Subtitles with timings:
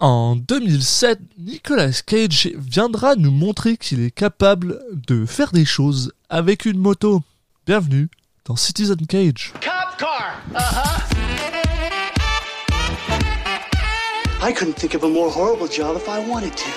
[0.00, 6.66] En 2007, Nicolas Cage viendra nous montrer qu'il est capable de faire des choses avec
[6.66, 7.20] une moto.
[7.66, 8.08] Bienvenue
[8.44, 9.52] dans Citizen Cage.
[9.54, 10.40] Cop car.
[10.54, 11.02] Uh-huh.
[14.40, 16.70] I couldn't think of a more horrible job if I wanted to.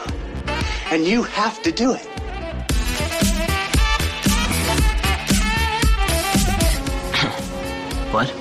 [0.92, 2.08] And you have to do it.
[8.12, 8.34] What?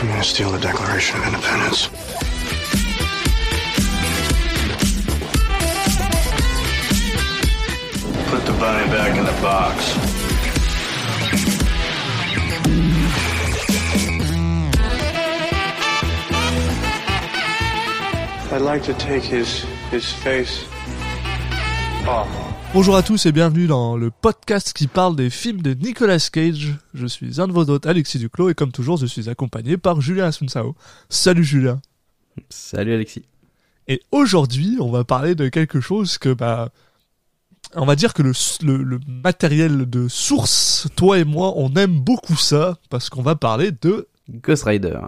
[0.00, 1.88] I'm gonna steal the Declaration of Independence?
[8.30, 9.96] Put the bunny back in the box.
[18.52, 20.66] I'd like to take his his face
[22.06, 22.28] off.
[22.74, 26.76] Bonjour à tous et bienvenue dans le podcast qui parle des films de Nicolas Cage.
[26.92, 30.02] Je suis un de vos hôtes, Alexis Duclos, et comme toujours, je suis accompagné par
[30.02, 30.76] Julien Asunsao.
[31.08, 31.80] Salut Julien.
[32.50, 33.24] Salut Alexis.
[33.86, 36.68] Et aujourd'hui, on va parler de quelque chose que, bah,
[37.74, 38.32] on va dire que le,
[38.62, 43.34] le, le matériel de source, toi et moi, on aime beaucoup ça, parce qu'on va
[43.36, 44.98] parler de Ghost Rider.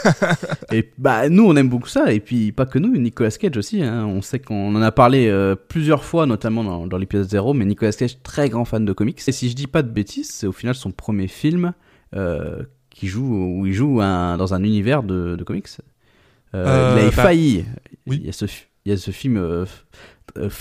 [0.72, 3.82] et bah nous on aime beaucoup ça et puis pas que nous, Nicolas Cage aussi.
[3.82, 4.04] Hein.
[4.06, 7.64] On sait qu'on en a parlé euh, plusieurs fois, notamment dans, dans l'épisode 0, mais
[7.64, 9.20] Nicolas Cage très grand fan de comics.
[9.26, 11.72] Et si je dis pas de bêtises, c'est au final son premier film
[12.14, 13.26] euh, qui joue
[13.60, 15.68] où il joue un, dans un univers de, de comics.
[16.54, 17.64] Euh, il avait bah, failli.
[18.06, 18.18] oui.
[18.20, 19.64] Il y a ce fi- il y a ce film euh,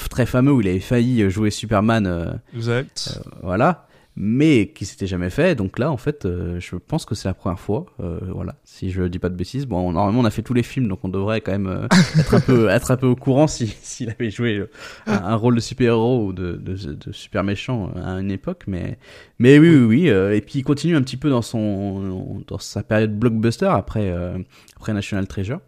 [0.09, 2.05] très fameux où il avait failli jouer Superman.
[2.07, 3.19] euh, Exact.
[3.43, 3.87] voilà
[4.17, 7.33] mais qui s'était jamais fait donc là en fait euh, je pense que c'est la
[7.33, 10.41] première fois euh, voilà si je dis pas de bêtises bon normalement on a fait
[10.41, 11.87] tous les films donc on devrait quand même euh,
[12.17, 14.69] être un peu être un peu au courant si s'il avait joué euh,
[15.05, 18.31] un, un rôle de super héros ou de, de, de super méchant euh, à une
[18.31, 18.97] époque mais
[19.37, 22.57] mais oui oui oui euh, et puis il continue un petit peu dans son dans
[22.57, 24.37] sa période blockbuster après euh,
[24.77, 25.59] après National Treasure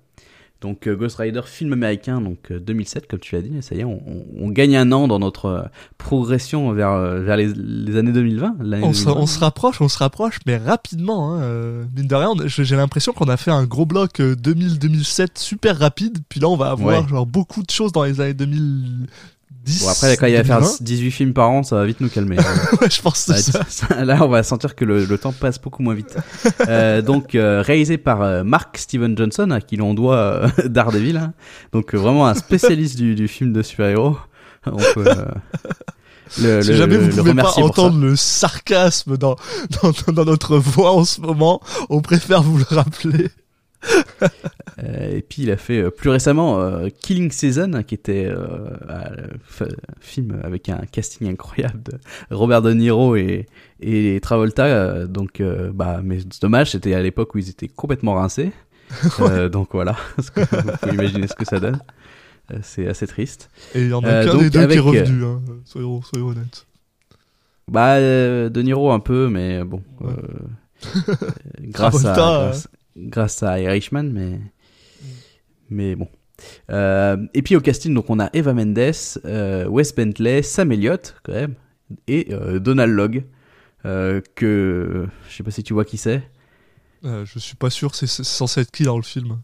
[0.62, 3.76] donc euh, Ghost Rider film américain donc euh, 2007 comme tu l'as dit et ça
[3.76, 5.62] y est on, on- on gagne un an dans notre euh,
[5.98, 9.22] progression vers euh, vers les, les années 2020 l'année On se, 2020.
[9.22, 11.34] on se rapproche, on se rapproche, mais rapidement.
[11.34, 15.28] Hein, euh, mine de rien, j'ai l'impression qu'on a fait un gros bloc euh, 2000-2007
[15.36, 17.08] super rapide, puis là on va avoir Ouais.
[17.08, 18.34] genre beaucoup de choses dans les années
[19.66, 19.84] 2010.
[19.84, 20.78] Bon, après, quand il va faire 2020.
[20.84, 22.38] 18 films par an, ça va vite nous calmer.
[22.82, 23.62] ouais, je pense c'est ça.
[23.70, 26.16] ça- Là, on va sentir que le, le temps passe beaucoup moins vite.
[26.68, 31.18] Euh, donc, euh, réalisé par euh, Mark Steven Johnson, à qui l'on doit euh, Daredevil.
[31.18, 31.34] hein.
[31.74, 34.18] Donc, vraiment un spécialiste du, du film de super-héros.
[34.66, 35.26] On peut, euh,
[36.42, 37.62] le, Si le- jamais vous le pouvez pas pour ça.
[37.62, 39.38] entendre le sarcasme dans,
[39.82, 43.30] dans, dans notre voix en ce moment, on préfère vous le rappeler.
[44.84, 48.32] Euh, et puis il a fait euh, plus récemment euh, Killing Season, qui était
[48.88, 49.10] un
[50.00, 51.98] film avec un casting incroyable de
[52.30, 53.48] Robert De Niro et,
[53.80, 55.08] et Travolta.
[55.08, 55.42] donc,
[55.74, 58.52] bah, mais c'est dommage, c'était à l'époque où ils étaient complètement rincés.
[59.52, 61.80] Donc voilà, vous pouvez imaginer ce que ça donne.
[62.62, 63.50] C'est assez triste.
[63.74, 66.68] Et il y en a qu'un des deux qui est revenu, hein, soyons, soyons honnêtes.
[67.68, 69.82] Bah, De Niro un peu, mais bon.
[70.02, 70.12] Ouais.
[70.12, 71.14] euh,
[71.62, 74.40] grâce, à, grâce, grâce à Irishman, mais.
[75.70, 76.08] Mais bon.
[76.70, 78.94] Euh, et puis au casting, donc on a Eva Mendes,
[79.26, 81.56] euh, Wes Bentley, Sam Elliott, quand même,
[82.08, 83.24] et euh, Donald Logg,
[83.86, 85.08] euh, que.
[85.30, 86.22] Je sais pas si tu vois qui c'est.
[87.04, 89.40] Je suis pas sûr, c'est c'est censé être qui dans le film?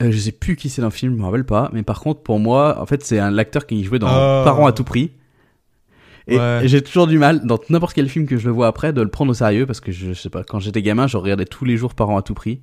[0.00, 1.70] Je sais plus qui c'est dans le film, je me rappelle pas.
[1.72, 4.42] Mais par contre, pour moi, en fait, c'est un l'acteur qui jouait dans Ah.
[4.44, 5.12] Parents à tout prix.
[6.26, 6.60] Et Ouais.
[6.64, 9.08] j'ai toujours du mal, dans n'importe quel film que je le vois après, de le
[9.08, 11.76] prendre au sérieux parce que je, sais pas, quand j'étais gamin, je regardais tous les
[11.76, 12.60] jours Parents à tout prix.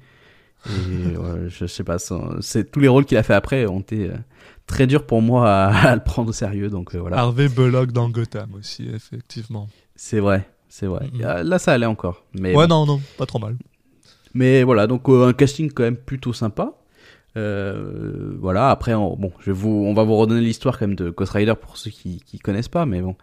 [0.65, 1.97] Et ouais, je sais pas,
[2.41, 4.17] c'est tous les rôles qu'il a fait après ont été euh,
[4.65, 6.69] très durs pour moi à, à le prendre au sérieux.
[6.69, 9.67] Donc euh, voilà, Harvey Bullock dans Gotham aussi, effectivement.
[9.95, 11.07] c'est vrai, c'est vrai.
[11.13, 11.21] Mhm.
[11.23, 12.25] Euh, Là, ça allait encore.
[12.33, 12.85] Mais ouais, bon.
[12.85, 13.55] non, non, pas trop mal.
[14.33, 16.73] Mais voilà, donc euh, un casting quand même plutôt sympa.
[17.37, 20.95] Euh, voilà, après, on, bon, je vais vous, on va vous redonner l'histoire quand même
[20.95, 23.15] de Ghost Rider pour ceux qui, qui connaissent pas, mais bon.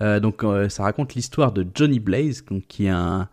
[0.00, 3.28] Euh, donc, euh, ça raconte l'histoire de Johnny Blaze, donc, qui est un,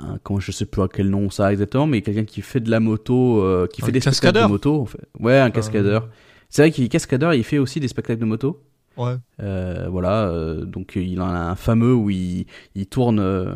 [0.00, 2.60] un, comment je sais plus à quel nom ça a exactement, mais quelqu'un qui fait
[2.60, 4.80] de la moto, euh, qui Un fait des spectacles de moto.
[4.82, 5.00] en fait.
[5.20, 6.08] Ouais, un cascadeur.
[6.48, 8.62] C'est vrai qu'il est cascadeur, il fait aussi des spectacles de moto.
[8.96, 9.16] Ouais.
[9.42, 12.46] Euh, voilà, euh, donc il en a un fameux où il,
[12.76, 13.52] il tourne euh,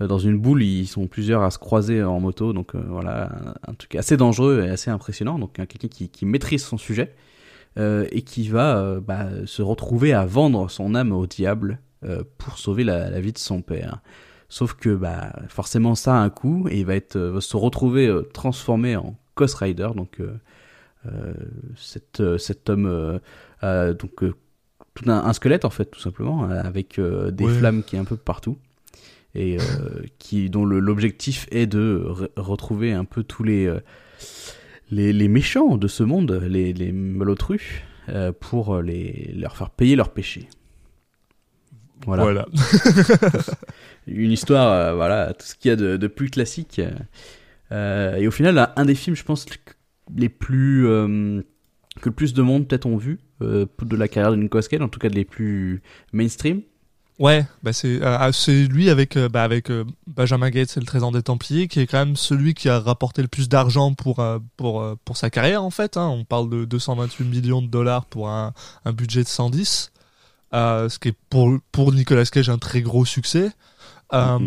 [0.00, 3.30] dans une boule, ils sont plusieurs à se croiser en moto, donc euh, voilà,
[3.66, 6.78] un, un truc assez dangereux et assez impressionnant, donc euh, quelqu'un qui, qui maîtrise son
[6.78, 7.14] sujet
[7.78, 12.22] euh, et qui va euh, bah, se retrouver à vendre son âme au diable euh,
[12.38, 14.00] pour sauver la, la vie de son père.
[14.48, 17.56] Sauf que bah, forcément ça a un coût et il va, être, euh, va se
[17.56, 20.32] retrouver euh, transformé en Ghost Rider, donc euh,
[21.06, 21.34] euh,
[21.76, 22.86] cet, cet homme
[23.62, 24.24] euh, donc
[24.94, 27.52] tout un, un squelette en fait tout simplement avec des Ouais.
[27.52, 28.56] flammes qui est un peu partout
[29.34, 29.62] et euh,
[30.18, 33.72] qui dont l'objectif est de re- retrouver un peu tous les,
[34.90, 39.94] les les méchants de ce monde les les malotrus euh, pour les leur faire payer
[39.94, 40.48] leurs péchés.
[42.06, 42.22] Voilà.
[42.22, 42.46] Voilà.
[44.06, 46.80] Une histoire, euh, voilà, tout ce qu'il y a de, de plus classique.
[47.72, 49.46] Euh, et au final, un des films, je pense,
[50.16, 51.42] les plus euh,
[52.00, 54.80] que le plus de monde peut-être ont vu euh, de la carrière de Nicolas Cage,
[54.80, 56.62] en tout cas de les plus mainstream.
[57.18, 60.86] Ouais, bah c'est euh, c'est lui avec euh, bah avec euh, Benjamin Gates, c'est le
[60.86, 64.20] Trésor des Templiers, qui est quand même celui qui a rapporté le plus d'argent pour
[64.20, 65.96] euh, pour euh, pour sa carrière en fait.
[65.96, 66.06] Hein.
[66.06, 68.52] On parle de 228 millions de dollars pour un,
[68.84, 69.90] un budget de 110,
[70.54, 73.50] euh, ce qui est pour pour Nicolas Cage un très gros succès.
[74.12, 74.38] Euh,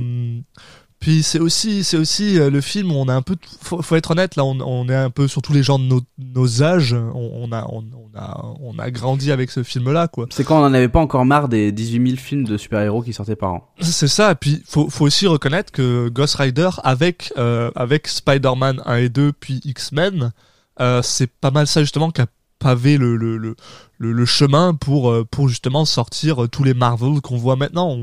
[0.99, 3.95] Puis c'est aussi c'est aussi euh, le film où on a un peu faut, faut
[3.95, 6.61] être honnête là on, on est un peu sur tous les gens de nos, nos
[6.61, 10.27] âges on, on a on, on a on a grandi avec ce film là quoi.
[10.29, 13.13] C'est quand on n'en avait pas encore marre des 18 000 films de super-héros qui
[13.13, 13.67] sortaient par an.
[13.79, 18.83] C'est ça, et puis faut, faut aussi reconnaître que Ghost Rider, avec, euh, avec Spider-Man
[18.85, 20.31] 1 et 2, puis X-Men,
[20.79, 22.27] euh, c'est pas mal ça justement qui a
[22.61, 23.55] pavé le, le, le,
[23.97, 27.97] le, chemin pour, euh, pour justement sortir euh, tous les Marvel qu'on voit maintenant.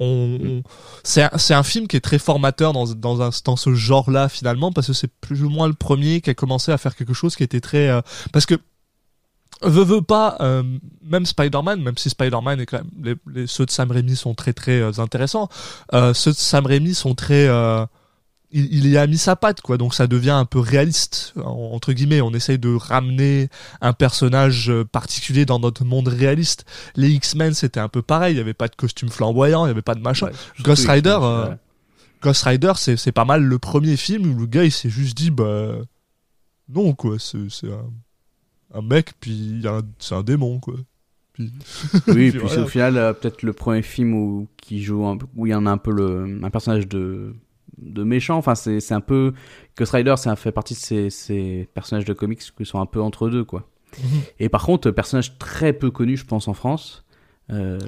[0.00, 0.62] On,
[1.04, 4.88] c'est, un, film qui est très formateur dans, dans, un, dans ce genre-là finalement, parce
[4.88, 7.44] que c'est plus ou moins le premier qui a commencé à faire quelque chose qui
[7.44, 7.88] était très...
[7.88, 8.00] euh,
[8.32, 8.56] parce que
[9.62, 10.38] veut veut pas
[11.04, 14.52] même Spider-Man même si Spider-Man est quand même les, ceux de Sam Raimi sont très
[14.52, 15.48] très intéressants
[15.92, 17.46] ceux de Sam Raimi sont très
[18.52, 19.78] il, il y a mis sa patte quoi.
[19.78, 22.20] Donc ça devient un peu réaliste en- entre guillemets.
[22.20, 23.48] On essaye de ramener
[23.80, 26.64] un personnage euh, particulier dans notre monde réaliste.
[26.96, 28.34] Les X-Men c'était un peu pareil.
[28.34, 30.26] Il y avait pas de costume flamboyant il y avait pas de machin.
[30.26, 30.32] Ouais,
[30.62, 31.56] Ghost Rider, euh, ouais.
[32.22, 35.16] Ghost Rider c'est c'est pas mal le premier film où le gars il s'est juste
[35.16, 35.76] dit bah
[36.68, 37.16] non quoi.
[37.18, 37.38] C'est
[37.68, 39.62] un, un mec puis
[39.98, 40.74] c'est un démon quoi.
[41.32, 41.50] Puis
[41.92, 42.62] Oui, Puis puis voilà.
[42.62, 45.64] au final euh, peut-être le premier film où qui joue un où il y en
[45.66, 47.34] a un peu le un personnage de
[47.78, 48.36] de méchant.
[48.36, 49.32] Enfin, c'est un peu
[49.76, 53.00] Ghost Rider, ça fait partie de ces, ces personnages de comics qui sont un peu
[53.00, 53.68] entre deux, quoi.
[53.98, 54.20] Mhm.
[54.38, 57.04] Et par contre, personnage très peu connu, je pense, en France.
[57.50, 57.78] Euh,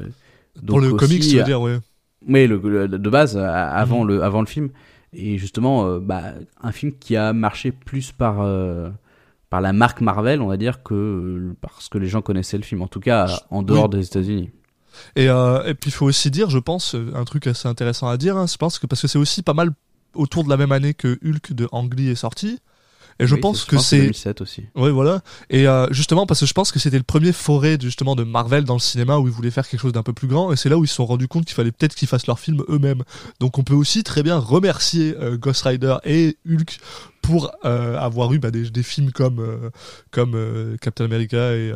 [0.62, 1.78] le aussi, comics tu veux euh, dire ouais
[2.26, 4.08] mais le, le- de base, euh, avant, Mhm.
[4.08, 4.70] le, avant le film.
[5.12, 8.88] Et justement, euh, bah, un film qui a marché plus par, euh,
[9.50, 12.82] par la marque Marvel, on va dire, que parce que les gens connaissaient le film.
[12.82, 14.50] En tout cas, en dehors des États-Unis.
[15.16, 18.08] Et, euh, et puis il faut aussi dire, je pense, euh, un truc assez intéressant
[18.08, 19.70] à dire, hein, je pense que parce que c'est aussi pas mal
[20.14, 22.58] autour de la même année que Hulk de Ang Lee est sorti.
[23.20, 24.64] Et je Oui, pense que c'est 2007 aussi.
[24.74, 25.20] Oui, voilà.
[25.48, 28.64] Et euh, justement, parce que je pense que c'était le premier forêt justement de Marvel
[28.64, 30.68] dans le cinéma où ils voulaient faire quelque chose d'un peu plus grand, et c'est
[30.68, 33.04] là où ils se sont rendus compte qu'il fallait peut-être qu'ils fassent leur film eux-mêmes.
[33.38, 36.78] Donc on peut aussi très bien remercier euh, Ghost Rider et Hulk
[37.24, 39.70] pour euh, avoir eu bah, des, des films comme euh,
[40.10, 41.72] comme euh, Captain America et,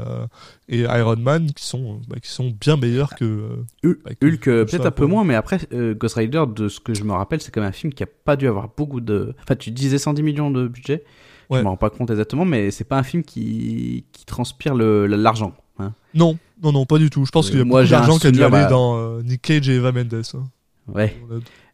[0.68, 4.86] et Iron Man qui sont bah, qui sont bien meilleurs que bah, que- Hulk, peut-être
[4.86, 7.60] un peu moins, mais après, Ghost Rider, de ce que je me rappelle, c'est quand
[7.60, 9.34] même un film qui a pas dû avoir beaucoup de.
[9.42, 11.04] Enfin, tu disais 110 millions de budget.
[11.50, 11.58] Ouais.
[11.60, 15.54] Je me rends pas compte exactement, mais c'est pas un film qui, qui transpire l'argent.
[15.78, 15.94] hein.
[16.14, 17.24] Non, non, non, pas du tout.
[17.24, 19.68] Je pense qu'il y a beaucoup d'argent qui a dû aller bah- dans Nick Cage
[19.70, 20.22] et Eva Mendes.
[20.34, 20.44] hein.
[20.88, 21.16] Ouais.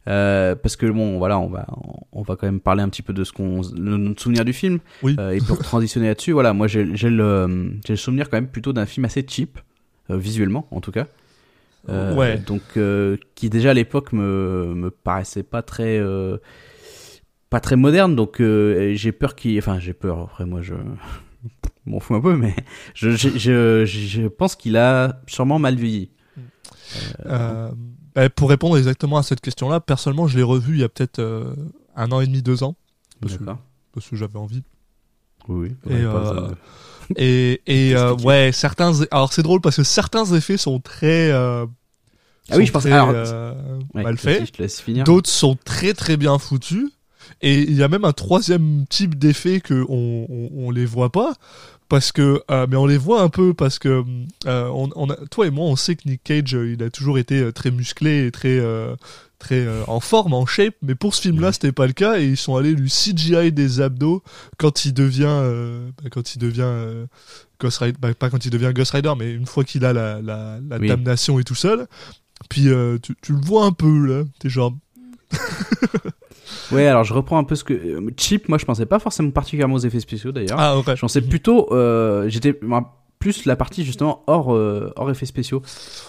[0.07, 1.65] Euh, parce que bon, voilà, on va,
[2.11, 4.53] on va quand même parler un petit peu de ce qu'on, de notre souvenir du
[4.53, 4.79] film.
[5.01, 5.15] Oui.
[5.19, 8.71] Euh, et pour transitionner là-dessus, voilà, moi j'ai le, j'ai le souvenir quand même plutôt
[8.73, 9.59] d'un film assez cheap,
[10.11, 11.07] euh, visuellement en tout cas.
[11.89, 12.37] Euh, Ouais.
[12.37, 16.37] Donc, euh, qui déjà à l'époque me, me paraissait pas très, euh,
[17.49, 18.15] pas très moderne.
[18.15, 20.19] Donc, euh, j'ai peur qu'il, enfin, j'ai peur.
[20.21, 20.73] Après, moi, je
[21.85, 22.55] m'en fous un peu, mais
[22.95, 26.09] je, je, je, je pense qu'il a sûrement mal vieilli.
[27.25, 27.69] Euh,
[28.15, 31.19] bah, pour répondre exactement à cette question-là, personnellement, je l'ai revu il y a peut-être
[31.19, 31.53] euh,
[31.95, 32.75] un an et demi, deux ans,
[33.21, 33.43] parce que,
[33.93, 34.63] parce que j'avais envie.
[35.47, 35.75] Oui.
[35.89, 36.55] Et, pas euh, ça.
[37.17, 38.27] Et, et euh, Expliquez.
[38.27, 39.03] ouais, certains.
[39.11, 41.29] Alors c'est drôle parce que certains effets sont très.
[41.31, 41.67] euh,
[42.49, 43.53] Ah oui, je pense- très, alors, euh,
[43.93, 44.47] Ouais, mal faits.
[44.47, 45.03] Je te laisse finir.
[45.03, 46.89] D'autres sont très très bien foutus.
[47.41, 51.11] Et il y a même un troisième type d'effet que on, on, on les voit
[51.11, 51.33] pas.
[51.87, 54.03] Parce que, euh, mais on les voit un peu parce que
[54.47, 56.89] euh, on, on a, toi et moi, on sait que Nick Cage, euh, il a
[56.89, 58.95] toujours été très musclé et très, euh,
[59.37, 60.73] très euh, en forme, en shape.
[60.81, 63.81] Mais pour ce film-là, c'était pas le cas et ils sont allés lui CGI des
[63.81, 64.23] abdos
[64.57, 67.05] quand il devient, euh, bah, quand il devient euh,
[67.61, 70.19] Ghost Rider, bah, pas quand il devient Ghost Rider, mais une fois qu'il a la,
[70.23, 70.87] la, la Oui.
[70.87, 71.85] damnation et tout seul.
[72.49, 74.73] Puis euh, tu, tu le vois un peu là, t'es genre
[76.71, 78.49] Ouais, alors je reprends un peu ce que euh, cheap.
[78.49, 80.59] Moi, je pensais pas forcément particulièrement aux effets spéciaux d'ailleurs.
[80.59, 80.83] ah ouais.
[80.95, 82.59] Je pensais plutôt, euh, j'étais
[83.25, 85.63] plus la partie justement hors euh, hors effets spéciaux.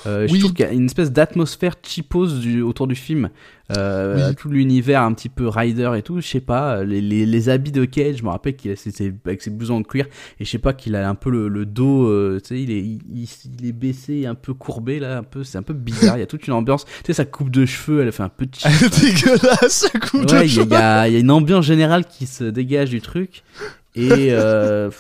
[0.07, 0.39] Euh, Je Oui.
[0.41, 3.31] trouve qu'il y a une espèce d'atmosphère cheapose du, autour du film.
[3.77, 4.35] Euh, Oui.
[4.37, 6.21] Tout l'univers un petit peu rider et tout.
[6.21, 8.19] Je sais pas, les, les, les habits de Cage.
[8.19, 10.07] Je me rappelle qu'il ses- avec ses blousons de cuir
[10.39, 12.07] et je sais pas qu'il a un peu le, le dos.
[12.07, 15.43] euh, tu sais, il est il, est baissé, un peu courbé là, un peu.
[15.43, 16.17] C'est un peu bizarre.
[16.19, 16.85] Il y a toute une ambiance.
[16.85, 18.71] Tu sais, sa coupe de cheveux, elle fait un peu cheap.
[19.01, 20.67] dégueulasse, ça coupe de Ouais, y, a- cheveux.
[21.09, 23.43] il y y a une ambiance générale qui se dégage du truc.
[23.97, 24.91] Et euh,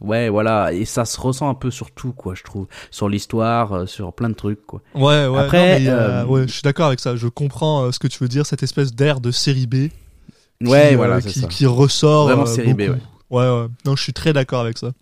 [0.00, 3.72] Ouais, voilà, et ça se ressent un peu sur tout, quoi, je trouve, sur l'histoire,
[3.72, 4.80] euh, sur plein de trucs, quoi.
[4.94, 5.38] Ouais, ouais.
[5.38, 7.16] Après, non, mais a- euh, ouais, je suis d'accord avec ça.
[7.16, 9.88] Je comprends euh, ce que tu veux dire, cette espèce d'air de série B.
[10.60, 11.46] qui, Ouais, euh, voilà, qui, ça.
[11.48, 12.26] qui ressort.
[12.26, 12.92] Vraiment euh, série B, beaucoup.
[13.30, 13.48] ouais.
[13.50, 13.66] ouais.
[13.84, 14.92] Non, je suis très d'accord avec ça.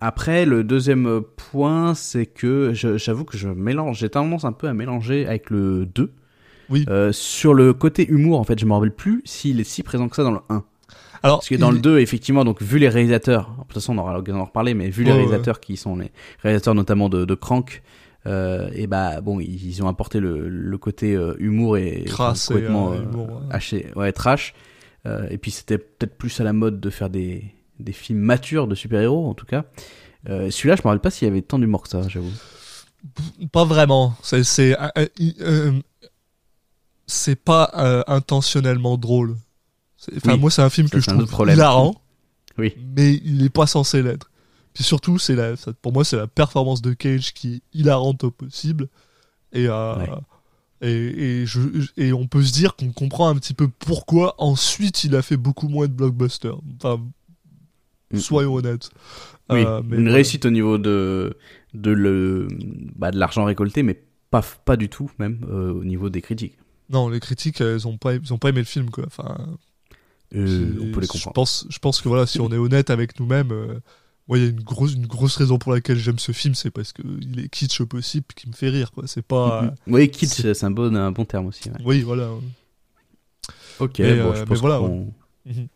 [0.00, 4.72] Après, le deuxième point, c'est que j'avoue que je mélange, j'ai tendance un peu à
[4.74, 6.12] mélanger avec le 2.
[6.70, 6.84] Oui.
[6.88, 10.08] Euh, sur le côté humour, en fait, je me rappelle plus s'il est si présent
[10.08, 10.62] que ça dans le 1.
[11.22, 13.94] Alors, Parce que dans il- le 2, effectivement, donc vu les réalisateurs, de toute façon
[13.96, 15.16] on aura l'occasion d'en reparler, mais vu les ouais.
[15.16, 16.10] réalisateurs qui sont les
[16.42, 17.82] réalisateurs notamment de, de Crank,
[18.26, 22.92] euh, et bah bon, ils, ils ont apporté le, le côté euh, humour et complètement
[22.92, 23.46] euh, euh, humour, ouais.
[23.50, 24.54] haché, ouais, trash.
[25.06, 27.44] Euh, et puis c'était peut-être plus à la mode de faire des,
[27.78, 29.64] des films matures de super-héros en tout cas.
[30.28, 32.32] Euh, Celui-là, je me rappelle pas s'il y avait tant d'humour que ça, j'avoue.
[33.52, 34.14] Pas vraiment.
[34.22, 35.06] C'est c'est euh, euh,
[35.40, 35.72] euh,
[37.06, 39.36] c'est pas euh, intentionnellement drôle.
[40.16, 41.56] Enfin, Oui, moi, c'est un film que je trouve problème.
[41.56, 42.00] hilarant,
[42.56, 42.74] Oui.
[42.96, 44.30] mais il est pas censé l'être.
[44.74, 48.30] Puis surtout, c'est la, pour moi, c'est la performance de Cage qui est hilarante au
[48.30, 48.88] possible.
[49.52, 50.08] Et, euh, Ouais.
[50.82, 51.60] et, et, je,
[51.96, 55.36] et on peut se dire qu'on comprend un petit peu pourquoi ensuite il a fait
[55.36, 56.58] beaucoup moins de blockbusters.
[56.82, 57.00] Enfin,
[58.10, 58.18] Mm.
[58.20, 58.88] soyons honnêtes.
[59.50, 61.36] Oui, Euh, mais une réussite au niveau de
[61.74, 62.48] de le
[62.96, 66.56] bah, de l'argent récolté, mais pas pas du tout même euh, au niveau des critiques.
[66.88, 69.04] Non, les critiques, elles ont pas, ils ont pas aimé le film, quoi.
[69.06, 69.44] Enfin, Euh,
[70.34, 71.34] on peut les Je comprendre.
[71.34, 73.80] pense, je pense que voilà, si on est honnête avec nous-mêmes, euh,
[74.28, 76.70] moi, il y a une grosse, une grosse raison pour laquelle j'aime ce film, c'est
[76.70, 79.04] parce que il est kitsch au possible, qui me fait rire, quoi.
[79.06, 79.74] C'est pas, Mhm.
[79.86, 81.70] Oui, kitsch, c'est- un bon, un bon terme aussi.
[81.70, 81.76] ouais.
[81.84, 82.30] oui, voilà.
[83.80, 85.68] Ok, Mais, bon, euh, je mais pense voilà, Mhm.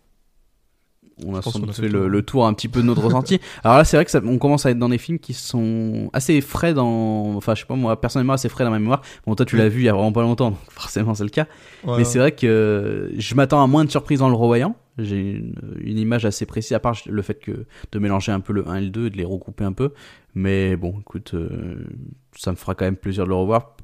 [1.27, 2.47] On a sans doute fait fait le le, tour.
[2.47, 3.41] un petit peu de notre ressenti.
[3.65, 6.11] Alors là, c'est vrai que ça, on commence à être dans des films qui sont
[6.13, 9.03] assez frais dans, enfin, je sais pas moi, personnellement assez frais dans ma mémoire.
[9.27, 11.31] Bon, toi, tu l'as vu il y a vraiment pas longtemps, donc forcément c'est le
[11.31, 11.47] cas.
[11.85, 14.77] Ouais, Mais c'est vrai que je m'attends à moins de surprises en le revoyant.
[14.99, 18.53] J'ai une, une image assez précise, à part le fait que de mélanger un peu
[18.53, 19.93] le 1 et le 2 et de les regrouper un peu.
[20.35, 21.85] Mais bon, écoute, euh,
[22.37, 23.77] ça me fera quand même plaisir de le revoir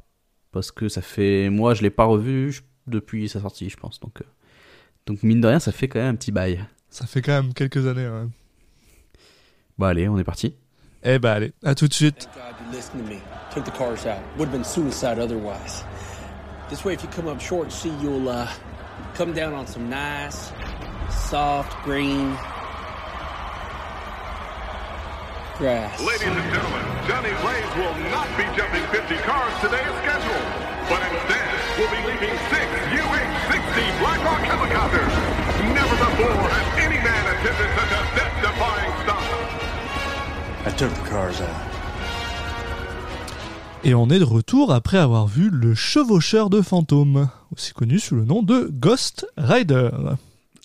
[0.53, 4.01] parce que ça fait, moi, je l'ai pas revu depuis sa sortie, je pense.
[4.01, 4.25] Donc, euh,
[5.07, 6.65] donc mine de rien, ça fait quand même un petit bail.
[6.91, 8.05] Ça fait quand même quelques années.
[8.07, 8.31] hein.
[9.79, 10.55] Bon, allez, on est parti.
[11.05, 12.29] Eh ben, allez, à tout de suite.
[13.55, 14.19] Took the cars out.
[14.37, 15.85] Would have been suicide otherwise.
[16.69, 18.47] This way, if you come up short see, you'll uh,
[19.15, 20.53] come down on some nice,
[21.09, 22.37] soft green
[25.57, 25.99] grass.
[26.01, 30.49] Ladies and gentlemen, Johnny Blaze will not be jumping 50 cars today as scheduled,
[30.91, 35.18] but instead will be leaping six UH-60 Blackhawk helicopters.
[35.99, 39.27] Never before has any man attempted such a death-defying stunt.
[40.67, 41.49] I took the cars out.
[43.85, 48.17] Et on est de retour après avoir vu Le Chevaucheur de fantômes, aussi connu sous
[48.17, 49.91] le nom de Ghost Rider.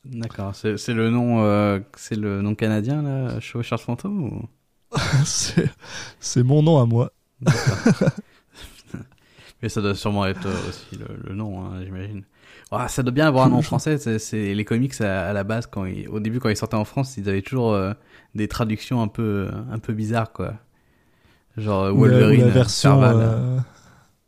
[0.06, 4.42] D'accord, c'est c'est le nom, euh, c'est le nom canadien là, Chevaucheur de fantôme ou?
[5.26, 5.68] C'est,
[6.20, 7.12] c'est mon nom à moi.
[9.64, 12.24] Mais ça doit sûrement être euh, aussi le, le nom, hein, j'imagine.
[12.76, 13.98] Ah, ça doit bien avoir un nom français.
[14.20, 16.86] C'est, les comics à, à la base quand ils- au début quand ils sortaient en
[16.86, 17.94] France, ils avaient toujours euh,
[18.36, 20.54] des traductions un peu un peu bizarres quoi.
[21.58, 23.60] Genre euh, Ou la- Wolverine, version, euh,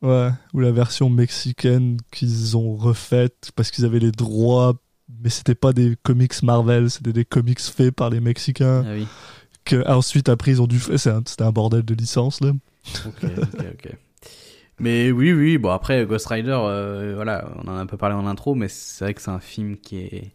[0.02, 4.76] ouais, ou la version mexicaine qu'ils ont refaite parce qu'ils avaient les droits,
[5.24, 8.84] mais c'était pas des comics Marvel, c'était des comics faits par les Mexicains.
[8.86, 9.08] Ah oui.
[9.64, 12.52] Que ensuite après ils ont dû faire, un- c'était un bordel de licence là.
[13.08, 13.96] Ok, ok, ok.
[14.80, 15.58] Mais oui, oui.
[15.58, 18.68] Bon après Ghost Rider, euh, voilà, on en a un peu parlé en intro, mais
[18.68, 20.32] c'est vrai que c'est un film qui est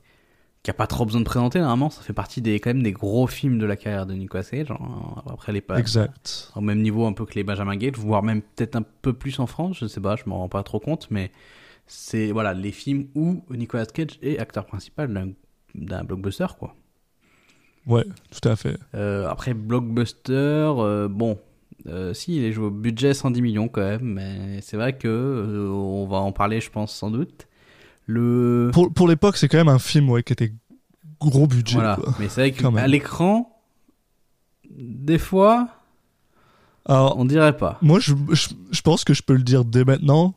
[0.63, 1.91] qui a pas trop besoin de présenter normalement.
[1.91, 4.67] Ça fait partie des quand même des gros films de la carrière de Nicolas Cage.
[4.69, 6.53] Genre, après les pas Exact.
[6.57, 9.39] au même niveau un peu que les Benjamin Gate, voire même peut-être un peu plus
[9.41, 11.31] en France, je sais pas, je m'en rends pas trop compte, mais
[11.87, 15.33] c'est voilà les films où Nicolas Cage est acteur principal d'un-
[15.75, 16.75] d'un blockbuster quoi.
[17.87, 18.77] Ouais, tout à fait.
[18.95, 21.39] Euh, après blockbuster, euh, bon,
[21.87, 25.09] euh, si il est joué au budget 110 millions quand même, mais c'est vrai que
[25.09, 27.47] euh, on va en parler, je pense sans doute.
[28.07, 30.53] Le Pour, pour l'époque, c'est quand même un film ouais, qui était
[31.21, 31.75] gros budget.
[31.75, 32.15] voilà, quoi.
[32.19, 33.61] mais c'est vrai qu'à l'écran,
[34.71, 35.69] des fois,
[36.87, 37.79] Alors, on dirait pas.
[37.83, 40.35] moi, je, je, je pense que je peux le dire dès maintenant.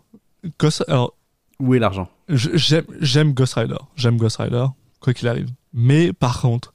[0.60, 1.14] Ghost, alors,
[1.60, 2.10] Où est l'argent?
[2.30, 3.78] j'aime Ghost Rider.
[3.96, 4.66] J'aime Ghost Rider,
[5.00, 5.50] quoi qu'il arrive.
[5.74, 6.74] Mais par contre,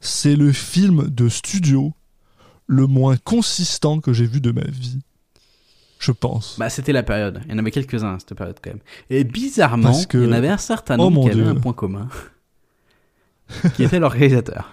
[0.00, 1.92] c'est le film de studio
[2.66, 4.98] le moins consistant que j'ai vu de ma vie.
[5.98, 6.56] Je pense.
[6.58, 7.40] Bah, c'était la période.
[7.46, 8.80] Il y en avait quelques-uns à cette période quand même.
[9.08, 11.54] Et bizarrement, Parce que- il y en avait un certain Oh nombre qui avaient un
[11.54, 12.08] point commun,
[13.76, 14.70] qui était leur réalisateur.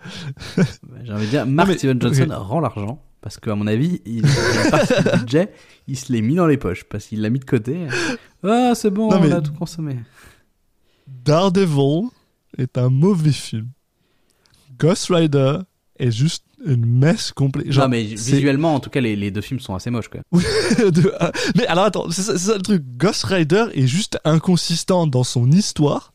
[1.04, 4.18] J'ai envie de dire, Mark mais- Steven Johnson rend l'argent parce qu'à mon avis, il
[4.24, 5.52] une partie du budget,
[5.86, 7.86] il se l'est mis dans les poches parce qu'il l'a mis de côté.
[8.44, 9.98] Ah, c'est bon, Non, on a tout consommé.
[11.06, 12.08] Daredevil
[12.56, 13.68] est un mauvais film.
[14.78, 15.58] Ghost Rider
[15.98, 17.70] est juste une messe complète.
[17.70, 20.20] Genre, non, mais visuellement, en tout cas, les, les deux films sont assez moches, quoi.
[20.90, 22.82] de- ah, mais alors attends, c'est ça, le truc.
[22.96, 26.12] Ghost Rider est juste inconsistant dans son histoire,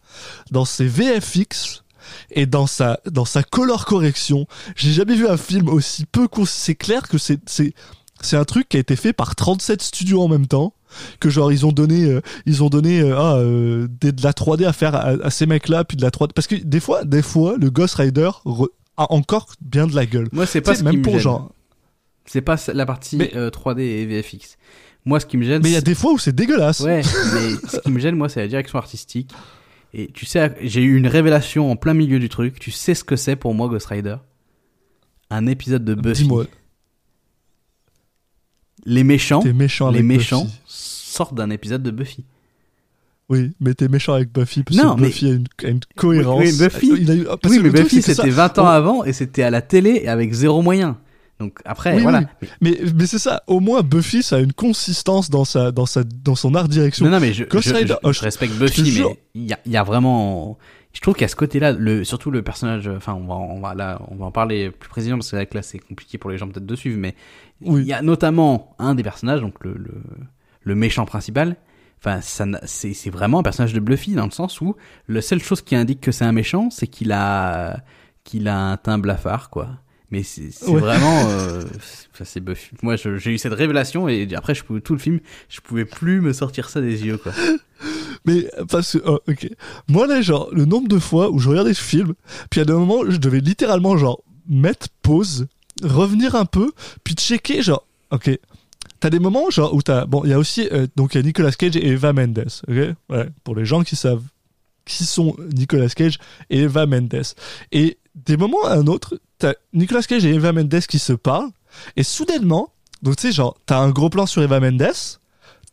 [0.52, 1.84] dans ses VFX
[2.32, 4.46] et dans sa dans sa color correction.
[4.76, 7.74] J'ai jamais vu un film aussi peu C'est clair que c'est c'est
[8.22, 10.74] c'est un truc qui a été fait par 37 studios en même temps.
[11.20, 14.32] Que genre ils ont donné euh, ils ont donné euh, ah, euh, des- de la
[14.32, 16.80] 3D à faire à, à ces mecs là puis de la 3D parce que des
[16.80, 20.30] fois des fois le Ghost Rider re- a encore bien de la gueule.
[20.32, 21.22] Moi, c'est pas ce qui même me pour gêne.
[21.22, 21.52] genre
[22.26, 24.58] C'est pas la partie Mais- euh, 3D et VFX.
[25.06, 26.80] Moi, ce qui me gêne, mais il y a des fois où c'est dégueulasse.
[26.80, 27.02] Ouais,
[27.34, 29.32] mais ce qui me gêne, moi, c'est la direction artistique.
[29.94, 32.58] Et tu sais, j'ai eu une révélation en plein milieu du truc.
[32.60, 34.16] Tu sais ce que c'est pour moi, Ghost Rider?
[35.30, 36.24] Un épisode de Buffy.
[36.24, 36.46] Dis-moi,
[38.86, 40.58] Les méchants, méchant les méchants Buffy.
[40.68, 42.26] sortent d'un épisode de Buffy.
[43.30, 45.80] Oui, mais t'es méchant avec Buffy parce Non, que mais- Buffy a une, a une
[45.96, 46.42] cohérence.
[46.44, 49.14] Oui, mais Buffy- Il a eu- oui, mais c'était ça- 20 ans on- avant et
[49.14, 50.98] c'était à la télé et avec zéro moyen.
[51.40, 52.22] Donc après, Oui, voilà.
[52.42, 52.48] oui.
[52.62, 53.44] Mais, mais c'est ça.
[53.48, 57.06] Au moins, Buffy, ça a une consistance dans sa, dans sa, dans son art direction.
[57.06, 59.78] Non, non, mais je, je, oh, respecte te Buffy, mais il y a, il y
[59.78, 60.58] a vraiment.
[60.94, 62.88] Je trouve qu'à ce côté-là, le, surtout le personnage.
[62.88, 65.62] Enfin, on va, on va là, on va en parler plus précisément parce que là,
[65.64, 67.16] c'est compliqué pour les gens peut-être de suivre, mais
[67.66, 69.92] il y a notamment un des personnages, donc le, le,
[70.64, 71.56] le méchant principal.
[72.06, 74.76] Enfin, c'est, vraiment un personnage de Buffy dans le sens où
[75.08, 77.80] la seule chose qui indique que c'est un méchant, c'est qu'il a,
[78.26, 79.70] qu'il a un teint blafard, quoi.
[80.12, 80.82] Mais c'est, Ouais.
[80.82, 81.64] vraiment, euh,
[82.24, 82.72] c'est Buffy.
[82.84, 86.20] Moi, j'ai eu cette révélation et après, je pouvais, tout le film, je pouvais plus
[86.20, 87.32] me sortir ça des yeux, quoi.
[88.26, 89.50] Mais parce que, oh, ok.
[89.88, 92.14] Moi, là, genre, le nombre de fois où je regardais ce film,
[92.50, 95.48] puis à des moments, je devais littéralement, genre, mettre pause,
[95.82, 96.74] revenir un peu,
[97.06, 98.30] puis checker, genre, ok.
[99.04, 100.06] T'as des moments, genre, où t'as.
[100.06, 100.70] Bon, il y a aussi.
[100.72, 102.96] euh, donc, il y a Nicolas Cage et Eva Mendes, ok?
[103.10, 104.24] Ouais, pour les gens qui savent
[104.86, 106.20] qui sont Nicolas Cage
[106.50, 107.22] et Eva Mendes.
[107.74, 111.50] Et des moments à un autre, t'as Nicolas Cage et Eva Mendes qui se parlent,
[111.98, 114.94] et soudainement, donc tu sais, genre, t'as un gros plan sur Eva Mendes,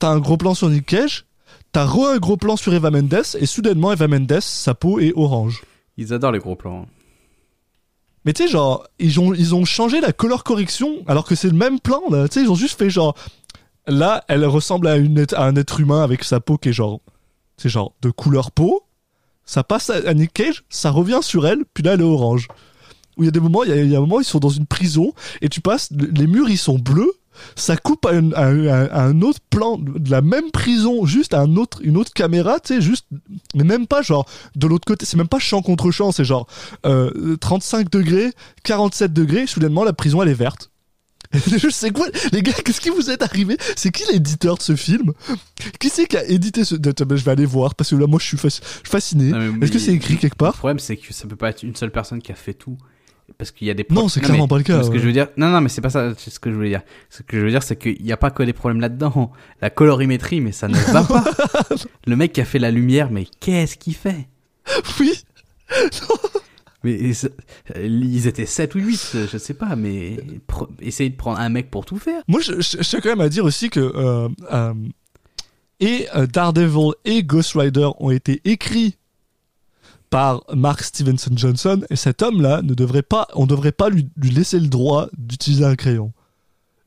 [0.00, 1.24] t'as un gros plan sur Nick Cage,
[1.70, 5.12] t'as re un gros plan sur Eva Mendes, et soudainement, Eva Mendes, sa peau est
[5.14, 5.62] orange.
[5.96, 6.88] Ils adorent les gros plans.
[8.24, 11.48] Mais tu sais, genre, ils ont, ils ont changé la color correction, alors que c'est
[11.48, 12.28] le même plan, là.
[12.28, 13.14] Tu sais, ils ont juste fait genre.
[13.87, 17.00] Là, elle ressemble à, une, à un être humain avec sa peau qui est genre.
[17.56, 18.83] C'est genre de couleur peau.
[19.44, 22.46] Ça passe à, Nick Cage, ça revient sur elle, puis là, elle est orange.
[23.16, 24.48] Où il y a des moments, il y y a un moment, ils sont dans
[24.48, 27.12] une prison, et tu passes, les murs, ils sont bleus.
[27.57, 31.35] Ça coupe à, une- à un- à un autre plan de la même prison, juste
[31.35, 33.07] à un autre, une autre caméra, tu sais, juste,
[33.55, 34.26] mais même pas genre
[34.57, 36.46] de l'autre côté, c'est même pas champ contre champ, c'est genre
[36.87, 38.33] euh, 35 degrés,
[38.64, 40.70] 47 degrés, soudainement la prison elle est verte.
[41.33, 43.57] Je sais quoi, les gars, qu'est-ce qui vous est arrivé?
[43.76, 45.12] C'est qui l'éditeur de ce film?
[45.79, 48.26] Qui c'est qui a édité ce Je vais aller voir parce que là, moi, je
[48.26, 48.38] suis,
[48.83, 49.31] fasciné.
[49.62, 50.57] Est-ce que c'est écrit quelque Le part?
[50.57, 52.79] problème, c'est que ça peut pas être une seule personne qui a fait tout.
[53.38, 55.05] Parce qu'il y a des Non, c'est clairement mais pas le cas, Ce que je
[55.07, 56.83] veux dire, non, non, mais c'est pas ça, c'est ce que je voulais dire.
[57.09, 59.33] Ce que je veux dire, c'est qu'il n'y a pas que des problèmes là-dedans.
[59.61, 61.25] La colorimétrie, mais ça ne va pas.
[62.07, 64.29] Le mec qui a fait la lumière, mais qu'est-ce qu'il fait?
[64.99, 65.12] Oui.
[66.83, 66.99] Mais
[67.77, 70.16] ils étaient 7 ou 8, je sais pas, mais
[70.81, 72.23] essayez de prendre un mec pour tout faire.
[72.27, 74.73] Moi, je, je, je tiens quand même à dire aussi que euh, euh,
[75.81, 78.97] et euh, Daredevil et Ghost Rider ont été écrits
[80.11, 84.31] par Mark Stevenson Johnson et cet homme-là ne devrait pas, on devrait pas lui, lui
[84.31, 86.12] laisser le droit d'utiliser un crayon.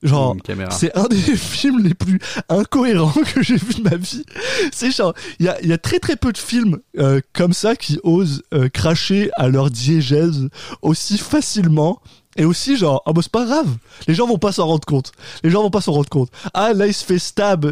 [0.03, 0.35] Genre,
[0.69, 4.25] c'est un des films les plus incohérents que j'ai vu de ma vie.
[4.73, 7.53] C'est genre, il y a, il y a très très peu de films euh, comme
[7.53, 10.49] ça qui osent euh, cracher à leur diégèse
[10.81, 12.01] aussi facilement
[12.35, 15.11] et aussi genre, ah bah c'est pas grave, les gens vont pas s'en rendre compte.
[15.43, 16.29] Les gens vont pas s'en rendre compte.
[16.53, 17.65] Ah là il se fait stab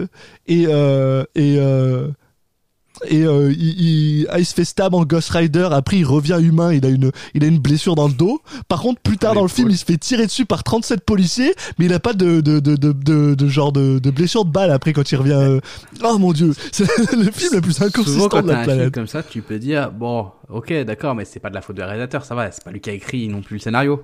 [0.47, 2.09] et euh, et euh,
[3.09, 5.67] et euh, il, il- il se fait stab en Ghost Rider.
[5.71, 6.71] Après, il revient humain.
[6.73, 8.41] Il a une, il a une blessure dans le dos.
[8.67, 11.01] Par contre, plus tard Ah, dans le film, il se fait tirer dessus par 37
[11.03, 14.45] policiers, mais il a pas de, de, de, de, de, de genre de, de blessure
[14.45, 15.31] de balle après quand il revient.
[15.33, 15.59] euh,
[16.03, 18.93] Oh mon dieu, c'est le film le plus inconsistant quand de la un film planète.
[18.93, 21.81] comme ça, tu peux dire, bon, ok, d'accord, mais c'est pas de la faute du
[21.81, 24.03] réalisateur, ça va, c'est pas lui qui a écrit non plus le scénario.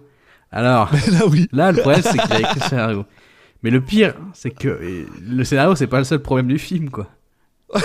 [0.51, 1.47] Alors, Là oui.
[1.51, 3.05] là, le problème, c'est qu'il a écrit le scénario.
[3.63, 6.89] Mais le pire, c'est que euh, le scénario, c'est pas le seul problème du film,
[6.89, 7.07] quoi.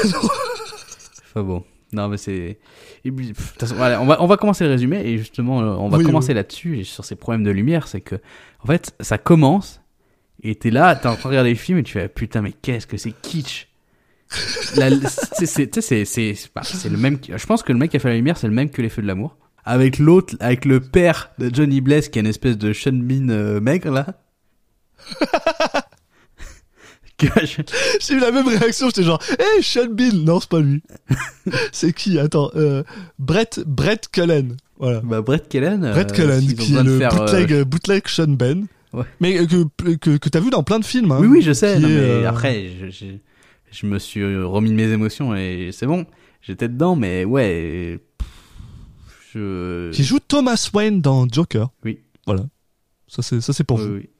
[1.34, 1.64] Enfin bon.
[1.94, 2.58] Non, mais c'est.
[3.74, 6.28] voilà, on, va, on va commencer le résumé et justement, euh, on va Oui, commencer
[6.28, 6.34] oui.
[6.34, 7.86] là-dessus sur ces problèmes de lumière.
[7.86, 8.14] C'est que,
[8.62, 9.82] en fait, ça commence
[10.42, 12.52] et t'es là, t'es en train de regarder le film et tu fais putain, mais
[12.52, 13.68] qu'est-ce que c'est kitsch!
[14.28, 14.88] C'est-
[16.88, 17.18] le même.
[17.28, 18.88] Je pense que le mec qui a fait la lumière, c'est le même que les
[18.88, 19.36] feux de l'amour.
[19.64, 23.60] Avec l'autre, avec le père de Johnny Blaze, qui est une espèce de Bean euh,
[23.60, 24.06] maigre là.
[28.00, 28.86] J'ai eu la même réaction.
[28.88, 30.12] J'étais genre, hey Sean Bean.
[30.24, 30.82] Non, c'est pas lui.
[31.72, 32.18] c'est qui?
[32.18, 32.82] Attends, euh,
[33.18, 34.56] Brett, Brett Cullen.
[34.78, 35.00] Voilà.
[35.00, 38.08] Bah, Brett euh, Brett Cullen, s'ils ont qui est le faire, euh, bootleg, euh, bootleg
[38.08, 38.66] Sean Ben.
[38.92, 39.04] Ouais.
[39.20, 41.12] Mais euh, que, que, que t'as vu dans plein de films.
[41.12, 41.76] Hein, Oui, oui, je sais.
[41.76, 43.06] qui non, est, mais euh, après, je, je,
[43.70, 46.04] je me suis remis de mes émotions et c'est bon.
[46.42, 48.00] J'étais dedans, mais ouais.
[48.18, 48.28] pff,
[49.34, 49.90] Je.
[49.92, 51.70] Qui joue Thomas Wayne dans Joker.
[51.84, 52.00] Oui.
[52.26, 52.44] Voilà.
[53.06, 53.94] Ça, c'est, ça, c'est pour Oui, vous.
[53.94, 54.10] oui.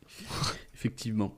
[0.75, 1.35] Effectivement.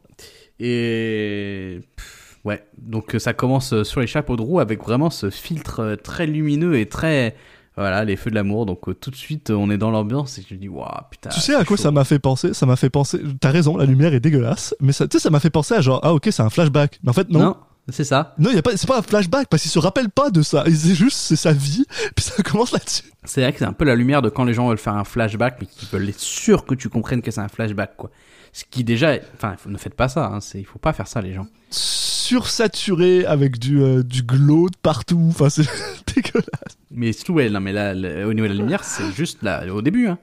[0.61, 1.81] Et.
[1.97, 5.31] pff, Ouais, donc euh, ça commence euh, sur les chapeaux de roue avec vraiment ce
[5.31, 7.35] filtre euh, très lumineux et très.
[7.77, 8.67] Voilà, les feux de l'amour.
[8.67, 11.31] Donc euh, tout de suite, on est dans l'ambiance et je dis, waouh, putain.
[11.31, 11.85] Tu sais à quoi chaud.
[11.85, 13.19] ça m'a fait penser Ça m'a fait penser.
[13.41, 14.77] T'as raison, la lumière est dégueulasse.
[14.79, 17.01] Mais ça, tu sais, ça m'a fait penser à genre, ah ok, c'est un flashback.
[17.03, 17.41] Mais en fait, non.
[17.41, 17.57] Non,
[17.89, 18.35] c'est ça.
[18.39, 20.65] Non, y a pas, c'est pas un flashback parce qu'il se rappelle pas de ça.
[20.67, 21.87] C'est juste, c'est sa vie.
[22.15, 23.11] Puis ça commence là-dessus.
[23.25, 25.05] C'est vrai que c'est un peu la lumière de quand les gens veulent faire un
[25.05, 28.11] flashback, mais qu'ils veulent être sûrs que tu comprennes que c'est un flashback, quoi.
[28.57, 30.27] Ce qui déjà, enfin, ne faites pas ça.
[30.27, 31.47] Hein, c'est, il faut pas faire ça, les gens.
[31.71, 35.21] Sursaturé avec du, euh, du glow de partout.
[35.29, 35.63] Enfin, c'est
[36.15, 36.79] dégueulasse.
[36.91, 39.67] Mais surtout, ouais, non, mais là, le- au niveau de la lumière, c'est juste là,
[39.75, 40.07] au début.
[40.07, 40.19] Hein.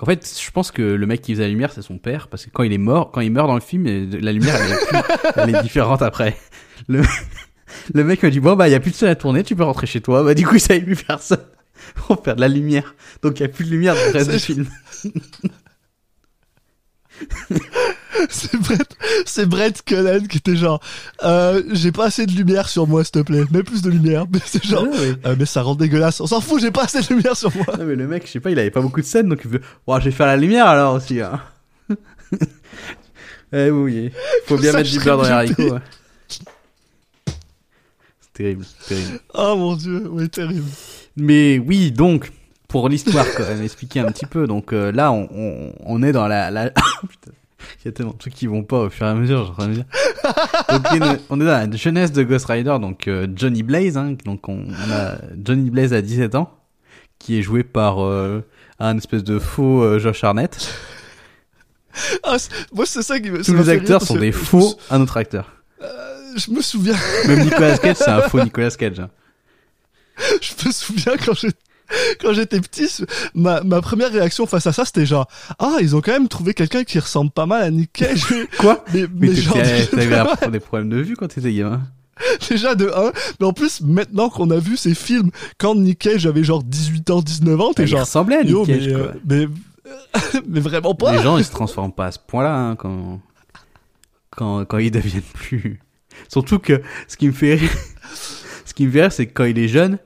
[0.00, 2.44] En fait, je pense que le mec qui faisait la lumière, c'est son père, parce
[2.46, 4.86] que quand il est mort, quand il meurt dans le film, la lumière, elle est,
[4.86, 6.36] plus- elle est différente après.
[6.88, 7.02] Le,
[7.92, 9.56] le mec m'a dit, bon, bah, il y a plus de scène à tourner, tu
[9.56, 10.22] peux rentrer chez toi.
[10.22, 11.38] Bah, du coup, il savait plus faire ça.
[12.06, 12.94] Pour faire de la lumière.
[13.22, 14.66] Donc, il y a plus de lumière dans le reste du film.
[18.30, 18.96] C'est Brett,
[19.26, 20.80] c'est Brett Cullen qui était genre,
[21.24, 23.42] euh, j'ai pas assez de lumière sur moi, s'il te plaît.
[23.50, 24.24] Mets plus de lumière.
[24.32, 25.14] Mais c'est genre, Ah ouais.
[25.26, 26.20] euh, mais ça rend dégueulasse.
[26.20, 27.66] On s'en fout, j'ai pas assez de lumière sur moi.
[27.76, 29.50] Non, mais le mec, je sais pas, il avait pas beaucoup de scènes, donc il
[29.50, 31.40] veut, bon, je vais faire la lumière alors aussi, hein.
[33.52, 34.10] eh oui,
[34.46, 35.72] faut bien Ça, mettre du beurre dans les haricots.
[35.74, 35.80] ouais.
[38.20, 39.20] C'est terrible, c'est terrible.
[39.34, 40.68] Oh mon dieu, oui, terrible.
[41.16, 42.32] Mais oui, donc,
[42.74, 44.48] pour l'histoire, quand même, expliquer un petit peu.
[44.48, 46.50] Donc euh, là, on, on, on est dans la...
[46.50, 46.70] la...
[47.08, 47.30] Putain,
[47.80, 49.66] il y a tellement de trucs qui vont pas au fur et à mesure, je
[49.66, 49.84] dire.
[50.68, 53.96] Donc, une- on est dans la jeunesse de Ghost Rider, donc euh, Johnny Blaze.
[53.96, 56.50] Hein, donc on, on a Johnny Blaze à 17 ans,
[57.20, 58.42] qui est joué par euh,
[58.80, 60.68] un espèce de faux Josh Arnett.
[62.24, 62.36] Ah,
[62.72, 63.40] moi, c'est ça qui me.
[63.44, 65.52] Tous les acteurs sont des faux, un autre acteur.
[66.36, 66.96] Je me souviens,
[67.28, 68.98] Même Nicolas Cage, c'est un faux Nicolas Cage.
[68.98, 69.10] hein.
[70.40, 71.50] je me souviens quand j'ai-
[72.20, 72.88] quand j'étais petit,
[73.34, 75.26] ma, ma première réaction face à ça, c'était genre,
[75.58, 78.24] ah, ils ont quand même trouvé quelqu'un qui ressemble pas mal à Nick Cage.
[78.58, 81.82] Quoi mais, Mais mais t'avais des problèmes de vue quand t'étais gamin.
[82.48, 86.26] déjà de 1, mais en plus, maintenant qu'on a vu ces films, quand Nick Cage
[86.26, 89.00] avait genre 18 ans, 19 ans, t'es Il genre, ressemblait à Nick Cage, mais, quoi.
[89.00, 89.46] euh, mais,
[90.48, 91.16] mais vraiment pas.
[91.16, 93.20] Les gens, ils se transforment pas à ce point-là hein, quand,
[94.30, 95.80] quand, quand ils deviennent plus.
[96.28, 97.70] Surtout que ce qui me fait rire,
[98.64, 99.98] ce qui me fait rire, c'est que quand il est jeune,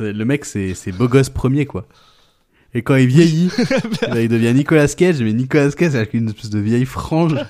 [0.00, 1.86] le mec, c'est, c'est beau gosse premier, quoi.
[2.74, 3.50] Et quand il vieillit,
[4.16, 7.34] il devient Nicolas Cage, mais Nicolas Cage avec une espèce de vieille frange.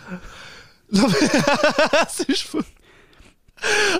[0.92, 1.29] Non mais
[2.09, 2.62] ses cheveux.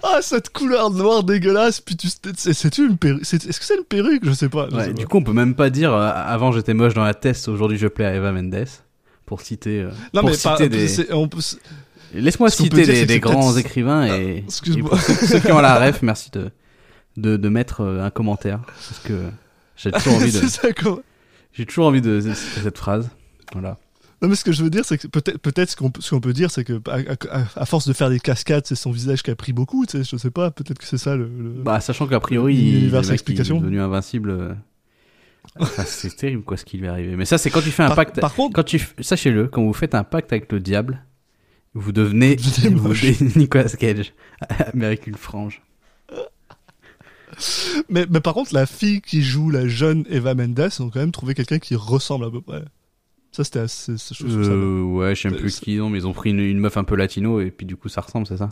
[0.03, 1.81] Ah cette couleur noire dégueulasse.
[1.81, 3.25] Puis tu c'est c'est une perruque.
[3.25, 4.25] c'est- Est-ce que c'est une perruque?
[4.25, 4.69] Je sais pas.
[4.71, 5.09] je Ouais, sais du pas.
[5.09, 7.89] coup, on peut même pas dire euh, avant j'étais moche dans la test, aujourd'hui je
[7.89, 8.67] plais à Eva Mendes.
[9.25, 10.57] Pour citer, euh, non pour mais pas.
[10.57, 10.87] citer des.
[10.87, 11.41] c'est- on peut-
[12.13, 14.87] Laisse-moi citer des, c'est c'est grands écrivains Ah, et, excuse-moi.
[14.87, 16.51] et pour ceux, ceux qui ont la ref, merci de,
[17.17, 19.23] de, de mettre euh, un commentaire parce que
[19.77, 20.41] j'ai toujours envie de,
[21.53, 23.09] j'ai toujours envie de, de cette phrase.
[23.53, 23.79] Voilà.
[24.23, 26.11] Non mais ce que je veux dire c'est que peut-être peut-être ce qu'on peut- ce
[26.11, 26.99] qu'on peut dire c'est que à,
[27.31, 29.85] à- à force de faire des cascades c'est son visage qui a pris beaucoup.
[29.87, 30.51] Tu sais, je sais pas.
[30.51, 31.25] Peut-être que c'est ça le.
[31.25, 34.31] le- Bah, sachant qu'a priori, il, il est devenu invincible.
[34.31, 34.55] euh,
[35.59, 37.17] enfin, c'est terrible quoi ce qui lui est arrivé.
[37.17, 38.21] Mais ça, c'est quand tu fais un par, pacte.
[38.21, 41.05] par contre, Quand tu, sachez-le, quand vous faites un pacte avec le diable,
[41.75, 42.37] vous devenez,
[42.73, 44.15] Vous devenez Nicolas Cage,
[44.73, 45.61] avec une frange.
[47.89, 51.13] Mais, mais par contre la fille qui joue la jeune Eva Mendes ont quand même
[51.13, 52.63] trouvé quelqu'un qui ressemble à peu près.
[53.33, 53.93] Ça c'était assez.
[53.93, 56.31] je ça- Euh, ouais, je sais Euh, plus qui ils ont, mais ils ont pris
[56.31, 58.49] une, une meuf un peu latino et puis du coup ça ressemble, c'est ça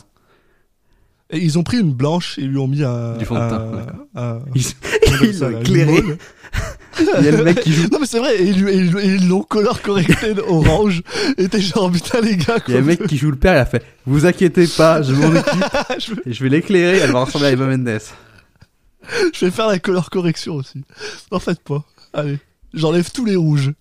[1.29, 3.17] Et ils ont pris une blanche et lui ont mis un.
[3.17, 4.61] Du fond de teint, un- Ils
[5.23, 6.03] ils l'ont éclairé.
[6.99, 7.87] Il y a le mec qui joue.
[7.91, 11.01] Non mais c'est vrai, et ils, ils- ils l'ont color correcté orange.
[11.39, 13.55] Et t'es genre putain les gars Il y a le mec qui joue le père,
[13.55, 15.65] il a fait Vous inquiétez pas, je m'en occupe
[15.97, 17.99] je, et je vais l'éclairer, elle va ressembler à Eva Mendes.
[19.33, 20.83] Je vais faire la color correction aussi.
[21.31, 21.83] En fait pas.
[22.13, 22.39] Allez,
[22.73, 23.71] j'enlève tous les rouges.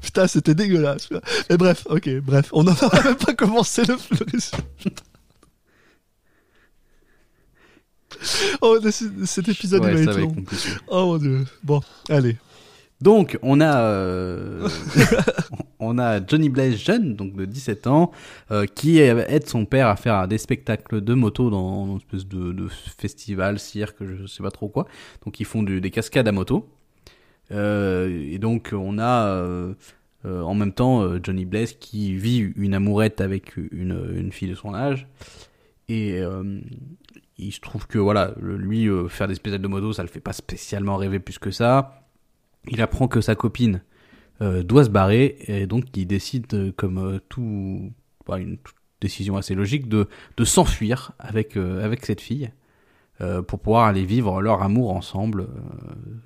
[0.00, 1.08] Putain c'était dégueulasse.
[1.48, 4.40] Mais bref, ok, bref, on n'en a même pas commencé le, le.
[8.60, 8.78] Oh,
[9.24, 10.34] cet épisode il Ouais, va être long.
[10.88, 11.44] Oh mon dieu.
[11.62, 12.36] Bon, allez.
[13.00, 14.68] Donc, on a, euh,
[15.78, 18.12] on a Johnny Blaze jeune, donc de 17 ans,
[18.50, 22.68] euh, qui aide son père à faire des spectacles de moto dans une espèce de,
[22.68, 24.86] festival, cirque, je sais pas trop quoi.
[25.24, 26.68] Donc, ils font des cascades à moto.
[27.52, 29.44] Euh, et donc, on a
[30.24, 34.74] en même temps Johnny Blaze qui vit une amourette avec une, une fille de son
[34.74, 35.06] âge.
[35.90, 36.22] Et
[37.36, 40.32] il se trouve que voilà, lui, faire des spectacles de moto, ça le fait pas
[40.32, 42.03] spécialement rêver plus que ça.
[42.68, 43.82] Il apprend que sa copine
[44.42, 47.92] euh, doit se barrer et donc il décide, euh, comme euh, tout,
[48.26, 50.08] bah, une toute décision assez logique, de,
[50.44, 51.56] s'enfuir avec,
[52.02, 52.50] cette fille
[53.46, 55.46] pour pouvoir aller vivre leur amour ensemble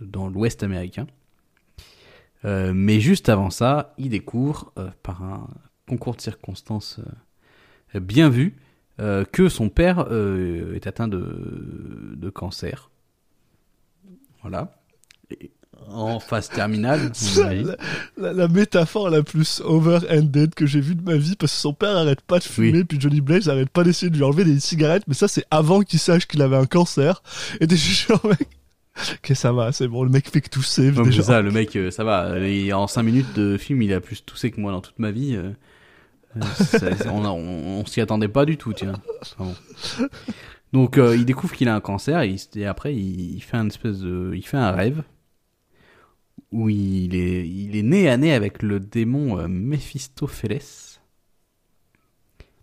[0.01, 1.09] dans l'Ouest américain.
[2.44, 4.72] Mais juste avant ça, il découvre,
[5.03, 5.48] par un
[5.88, 7.01] concours de circonstances
[7.94, 8.55] bien vu,
[8.96, 12.90] que son père est atteint de, cancer.
[14.42, 14.81] Voilà.
[15.91, 17.77] En phase terminale, la,
[18.19, 21.73] la- la métaphore la plus over-ended que j'ai vue de ma vie parce que son
[21.73, 22.85] père arrête pas de fumer, Oui.
[22.85, 25.81] puis Johnny Blaze arrête pas d'essayer de lui enlever des cigarettes, mais ça c'est avant
[25.83, 27.23] qu'il sache qu'il avait un cancer.
[27.61, 28.49] Et t'es juste genre, mec,
[29.14, 30.91] ok, ça va, c'est bon, le mec fait que tousser.
[30.93, 31.23] Mais déjà.
[31.23, 32.38] ça, le mec, euh, ça va.
[32.41, 35.11] Et en 5 minutes de film, il a plus toussé que moi dans toute ma
[35.11, 35.37] vie.
[35.37, 35.51] euh,
[36.37, 38.93] euh, on on, on s'y attendait pas du tout, tiens.
[39.23, 39.45] Enfin
[39.99, 40.09] bon.
[40.75, 44.01] Donc, euh, il découvre qu'il a un cancer et, après, il, il fait un espèce
[44.01, 45.03] de, il fait un rêve
[46.52, 50.61] où il est, il est né à nez avec le démon euh, Mephistopheles.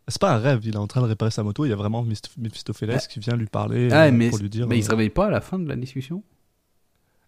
[0.08, 1.76] C'est pas un rêve, il est en train de réparer sa moto, il y a
[1.76, 2.06] vraiment
[2.38, 4.68] Mephistopheles qui vient lui parler Ah, euh, mais, pour lui dire.
[4.68, 6.24] mais il se euh, réveille pas à la fin de la discussion?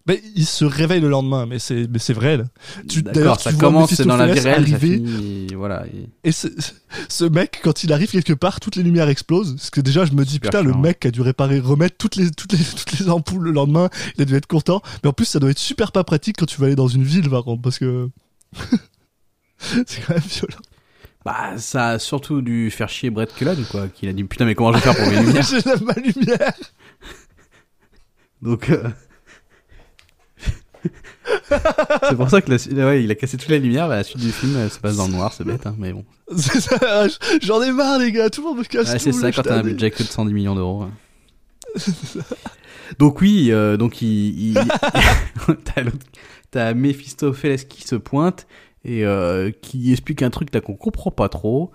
[0.08, 2.38] Mais il se réveille le lendemain, mais c'est mais c'est vrai.
[2.38, 2.44] Là.
[2.88, 4.96] Tu- d'ailleurs, D'accord, ça commence dans la vie réelle, ça arriver.
[4.96, 5.84] finit, voilà.
[6.24, 6.48] et- ce,
[7.08, 9.54] ce mec, quand il arrive quelque part, toutes les lumières explosent.
[9.56, 12.16] Parce que déjà, je me dis, Super putain, le mec a dû réparer, remettre toutes
[12.16, 13.90] les, toutes, les, toutes les ampoules le lendemain.
[14.16, 14.80] Il a dû être content.
[15.04, 17.04] Mais en plus, ça doit être super pas pratique quand tu vas aller dans une
[17.04, 18.08] ville, par contre, parce que.
[19.58, 20.58] c'est quand même violent.
[21.24, 24.54] Bah, ça a surtout dû faire chier Brett Cullen, quoi, qu'il a dit putain, mais
[24.54, 25.42] comment je vais faire pour mes lumières?
[25.50, 26.52] J'ai ma lumière.
[28.40, 28.88] Donc, euh,
[32.08, 33.88] c'est pour ça que la ouais, il a cassé toute la lumière.
[33.88, 35.92] bah, la suite du film elle se passe dans le noir, c'est bête, hein, mais
[35.92, 36.04] bon.
[36.36, 37.06] Ça,
[37.42, 38.30] J'en ai marre, les gars.
[38.30, 40.32] Tout le monde me casse Ouais, c'est ça quand t'as un budget que de 110
[40.34, 40.82] millions d'euros.
[40.82, 40.90] hein.
[42.98, 44.58] donc oui, euh, donc il, il-
[46.50, 48.46] t'as Mephistopheles qui se pointe
[48.84, 51.72] et euh, qui explique un truc qu'on comprend pas trop.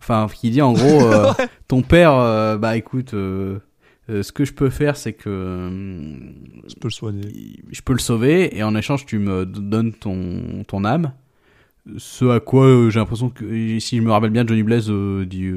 [0.00, 1.32] Enfin, qui dit en gros, euh,
[1.66, 3.14] ton père, euh, bah écoute,
[4.10, 5.70] euh, ce que je peux faire, c'est que euh,
[6.68, 7.62] Je peux le soigner.
[7.70, 11.12] je peux le sauver et en échange tu me donnes ton, ton âme.
[11.98, 15.24] Ce à quoi euh, j'ai l'impression que si je me rappelle bien Johnny Blaze euh,
[15.26, 15.50] dit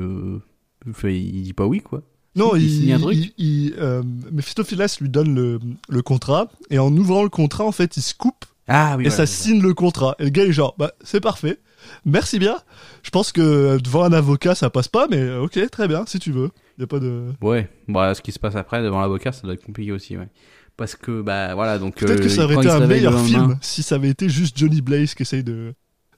[0.94, 2.02] fait, il dit pas oui quoi.
[2.36, 3.74] Non, Il il, signe un truc il- il,
[4.32, 6.50] Mephistopheles lui donne le, le contrat.
[6.70, 9.08] Et en ouvrant le contrat, en fait, il se coupe Ah oui.
[9.08, 10.16] et ça signe le contrat.
[10.20, 11.58] Et le gars est genre, bah c'est parfait,
[12.06, 12.58] merci bien.
[13.04, 16.32] Je pense que devant un avocat ça passe pas, mais ok, très bien, si tu
[16.32, 16.50] veux.
[16.78, 17.34] Y a pas de.
[17.42, 17.70] Ouais.
[17.88, 20.28] Bon, ce qui se passe après devant l'avocat, ça doit être compliqué aussi, ouais.
[20.76, 21.96] Parce que bah voilà donc.
[21.96, 24.58] Peut-être euh, que ça aurait été il un meilleur film si ça avait été juste
[24.58, 25.74] Johnny Blaze qui essaye de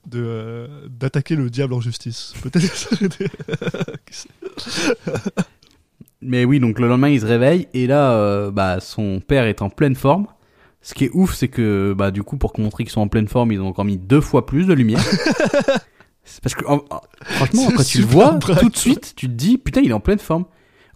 [0.06, 2.34] de euh, d'attaquer le diable en justice.
[2.42, 3.26] Peut-être que ça aurait été.
[6.22, 9.62] Mais oui, donc le lendemain, il se réveille et là, euh, bah, son père est
[9.62, 10.26] en pleine forme.
[10.82, 13.28] Ce qui est ouf, c'est que, bah, du coup, pour montrer qu'ils sont en pleine
[13.28, 15.00] forme, ils ont encore mis deux fois plus de lumière.
[16.30, 18.60] c'est parce que, en- en- franchement, quand tu le vois, braque.
[18.60, 20.44] tout de suite, tu te dis, putain, il est en pleine forme.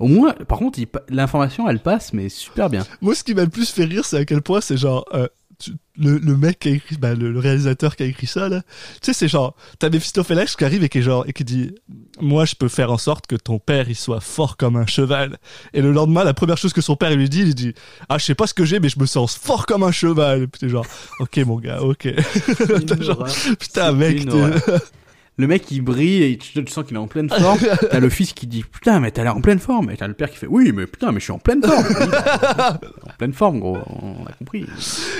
[0.00, 2.84] Au moins, par contre, l'information, elle passe, mais super bien.
[3.00, 5.04] Moi, ce qui m'a le plus fait rire, c'est à quel point c'est genre.
[5.14, 8.26] euh, tu- le, le mec qui a écrit, bah, le, le réalisateur qui a écrit
[8.26, 8.62] ça, là,
[8.94, 11.72] tu sais, c'est genre, t'as Mephistopheles qui arrive et qui est genre, et qui dit,
[12.20, 15.38] moi, je peux faire en sorte que ton père, il soit fort comme un cheval.
[15.72, 17.72] Et le lendemain, la première chose que son père il lui dit, il dit,
[18.08, 20.42] ah, je sais pas ce que j'ai, mais je me sens fort comme un cheval.
[20.42, 20.84] Et puis t'es genre,
[21.20, 22.08] ok, mon gars, ok.
[23.00, 23.24] Genre,
[23.60, 24.26] putain, mec.
[25.36, 27.58] Le mec, il brille et tu, tu sens qu'il est en pleine forme.
[27.90, 29.90] T'as le fils qui dit Putain, mais t'as l'air en pleine forme.
[29.90, 31.84] Et t'as le père qui fait Oui, mais putain, mais je suis en pleine forme.
[31.88, 32.06] Oui,
[33.02, 33.78] en pleine forme, gros.
[33.88, 34.64] On a compris.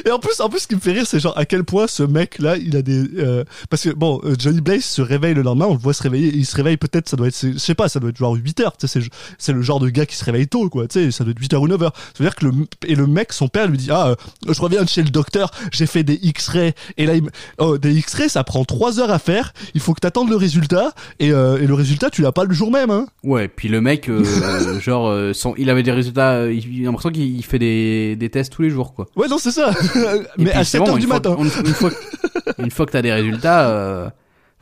[0.05, 1.89] Et en plus, en plus, ce qui me fait rire, c'est genre à quel point
[1.89, 5.43] ce mec-là, il a des, euh, parce que bon, euh, Johnny Blaze se réveille le
[5.43, 7.59] lendemain, on le voit se réveiller, et il se réveille peut-être, ça doit être, je
[7.59, 9.01] sais pas, ça doit être genre 8 heures, c'est,
[9.39, 11.41] c'est le genre de gars qui se réveille tôt, quoi, tu sais, ça doit être
[11.41, 11.93] 8 heures ou 9 heures.
[11.97, 12.53] Ça veut dire que le,
[12.87, 14.15] et le mec, son père lui dit, ah, euh,
[14.49, 17.25] je reviens de chez le docteur, j'ai fait des X-rays, et là, il,
[17.59, 20.93] oh, des X-rays, ça prend 3 heures à faire, il faut que t'attendes le résultat,
[21.19, 23.07] et, euh, et le résultat, tu l'as pas le jour même, hein.
[23.23, 26.33] Ouais, puis le mec, euh, euh, genre, euh, son- il avait des résultats.
[26.33, 29.07] euh, il, a l'impression qu'il il fait des, des tests tous les jours, quoi.
[29.17, 29.71] Ouais, non, c'est ça.
[30.39, 31.37] Mais à c'est 7 bon, heures une du fois matin.
[31.39, 34.09] Une, une fois, que- une fois que t'as des résultats, euh,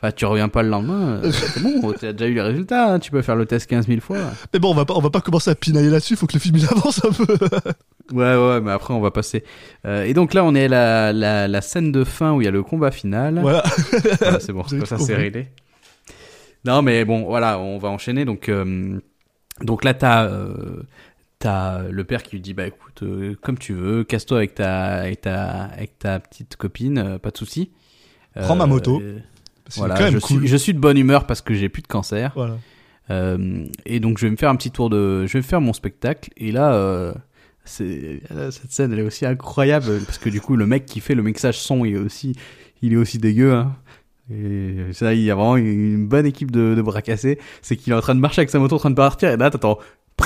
[0.03, 1.21] enfin, tu reviens pas le lendemain.
[1.23, 2.93] euh, c'est bon, t'as déjà eu les résultats.
[2.95, 4.19] hein, tu peux faire le test 15 000 fois.
[4.53, 6.41] Mais bon, on va pas, on va pas commencer à pinailler là-dessus, faut que le
[6.41, 7.37] film il avance un peu.
[8.13, 9.43] Ouais, ouais, mais après on va passer.
[9.87, 12.45] Euh, et donc là, on est à la, la, la scène de fin où il
[12.45, 13.39] y a le combat final.
[13.41, 13.63] voilà.
[14.21, 15.49] Voilà, c'est bon, ça c'est réglé.
[16.65, 18.25] Non, mais bon, voilà, on va enchaîner.
[18.25, 18.99] Donc, euh,
[19.63, 20.29] donc là, t'as
[21.39, 24.95] t'as le père qui lui dit bah écoute, euh, comme tu veux, casse-toi avec ta
[25.01, 27.71] avec ta avec ta petite copine, euh, pas de souci.
[28.35, 29.01] Prends ma moto.
[29.79, 30.39] Euh, voilà, quand même je cool.
[30.41, 32.33] suis je suis de bonne humeur parce que j'ai plus de cancer.
[32.35, 32.57] Voilà.
[33.11, 35.61] Euh, et donc je vais me faire un petit tour de, je vais me faire
[35.61, 36.31] mon spectacle.
[36.37, 37.13] Et là, euh,
[37.65, 41.01] c'est euh, cette scène elle est aussi incroyable parce que du coup le mec qui
[41.01, 42.35] fait le mixage son il est aussi
[42.81, 43.77] il est aussi dégueu hein.
[44.31, 47.39] Et ça, il y a vraiment une bonne équipe de, de bras cassés.
[47.61, 49.37] C'est qu'il est en train de marcher avec sa moto en train de partir et
[49.37, 49.79] là t'entends.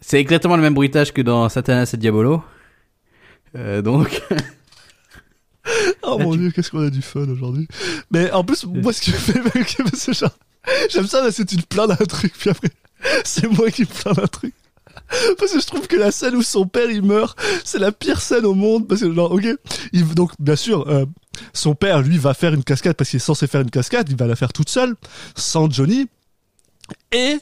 [0.00, 2.42] C'est exactement le même bruitage que dans Satanas et Diabolo.
[3.54, 4.22] Euh, donc.
[6.02, 7.68] Oh mon dieu, qu'est-ce qu'on a du fun aujourd'hui.
[8.10, 9.40] Mais en plus, moi, ce qui me fait,
[9.94, 10.30] c'est genre,
[10.90, 12.70] j'aime ça parce que tu te plains d'un truc, puis après,
[13.24, 14.54] c'est moi qui me plains d'un truc.
[15.38, 18.20] Parce que je trouve que la scène où son père il meurt, c'est la pire
[18.20, 18.86] scène au monde.
[18.88, 19.46] Parce que genre, ok,
[19.92, 21.06] il, donc bien sûr, euh,
[21.52, 24.16] son père lui va faire une cascade parce qu'il est censé faire une cascade, il
[24.16, 24.96] va la faire toute seule,
[25.34, 26.08] sans Johnny.
[27.12, 27.38] Et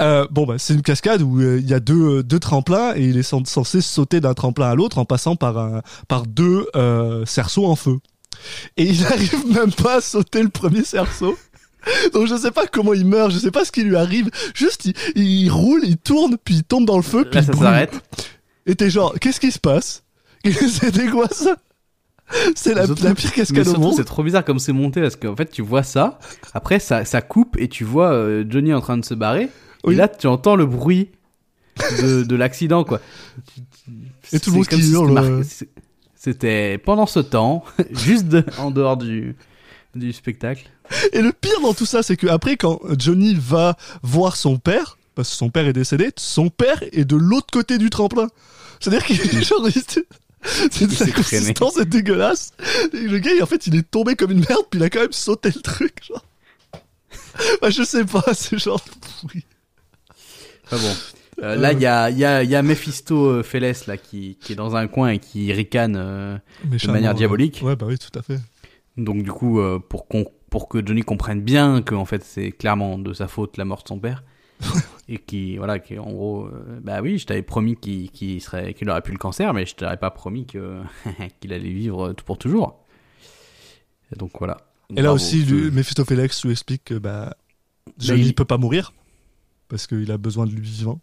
[0.00, 3.02] euh, bon bah c'est une cascade où euh, il y a deux deux tremplins et
[3.04, 6.66] il est cen- censé sauter d'un tremplin à l'autre en passant par un par deux
[6.76, 7.98] euh, cerceaux en feu.
[8.76, 11.36] Et il arrive même pas à sauter le premier cerceau.
[12.14, 14.30] Donc je sais pas comment il meurt, je sais pas ce qui lui arrive.
[14.54, 17.52] Juste il, il roule, il tourne, puis il tombe dans le feu, puis Là il
[17.54, 18.00] ça s'arrête.
[18.66, 20.04] Et t'es genre, qu'est-ce qui se passe?
[20.44, 21.56] C'était quoi ça?
[22.54, 23.94] C'est la, la pire cascade au monde.
[23.96, 26.18] c'est trop bizarre comme c'est monté parce qu'en fait, tu vois ça.
[26.54, 29.50] Après, ça, ça coupe et tu vois euh, Johnny en train de se barrer.
[29.84, 29.94] Oui.
[29.94, 31.08] Et là, tu entends le bruit
[32.00, 33.00] de, de l'accident, quoi.
[34.32, 35.44] Et tout le monde qui hurle,
[36.14, 39.34] c'était pendant ce temps, juste de- en dehors du,
[39.94, 40.68] du spectacle.
[41.12, 44.98] Et le pire dans tout ça, c'est que après, quand Johnny va voir son père,
[45.14, 48.28] parce que son père est décédé, son père est de l'autre côté du tremplin.
[48.80, 50.04] C'est-à-dire qu'il est genre, c'est
[50.70, 51.12] traîné.
[51.12, 52.52] consistance est dégueulasse.
[52.92, 55.00] Et le gars, en fait, il est tombé comme une merde, puis il a quand
[55.00, 56.24] même sauté le truc, genre.
[57.60, 58.84] Bah, je sais pas, c'est genre.
[60.72, 60.94] Enfin bon.
[61.44, 64.52] Euh, là, il y a, y, a, y a Mephisto euh, Feles, là, qui, qui
[64.52, 65.96] est dans un coin et qui ricane.
[65.96, 66.38] euh,
[66.70, 67.60] Méchamment, manière diabolique.
[67.64, 68.38] Ouais, bah oui, tout à fait.
[68.98, 72.52] Donc du coup, euh, pour qu'on pour que Johnny comprenne bien que en fait c'est
[72.52, 74.22] clairement de sa faute la mort de son père
[75.08, 76.46] et qui voilà qui en gros
[76.82, 79.74] bah oui je t'avais promis qu'il qu'il serait qu'il aurait pu le cancer mais je
[79.74, 80.82] t'avais pas promis que
[81.40, 82.84] qu'il allait vivre tout pour toujours.
[84.12, 84.58] Et donc voilà.
[84.94, 87.34] Et là aussi, lui, Mephistopheles lui explique que bah,
[87.96, 88.92] Johnny il- peut pas mourir
[89.72, 91.00] parce qu'il a besoin de lui vivant.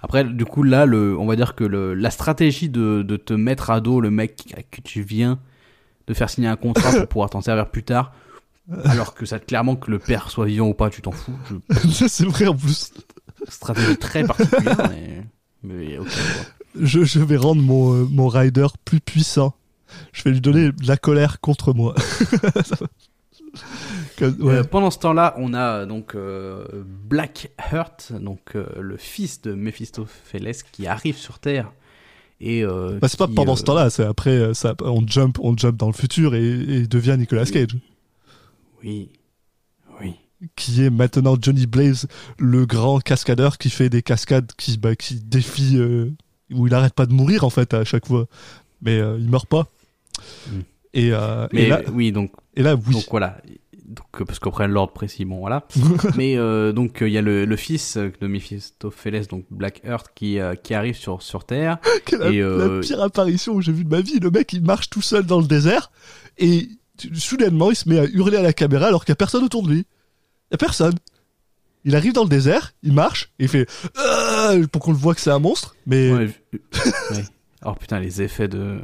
[0.00, 3.34] Après, du coup, là, le, on va dire que le, la stratégie de, de te
[3.34, 5.38] mettre à dos le mec que tu viens
[6.06, 8.12] de faire signer un contrat pour pouvoir t'en servir plus tard,
[8.84, 11.36] alors que ça clairement que le père soit vivant ou pas, tu t'en fous.
[11.70, 12.90] Je- c'est vrai en plus.
[13.48, 15.24] stratégie très particulière, mais,
[15.62, 16.06] mais ok.
[16.08, 16.44] quoi.
[16.82, 19.54] Je, je vais rendre mon, euh, mon rider plus puissant.
[20.12, 21.94] Je vais lui donner de la colère contre moi.
[24.20, 24.28] Ouais.
[24.52, 29.54] Euh, pendant ce temps-là, on a euh, donc euh, Black Heart, donc le fils de
[29.54, 31.72] Mephistopheles qui arrive sur Terre.
[32.40, 35.56] Et, euh, Bah, c'est pas pendant euh, ce temps-là, c'est après, ça, on jump, on
[35.56, 37.76] jump dans le futur et, devient Nicolas Cage,
[38.82, 39.10] Oui.
[40.00, 40.14] Oui.
[40.56, 42.08] qui est maintenant Johnny Blaze,
[42.38, 45.20] le grand cascadeur qui fait des cascades qui, bah, qui
[45.76, 46.10] euh,
[46.52, 48.26] où il arrête pas de mourir en fait à chaque fois,
[48.80, 49.68] mais il meurt pas.
[50.48, 50.60] Mm.
[50.94, 51.10] Et,
[51.52, 52.92] Mais et là, oui, donc et là, oui.
[52.92, 53.38] Donc voilà.
[53.86, 55.66] Donc, euh, parce qu'après l'ordre précis, bon voilà.
[56.16, 60.38] Mais euh, donc il y a le, le fils de Mephistopheles, donc Black Earth, qui,
[60.38, 61.78] euh, qui arrive sur, sur Terre.
[62.12, 64.20] La, Et, euh, la pire apparition que j'ai vue de ma vie.
[64.20, 65.90] Le mec, il marche tout seul dans le désert
[66.36, 66.68] et
[67.14, 69.62] soudainement, il se met à hurler à la caméra alors qu'il y a personne autour
[69.62, 69.78] de lui.
[69.78, 70.94] Il y a personne.
[71.86, 73.66] Il arrive dans le désert, il marche et il fait
[74.70, 75.74] pour qu'on le voit que c'est un monstre.
[75.86, 76.30] Mais Ouais,
[77.12, 77.24] ouais.
[77.64, 78.80] Oh putain, les effets de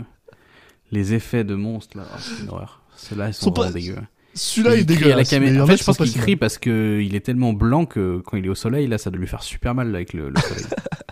[0.90, 2.82] les effets de monstres là, oh, c'est une horreur.
[2.96, 3.96] Ceux-là ils sont, Sont pas- vraiment dégueux.
[4.34, 5.32] celui-là, il, est dégueulasse.
[5.32, 8.20] y En a fait, je pense qu'il crie parce que il est tellement blanc que
[8.26, 10.40] quand il est au soleil, là, ça doit lui faire super mal avec le, le
[10.40, 10.64] soleil.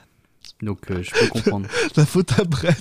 [0.63, 1.69] Donc euh, je peux comprendre.
[1.97, 2.79] La faute à Brett.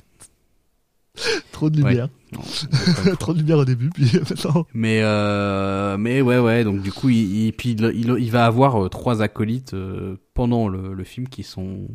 [1.52, 2.10] Trop de lumière.
[2.32, 2.42] Non.
[3.20, 4.66] Trop de lumière au début, puis maintenant.
[4.74, 8.46] Mais euh, mais ouais ouais donc du coup il, il puis il, il- il va
[8.48, 11.88] avoir euh, trois acolytes euh, pendant le, le film qui sont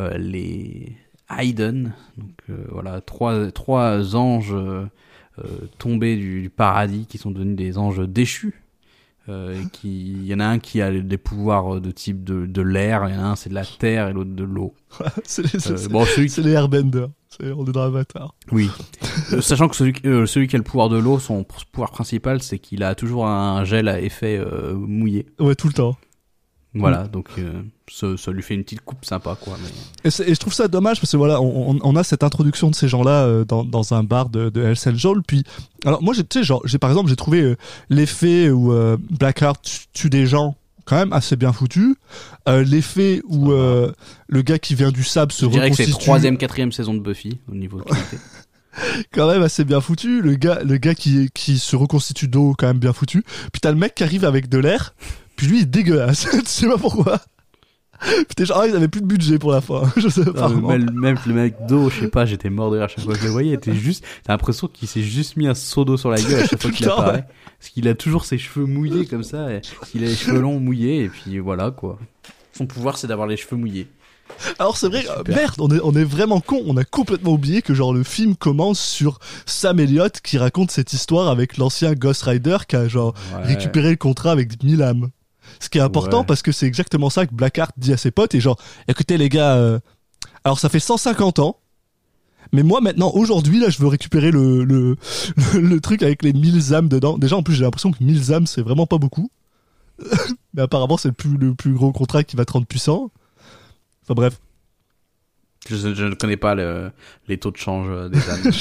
[0.00, 0.94] euh, les
[1.30, 4.54] Haydn donc euh, voilà trois trois anges
[5.78, 8.62] tombés du, du paradis qui sont devenus des anges déchus
[9.28, 12.46] euh, et qui il y en a un qui a des pouvoirs de type de,
[12.46, 14.74] de l'air il y en a un c'est de la terre et l'autre de l'eau
[15.24, 17.08] c'est les, Euh, bon celui qui- c'est les Airbenders.
[17.30, 18.34] C'est- On est dans Avatar.
[18.52, 18.70] oui.
[19.32, 21.90] Euh, sachant que celui, qui- euh, celui qui a le pouvoir de l'eau, son pouvoir
[21.92, 25.26] principal, c'est qu'il a toujours un gel à effet euh, mouillé.
[25.40, 25.96] Ouais, tout le temps.
[26.74, 29.56] Voilà, donc euh, ça, ça lui fait une petite coupe sympa, quoi.
[29.62, 30.10] Mais...
[30.10, 33.24] Et, je trouve ça dommage parce que voilà, on, a cette introduction de ces gens-là
[33.24, 35.22] euh, dans, dans un bar de, de Hells Angel.
[35.26, 35.44] Puis,
[35.84, 37.56] alors moi, tu sais, genre, j'ai par exemple, j'ai trouvé euh,
[37.90, 38.72] l'effet où
[39.10, 41.96] Blackheart tue- tue des gens quand même assez bien foutu.
[42.46, 43.92] L'effet où euh,
[44.28, 46.94] le gars qui vient du sable se Je dirais que c'est reconstitue troisième, quatrième saison
[46.94, 48.18] de Buffy au niveau de qualité.
[49.12, 50.20] quand même assez bien foutu.
[50.20, 53.22] Le gars, le gars qui, qui se reconstitue d'eau quand même bien foutu.
[53.52, 54.94] Puis t'as le mec qui arrive avec de l'air.
[55.36, 56.26] Puis lui, il est dégueulasse.
[56.32, 57.20] tu sais pas pourquoi.
[58.28, 59.82] Putain, genre, ils avaient plus de budget pour la fin.
[59.96, 60.48] Je sais pas.
[60.48, 63.04] Non, même, même le mec d'eau, je sais pas, j'étais mort de rire à chaque
[63.04, 63.50] fois que je le voyais.
[63.50, 66.42] il était juste, t'as l'impression qu'il s'est juste mis un seau d'eau sur la gueule
[66.42, 67.24] à chaque fois qu'il apparaît.
[67.58, 69.50] Parce qu'il a toujours ses cheveux mouillés comme ça.
[69.52, 69.62] et
[69.94, 71.98] il a les cheveux longs mouillés et puis voilà quoi.
[72.52, 73.88] Son pouvoir c'est d'avoir les cheveux mouillés.
[74.58, 75.18] Alors c'est vrai, Super.
[75.20, 76.62] euh, merde, on est, on est vraiment con.
[76.66, 80.92] On a complètement oublié que genre le film commence sur Sam Elliott qui raconte cette
[80.92, 83.44] histoire avec l'ancien Ghost Rider qui a genre Ouais.
[83.44, 85.10] récupéré le contrat avec Milam.
[85.60, 86.26] Ce qui est important Ouais.
[86.26, 89.28] parce que c'est exactement ça que Blackheart dit à ses potes et genre, écoutez les
[89.28, 89.78] gars, euh,
[90.44, 91.58] alors ça fait 150 ans.
[92.52, 94.96] Mais moi maintenant, aujourd'hui, là, je veux récupérer le, le,
[95.54, 97.16] le, le truc avec les 1000 âmes dedans.
[97.18, 99.30] Déjà, en plus, j'ai l'impression que 1000 âmes, c'est vraiment pas beaucoup.
[100.54, 103.10] Mais apparemment, c'est le plus, le plus gros contrat qui va te rendre puissant.
[104.02, 104.38] Enfin bref.
[105.68, 106.90] Je, je ne connais pas le-
[107.26, 108.52] les taux de change euh, des âmes.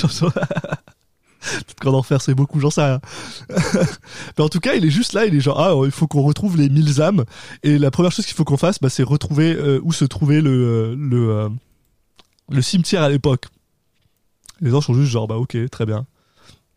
[1.60, 3.02] Peut-être qu'en enfer c'est beaucoup, j'en sais rien.
[4.38, 6.24] Mais en tout cas, il est juste là, il est genre, ah, il faut qu'on
[6.24, 7.26] retrouve les 1000 âmes.
[7.64, 10.42] Et la première chose qu'il faut qu'on fasse, bah, c'est retrouver euh, où se trouvait
[10.42, 11.50] le, euh, le, euh,
[12.50, 13.46] le cimetière à l'époque.
[14.62, 16.06] Les gens sont juste genre, bah ok, très bien.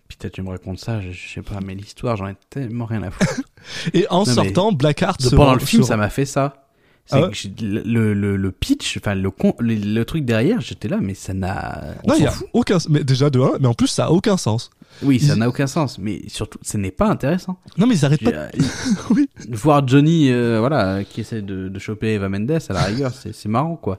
[0.09, 3.03] Putain, tu me racontes ça, je, je sais pas, mais l'histoire, j'en ai tellement rien
[3.03, 3.43] à foutre.
[3.95, 6.66] Et en mais- sortant, Blackheart se Pendant le film, se ça m'a fait ça.
[7.11, 10.61] Ah ouais que j'ai- le, le, le pitch, enfin le, con- le, le truc derrière,
[10.61, 11.95] j'étais là, mais ça n'a.
[12.05, 12.49] on Non, il y a fout.
[12.53, 14.71] aucun, mais déjà de un, mais en plus ça a aucun sens.
[15.03, 17.59] Oui, ça n'a aucun sens, mais surtout, ce n'est pas intéressant.
[17.77, 18.31] Non, mais ils arrêtent pas.
[18.31, 18.49] euh,
[19.11, 19.29] Oui.
[19.51, 23.49] Voir Johnny, euh, voilà, qui essaie de, de choper Eva Mendes à la rigueur, c'est
[23.49, 23.99] marrant, quoi.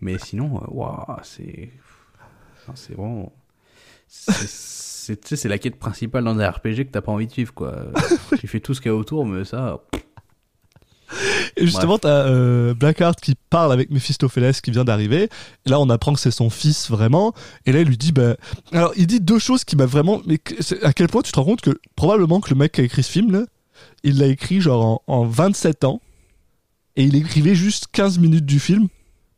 [0.00, 1.70] Mais sinon, waouh, c'est.
[2.74, 3.32] C'est vraiment.
[4.08, 4.46] c'est-
[5.06, 7.32] C'est tu sais, c'est la quête principale dans un RPG que t'as pas envie de
[7.32, 7.76] suivre, quoi.
[8.40, 9.78] tu fais tout ce qu'il y a autour, mais ça.
[11.56, 15.28] Et justement, t'as euh, Blackheart qui parle avec Mephistopheles qui vient d'arriver.
[15.64, 17.32] Et là, on apprend que c'est son fils vraiment.
[17.64, 18.36] Et là, il lui dit, bah...
[18.72, 20.20] alors, il dit deux choses qui m'a vraiment.
[20.26, 20.38] Mais
[20.82, 23.02] à quel point tu te rends compte que probablement que le mec qui a écrit
[23.02, 23.46] ce film,
[24.02, 26.00] il l'a écrit genre en, en 27 ans.
[26.96, 28.88] Et il écrivait juste 15 minutes du film.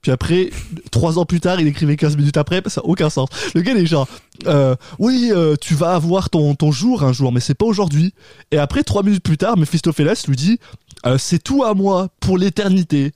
[0.01, 0.51] Puis après,
[0.93, 3.29] trois ans plus tard, il écrivait 15 minutes après, ça n'a aucun sens.
[3.55, 4.07] Le gars, il est genre,
[4.47, 8.15] euh, oui, euh, tu vas avoir ton, ton jour un jour, mais c'est pas aujourd'hui.
[8.53, 10.61] Et après, trois minutes plus tard, Mephistopheles lui dit,
[11.07, 13.13] euh, c'est tout à moi, pour l'éternité.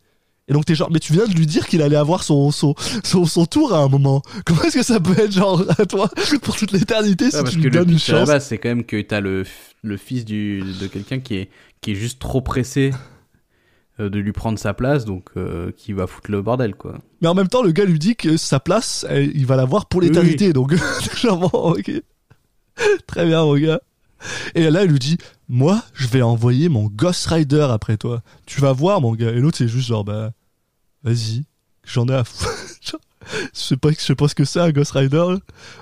[0.49, 2.75] Et donc t'es genre, mais tu viens de lui dire qu'il allait avoir son, son,
[3.05, 4.23] son, son tour à un moment.
[4.45, 6.11] Comment est-ce que ça peut être genre à toi
[6.43, 8.29] pour toute l'éternité si tu lui donnes une chance?
[8.41, 9.45] c'est quand même que t'as le,
[9.83, 12.91] le fils du, de quelqu'un qui est, qui est juste trop pressé
[14.01, 16.99] euh, de lui prendre sa place, donc euh, qui va foutre le bordel, quoi.
[17.21, 19.87] Mais en même temps, le gars lui dit que sa place, elle- il va l'avoir
[19.87, 20.53] pour Oui, l'éternité.
[20.53, 20.75] Donc,
[21.23, 21.91] genre, ok.
[23.07, 23.81] Très bien, mon gars.
[24.55, 25.19] Et là, il lui dit,
[25.53, 28.23] moi, je vais envoyer mon Ghost Rider après toi.
[28.47, 29.29] Tu vas voir, mon gars.
[29.33, 30.33] Et l'autre, c'est juste genre, bah,
[31.03, 31.45] vas-y,
[31.85, 32.49] j'en ai à foutre.
[33.55, 35.23] Je sais pas, je sais pas ce que c'est un Ghost Rider.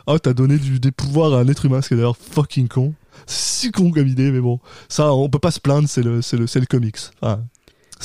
[0.06, 2.68] Oh, t'as donné du, des pouvoirs à un être humain, ce qui est d'ailleurs fucking
[2.68, 2.92] con.
[3.26, 4.60] C'est si con comme idée, mais bon.
[4.90, 6.98] Ça, on peut pas se plaindre, c'est le, c'est le, c'est le comics.
[7.22, 7.42] Enfin,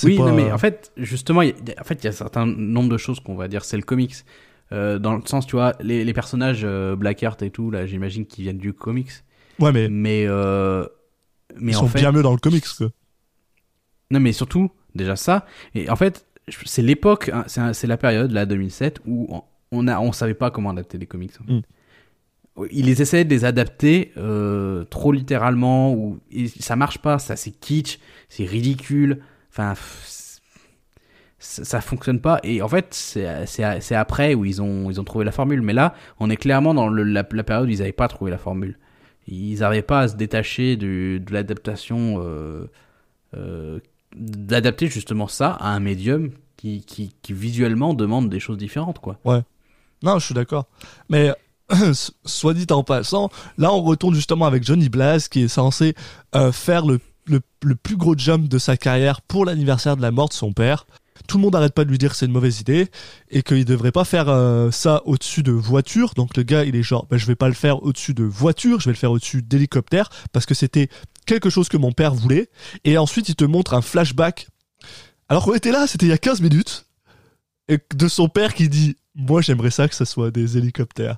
[0.04, 2.12] Oui, pas- non, mais en fait, justement, il y a- en fait, il y a
[2.12, 4.16] un certain nombre de choses qu'on va dire, c'est le comics.
[4.72, 8.26] Euh, dans le sens, tu vois, les, les personnages euh, Blackheart et tout, là, j'imagine
[8.26, 9.12] qu'ils viennent du comics.
[9.60, 10.86] Ouais, mais Mais, euh,
[11.60, 12.90] mais ils en sont fait, bien mieux dans le comics, quoi.
[14.12, 15.46] Non, mais surtout, déjà ça.
[15.74, 16.26] Et en fait,
[16.66, 19.42] c'est l'époque, hein, c'est la période, là, 2007, où
[19.72, 21.32] on- a, on savait pas comment adapter les comics.
[21.42, 21.54] en fait.
[21.54, 21.62] Mm.
[22.72, 27.52] Ils essayaient de les adapter euh, trop littéralement, ou et ça marche pas, ça c'est
[27.52, 28.00] kitsch,
[28.30, 29.22] c'est ridicule.
[29.50, 29.74] Enfin,
[31.40, 32.40] ça, ça fonctionne pas.
[32.44, 35.62] Et en fait, c'est après où ils ont, ils ont trouvé la formule.
[35.62, 38.32] Mais là, on est clairement dans le- la, la période où ils n'avaient pas trouvé
[38.32, 38.78] la formule.
[39.28, 42.70] Ils n'arrivaient pas à se détacher de l'adaptation, euh,
[43.36, 43.80] euh,
[44.16, 49.20] d'adapter justement ça à un médium qui, qui, qui visuellement demande des choses différentes, quoi.
[50.04, 50.68] Non, je suis d'accord.
[51.10, 51.34] Mais
[52.26, 55.96] soit dit en passant, là on retourne justement avec Johnny Blaze qui est censé
[56.36, 60.12] euh, faire le, le, le plus gros jump de sa carrière pour l'anniversaire de la
[60.12, 60.86] mort de son père.
[61.28, 62.88] Tout le monde n'arrête pas de lui dire que c'est une mauvaise idée
[63.30, 66.14] et qu'il devrait pas faire euh, ça au-dessus de voiture.
[66.16, 68.80] Donc le gars, il est genre, bah, je vais pas le faire au-dessus de voiture,
[68.80, 70.90] je vais le faire au-dessus d'hélicoptère parce que c'était
[71.26, 72.50] quelque chose que mon père voulait.
[72.84, 74.48] Et ensuite, il te montre un flashback.
[75.30, 76.86] Alors qu'on était là, c'était il y a 15 minutes,
[77.68, 81.18] et de son père qui dit, moi j'aimerais ça que ça soit des hélicoptères.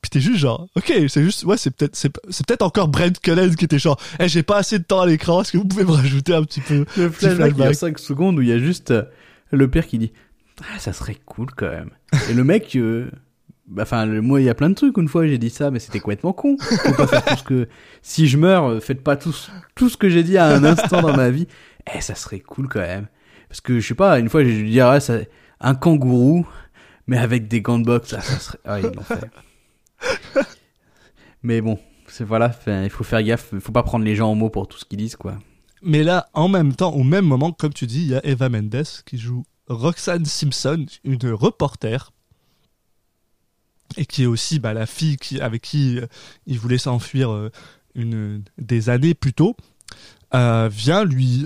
[0.00, 3.54] Puis t'es juste genre, ok, c'est juste, ouais, c'est peut-être, c'est, peut-être encore Brent Cullen
[3.54, 5.84] qui était genre, eh, j'ai pas assez de temps à l'écran, est-ce que vous pouvez
[5.84, 7.74] me rajouter un petit peu Le Petit flashback, il y a flashback?
[7.74, 9.04] 5 secondes où il y a juste euh,
[9.52, 10.12] le père qui dit
[10.60, 11.90] Ah, ça serait cool quand même.
[12.30, 13.10] Et le mec, euh,
[13.66, 14.96] bah, enfin, moi, il y a plein de trucs.
[14.98, 16.56] Une fois, j'ai dit ça, mais c'était complètement con.
[16.58, 17.68] Faut pas faire tout ce que.
[18.02, 20.64] Si je meurs, euh, faites pas tout, ce- tout ce que j'ai dit à un
[20.64, 21.46] instant dans ma vie.
[21.94, 23.06] Eh, ça serait cool quand même.
[23.48, 25.18] Parce que, je sais pas, une fois, j'ai dû dire ah, ça...
[25.60, 26.46] un kangourou,
[27.06, 28.14] mais avec des gants de boxe.
[28.16, 28.58] Ah, ça serait.
[28.64, 29.30] Ah, ils l'ont fait.
[31.42, 33.50] mais bon, c'est voilà, il faut faire gaffe.
[33.52, 35.34] Il faut pas prendre les gens en mots pour tout ce qu'ils disent, quoi.
[35.82, 38.48] Mais là, en même temps, au même moment, comme tu dis, il y a Eva
[38.48, 42.12] Mendes qui joue Roxanne Simpson, une reporter,
[43.96, 46.06] et qui est aussi bah, la fille qui, avec qui euh,
[46.46, 47.50] il voulait s'enfuir euh,
[47.94, 49.56] une, des années plus tôt,
[50.34, 51.44] euh, vient lui,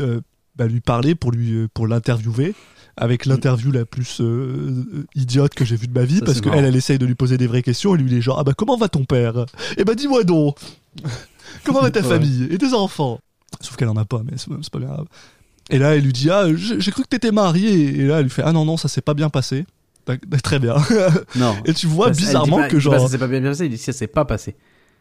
[0.54, 2.54] bah, lui parler pour, lui, pour l'interviewer
[2.96, 6.64] avec l'interview la plus euh, idiote que j'ai vue de ma vie Ça, parce qu'elle
[6.64, 8.54] elle essaye de lui poser des vraies questions et lui il est genre ah bah
[8.56, 9.44] comment va ton père?
[9.76, 10.58] Eh bah dis-moi donc.
[11.64, 12.08] Comment va ta Ouais.
[12.08, 13.20] famille et tes enfants?
[13.60, 15.06] Sauf qu'elle en a pas mais c'est pas grave
[15.70, 18.30] et là elle lui dit ah j'ai cru que t'étais marié et là elle lui
[18.30, 19.64] fait ah non non ça s'est pas bien passé
[20.42, 20.76] Très bien.
[21.36, 21.56] Non.
[21.64, 23.00] Et tu vois bizarrement pas- que genre.
[23.00, 24.54] ça s'est pas bien passé, il dit ça s'est pas passé.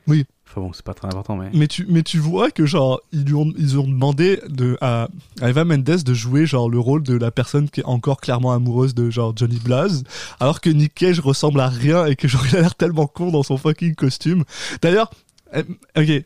[0.07, 0.25] Oui.
[0.47, 1.49] Enfin bon, c'est pas très important, mais.
[1.53, 5.07] Mais tu, mais tu vois que genre ils lui ont, ils ont demandé de, à,
[5.41, 8.51] à Eva Mendes de jouer genre le rôle de la personne qui est encore clairement
[8.51, 10.03] amoureuse de genre Johnny Blaze,
[10.39, 13.29] alors que Nick Cage ressemble à rien et que genre il a l'air tellement con
[13.31, 14.43] dans son fucking costume.
[14.81, 15.11] D'ailleurs,
[15.55, 16.23] ok,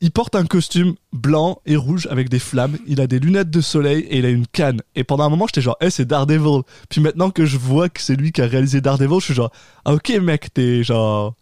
[0.00, 2.78] il porte un costume blanc et rouge avec des flammes.
[2.86, 4.80] Il a des lunettes de soleil et il a une canne.
[4.94, 6.62] Et pendant un moment, j'étais genre, eh, c'est Daredevil.
[6.88, 9.52] Puis maintenant que je vois que c'est lui qui a réalisé Daredevil, je suis genre,
[9.84, 11.34] ah ok mec, t'es genre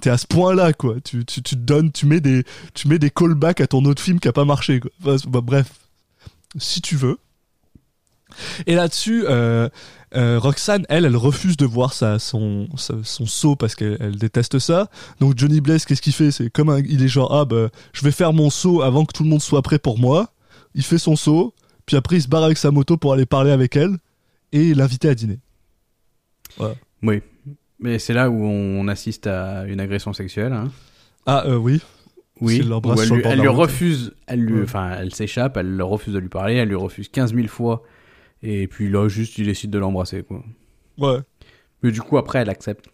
[0.00, 0.96] t'es à ce point-là, quoi.
[1.04, 2.44] Tu, tu, tu donnes, tu mets des,
[2.74, 4.90] tu mets des callbacks à ton autre film qui a pas marché, quoi.
[5.26, 5.66] Bref,
[6.58, 7.18] si tu veux.
[8.66, 9.68] Et là-dessus, euh,
[10.16, 14.16] euh, Roxane, elle, elle refuse de voir sa, son, sa- son saut parce qu'elle elle
[14.16, 14.88] déteste ça.
[15.20, 16.30] Donc Johnny Blaze, qu'est-ce qu'il fait?
[16.30, 19.12] C'est comme un, il est genre ah bah je vais faire mon saut avant que
[19.12, 20.32] tout le monde soit prêt pour moi.
[20.74, 21.54] Il fait son saut,
[21.86, 23.96] puis après il se barre avec sa moto pour aller parler avec elle
[24.52, 25.38] et l'inviter à dîner.
[27.02, 27.22] Oui.
[27.78, 30.52] Mais c'est là où on assiste à une agression sexuelle.
[30.52, 30.70] Hein.
[31.26, 31.80] Ah euh, oui.
[32.40, 32.60] Oui.
[32.62, 32.68] Elle
[33.10, 34.62] lui, elle lui refuse, elle lui, Ouais.
[34.64, 37.82] enfin, elle s'échappe, elle refuse de lui parler, elle lui refuse 15 000 fois.
[38.42, 40.42] Et puis là, juste, il décide de l'embrasser, quoi.
[40.98, 41.18] Ouais.
[41.82, 42.86] Mais du coup, après, elle accepte.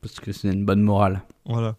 [0.00, 1.22] Parce que c'est une bonne morale.
[1.44, 1.76] Voilà.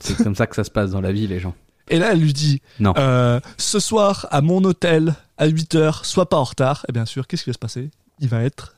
[0.00, 1.54] C'est comme ça que ça se passe dans la vie, les gens.
[1.88, 2.94] Et là, elle lui dit Non.
[2.96, 6.86] euh, Ce soir, à mon hôtel, à 8h, sois pas en retard.
[6.88, 7.90] Et bien sûr, qu'est-ce qui va se passer?
[8.20, 8.76] Il va être.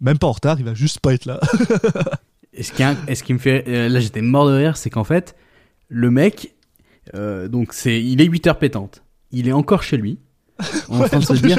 [0.00, 1.40] Même pas en retard, il va juste pas être là.
[2.54, 3.64] Et ce qui, est- et ce qui me fait.
[3.68, 5.36] euh, là, j'étais mort de rire, c'est qu'en fait,
[5.88, 6.54] le mec.
[7.14, 9.02] euh, donc, c'est, il est 8 heures pétantes.
[9.30, 10.18] Il est encore chez lui.
[10.88, 11.58] En train de se dire.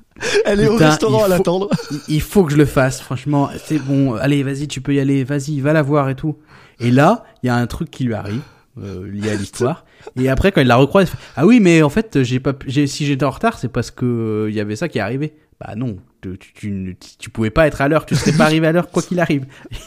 [0.44, 1.70] elle est au restaurant à l'attendre.
[2.08, 3.48] il- faut que je le fasse, franchement.
[3.64, 6.36] C'est bon, allez, vas-y, tu peux y aller, vas-y, va la voir et tout.
[6.80, 8.40] Et là, il y a un truc qui lui arrive,
[8.82, 9.84] euh, lié à l'histoire.
[10.16, 12.54] Et après, quand il la recroise, il fait, ah oui, mais en fait, j'ai pas,
[12.66, 14.06] j'ai, si j'étais en retard, c'est parce que
[14.46, 15.34] euh, y avait ça qui est arrivé.
[15.60, 18.66] Bah non, tu, tu, tu, tu pouvais pas être à l'heure, tu serais pas arrivé
[18.66, 19.44] à l'heure quoi qu'il arrive.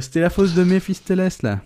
[0.00, 1.60] C'était la fausse de Méphistophélès là.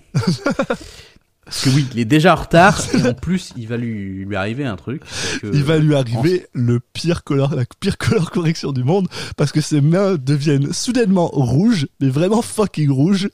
[1.49, 4.37] Parce que oui, il est déjà en retard et en plus, il va lui, lui
[4.37, 5.03] arriver un truc.
[5.41, 9.51] que- Il va lui arriver le pire color, la pire color correction du monde parce
[9.51, 13.31] que ses mains deviennent soudainement rouges, mais vraiment fucking rouges,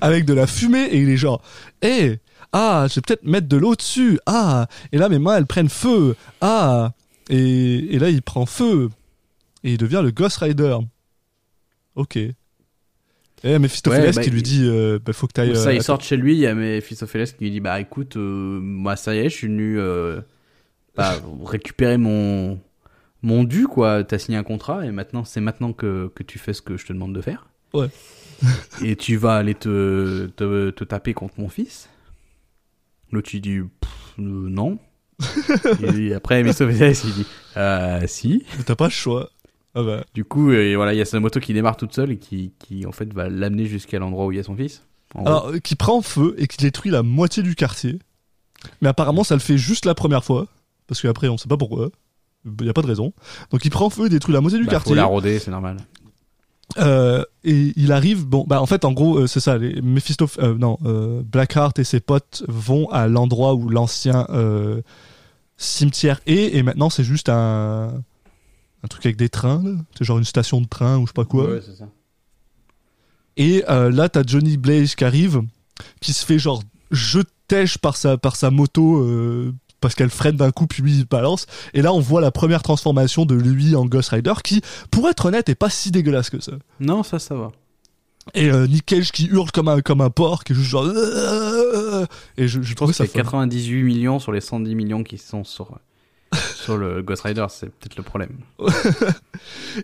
[0.00, 1.42] avec de la fumée et il est genre,
[1.82, 2.18] hé,
[2.52, 5.68] ah, je vais peut-être mettre de l'eau dessus, ah, et là mes mains elles prennent
[5.68, 6.92] feu, ah,
[7.30, 8.90] et, et là il prend feu
[9.62, 10.76] et il devient le Ghost Rider.
[11.94, 12.18] Ok.
[13.44, 15.54] Et Mephistopheles Ouais, bah, qui lui dit, euh, bah, faut que t'ailles.
[15.54, 17.78] Ça, euh, il sort de chez lui, il y a Mephistopheles qui lui dit Bah
[17.78, 20.22] écoute, euh, moi ça y est, je suis venu euh,
[20.96, 21.14] bah,
[21.44, 22.58] récupérer mon,
[23.22, 24.02] mon dû, quoi.
[24.02, 26.86] T'as signé un contrat et maintenant, c'est maintenant que, que tu fais ce que je
[26.86, 27.46] te demande de faire.
[27.74, 27.88] Ouais.
[28.82, 31.90] et tu vas aller te, te, te taper contre mon fils.
[33.12, 34.78] L'autre, il dit Pff, Non.
[35.94, 37.26] et après, Mephistopheles, il dit
[37.58, 38.46] Euh, si.
[38.64, 39.30] T'as pas le choix.
[39.74, 40.04] Ah bah.
[40.14, 42.52] Du coup, euh, voilà, il y a sa moto qui démarre toute seule et qui,
[42.58, 44.82] qui en fait, va l'amener jusqu'à l'endroit où il y a son fils.
[45.14, 45.26] Gros.
[45.26, 47.98] Alors, euh, qui prend feu et qui détruit la moitié du quartier.
[48.80, 50.46] Mais apparemment, ça le fait juste la première fois.
[50.86, 51.90] Parce qu'après, on sait pas pourquoi.
[52.44, 53.12] Il n'y a pas de raison.
[53.50, 54.90] Donc, il prend feu et détruit la moitié du Bah, quartier.
[54.90, 55.78] faut la rôder, c'est normal.
[56.78, 59.58] Euh, et il arrive, bon, bah en fait, en gros, euh, c'est ça.
[59.58, 60.78] Les euh, non,
[61.24, 64.26] Blackheart et ses potes vont à l'endroit où l'ancien
[65.56, 68.02] cimetière est, et maintenant c'est juste un
[68.84, 69.70] un truc avec des trains, là.
[69.96, 71.48] c'est genre une station de train ou je sais pas quoi.
[71.48, 71.88] Ouais, c'est ça.
[73.36, 75.42] Et euh, là, t'as Johnny Blaze qui arrive,
[76.00, 80.50] qui se fait genre jetèche par sa, par sa moto euh, parce qu'elle freine d'un
[80.50, 81.46] coup, puis lui il balance.
[81.72, 84.60] Et là, on voit la première transformation de lui en Ghost Rider, qui,
[84.90, 86.52] pour être honnête, est pas si dégueulasse que ça.
[86.78, 87.52] Non, ça, ça va.
[88.34, 90.86] Et euh, Nick Cage qui hurle comme un, comme un porc, qui est juste genre.
[92.36, 93.18] Et je, je trouve ça C'est fun.
[93.20, 95.78] 98 millions sur les 110 millions qui sont sur,
[96.56, 98.30] sur le Ghost Rider, c'est peut-être le problème.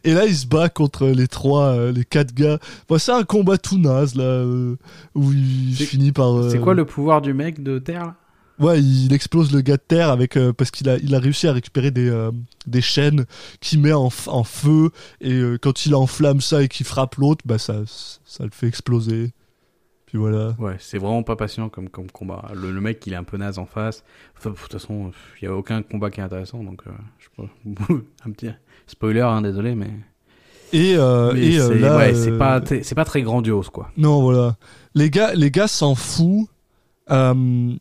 [0.05, 2.59] Et là, il se bat contre les trois, euh, les quatre gars.
[2.89, 4.77] Bon, c'est un combat tout naze, là, euh,
[5.15, 6.33] où il C'est- finit par.
[6.39, 8.15] euh, C'est quoi le pouvoir du mec de Terre là?
[8.59, 11.47] Ouais, il explose le gars de terre avec euh, parce qu'il a il a réussi
[11.49, 12.31] à récupérer des euh,
[12.67, 13.25] des chaînes
[13.63, 14.91] qu'il met en, feu
[15.23, 17.77] et euh, quand il enflamme ça et qu'il frappe l'autre, bah ça
[18.27, 19.33] ça le fait exploser.
[20.11, 20.57] Puis voilà.
[20.59, 22.51] Ouais, c'est vraiment pas passionnant comme, comme combat.
[22.53, 24.03] Le, le mec, il est un peu naze en face.
[24.37, 27.27] Enfin, de toute façon, il y a aucun combat qui est intéressant, donc euh, je
[27.27, 27.31] sais
[27.87, 27.95] pas.
[28.27, 28.51] un petit
[28.89, 29.91] spoiler, hein, désolé, mais.
[30.73, 33.71] Et, euh, et euh, c'est là, ouais, euh, c'est pas, t- c'est pas très grandiose,
[33.71, 33.91] quoi.
[33.97, 34.57] Non, voilà.
[34.97, 36.49] Les gars, les gars s'en foutent.
[37.13, 37.73] Euh,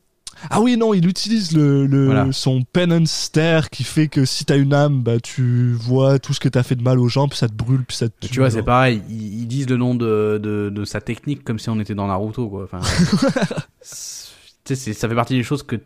[0.50, 2.28] Ah oui, non, il utilise le, le Voilà.
[2.32, 6.40] son penance stare qui fait que si t'as une âme, bah tu vois tout ce
[6.40, 8.32] que t'as fait de mal aux gens, puis ça te brûle, puis ça te tue.
[8.34, 9.02] Tu vois, c'est pareil.
[9.10, 12.48] Ils, disent le nom de, de, de sa technique comme si on était dans Naruto,
[12.48, 12.64] quoi.
[12.64, 12.80] Enfin,
[13.82, 15.82] c'est- ça fait partie des choses que Tu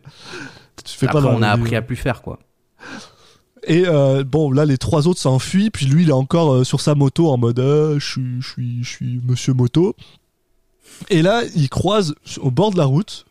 [0.98, 2.40] fais après pas on a appris à plus faire, quoi.
[3.66, 6.82] Et euh, bon, là, les trois autres s'enfuient, puis lui, il est encore euh, sur
[6.82, 9.96] sa moto en mode euh, je suis, je suis, je suis Monsieur Moto.
[11.10, 13.26] Et là, il croise au bord de la route,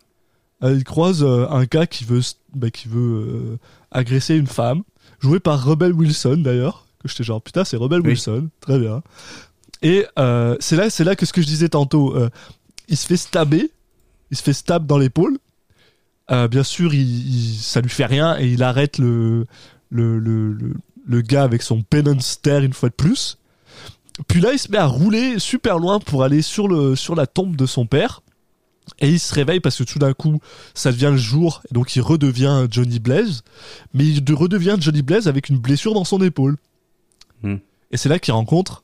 [0.62, 2.20] il croise euh, un gars qui veut,
[2.54, 3.58] bah, qui veut euh,
[3.90, 4.82] agresser une femme,
[5.20, 6.86] joué par Rebel Wilson d'ailleurs.
[7.02, 8.10] Que j'étais genre putain, c'est Rebel Oui.
[8.10, 9.02] Wilson, très bien.
[9.82, 12.30] Et euh, c'est là, c'est là que ce que je disais tantôt, euh,
[12.88, 13.72] il se fait stabber,
[14.30, 15.38] il se fait stab dans l'épaule.
[16.30, 19.46] Euh, bien sûr, il, il- ça lui fait rien et il arrête le,
[19.90, 23.38] le, le, le, le gars avec son penance stare une fois de plus.
[24.28, 27.26] Puis là, il se met à rouler super loin pour aller sur, le, sur la
[27.26, 28.22] tombe de son père.
[28.99, 30.41] Et il se réveille parce que tout d'un coup,
[30.74, 31.62] ça devient le jour.
[31.70, 33.43] Et donc, il redevient Johnny Blaze.
[33.95, 36.57] Mais il de- redevient Johnny Blaze avec une blessure dans son épaule.
[37.43, 37.57] Hmm.
[37.91, 38.83] Et c'est là qu'il rencontre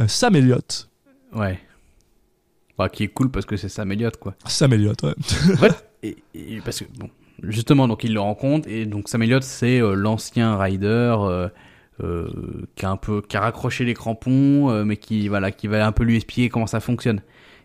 [0.00, 0.88] euh, Sam Elliott.
[1.34, 1.58] Ouais.
[2.78, 4.34] Bah, qui est cool parce que c'est Sam Elliott, quoi.
[4.46, 5.14] Sam Elliott, ouais.
[5.20, 7.08] Fait, et, et parce que bon,
[7.42, 10.86] justement, donc il le rencontre et donc Sam Elliott, c'est euh, l'ancien rider
[11.18, 11.48] euh,
[12.02, 12.28] euh,
[12.74, 15.92] qui a un peu qui a raccroché les crampons, mais qui voilà, qui va un
[15.92, 17.20] peu lui expliquer comment ça fonctionne.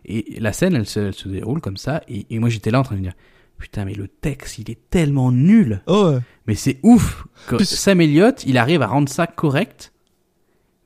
[0.07, 2.79] Et la scène, elle se, elle se déroule comme ça, et, et moi j'étais là
[2.79, 3.15] en train de me dire,
[3.57, 5.81] putain, mais le texte, il est tellement nul.
[5.87, 6.19] Oh, ouais.
[6.47, 7.25] Mais c'est ouf.
[7.47, 9.91] que Sam Elliott, il arrive à rendre ça correct.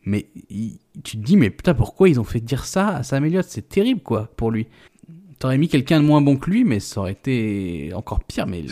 [0.04, 3.24] Mais il- tu te dis, mais putain, pourquoi ils ont fait dire ça à Sam
[3.26, 3.46] Elliott?
[3.48, 4.68] C'est terrible, quoi, pour lui.
[5.38, 8.48] T'aurais mis quelqu'un de moins bon que lui, mais ça aurait été encore pire.
[8.48, 8.64] Mais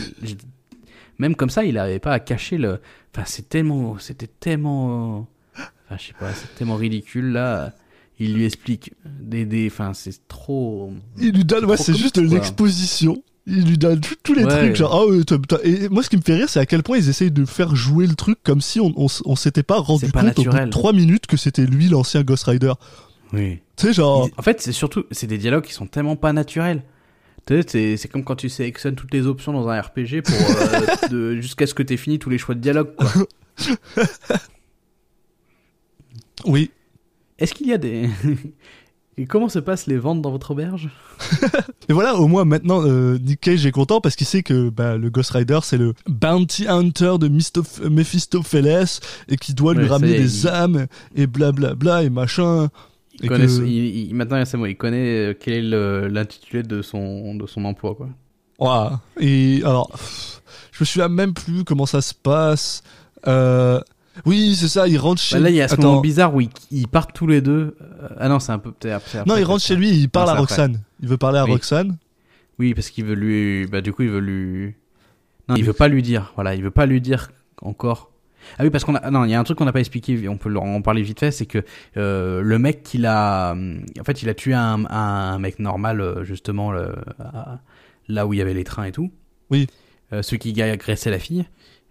[1.18, 2.80] même comme ça, il n'arrivait pas à cacher le.
[3.14, 3.98] Enfin, c'est tellement.
[3.98, 5.28] C'était tellement.
[5.54, 7.72] Enfin, je sais pas, c'est tellement ridicule, là.
[8.20, 9.46] Il lui explique des.
[9.46, 10.92] des enfin, c'est trop.
[11.18, 13.22] Il lui donne, ouais, c'est juste de l'exposition.
[13.46, 14.58] Il lui donne tous les Ouais.
[14.58, 16.98] trucs, genre, ah t'as- et moi, ce qui me fait rire, c'est à quel point
[16.98, 20.20] ils essayent de faire jouer le truc comme si on, on, s'était pas rendu pas
[20.22, 20.70] compte au bout de naturel.
[20.70, 22.74] 3 minutes que c'était lui l'ancien Ghost Rider.
[23.32, 23.60] Oui.
[23.76, 26.82] Tu sais, genre, En fait, c'est surtout, c'est des dialogues qui sont tellement pas naturels.
[27.46, 31.36] Tu sais, c'est, comme quand tu sélectionnes toutes les options dans un RPG pour euh,
[31.40, 32.94] jusqu'à ce que t'aies fini tous les choix de dialogue.
[32.94, 33.10] Quoi.
[36.44, 36.70] oui.
[37.40, 38.08] Est-ce qu'il y a des
[39.16, 40.88] et comment se passent les ventes dans votre auberge?
[41.88, 44.96] Et voilà, au moins maintenant, euh, Nick Cage est content parce qu'il sait que bah,
[44.96, 49.88] le Ghost Rider, c'est le bounty hunter de Mistoph- Mephistopheles et qui doit lui Ouais,
[49.90, 50.86] ramener des il- âmes
[51.16, 52.68] et blablabla et machin.
[53.18, 56.62] il Et connaît, que- il, il- maintenant c'est bon, il connaît euh, quel est l'intitulé
[56.62, 58.08] de son de son emploi quoi.
[58.58, 59.00] Voilà.
[59.18, 59.90] Et alors,
[60.72, 62.82] je me souviens même plus comment ça se passe.
[63.26, 63.80] Euh,
[64.26, 65.82] oui, c'est ça, il rentre chez Bah, là, il y a ce Attends.
[65.88, 67.76] moment bizarre où ils, ils partent tous les deux.
[67.80, 69.24] Euh, Ah non, c'est un peu peut-être après.
[69.26, 70.40] Non, il rentre chez lui il parle Non, à après.
[70.54, 70.80] Roxane.
[71.00, 71.52] Il veut parler à Oui.
[71.52, 71.96] Roxane.
[72.58, 73.66] Oui, parce qu'il veut lui.
[73.66, 74.74] Bah, du coup, il veut lui.
[75.48, 76.32] Non, il veut pas lui dire.
[76.34, 77.30] Voilà, il veut pas lui dire
[77.62, 78.10] encore.
[78.58, 79.10] Ah oui, parce qu'on a.
[79.10, 80.28] Non, il y a un truc qu'on n'a pas expliqué.
[80.28, 81.30] On peut en parler vite fait.
[81.30, 81.62] C'est que
[81.96, 83.54] euh, le mec qu'il a.
[83.54, 86.94] En fait, il a tué un, un mec normal, euh, justement, le-
[88.08, 89.10] là où il y avait les trains et tout.
[89.50, 89.66] Oui.
[90.12, 91.44] Euh, celui qui agressait la fille.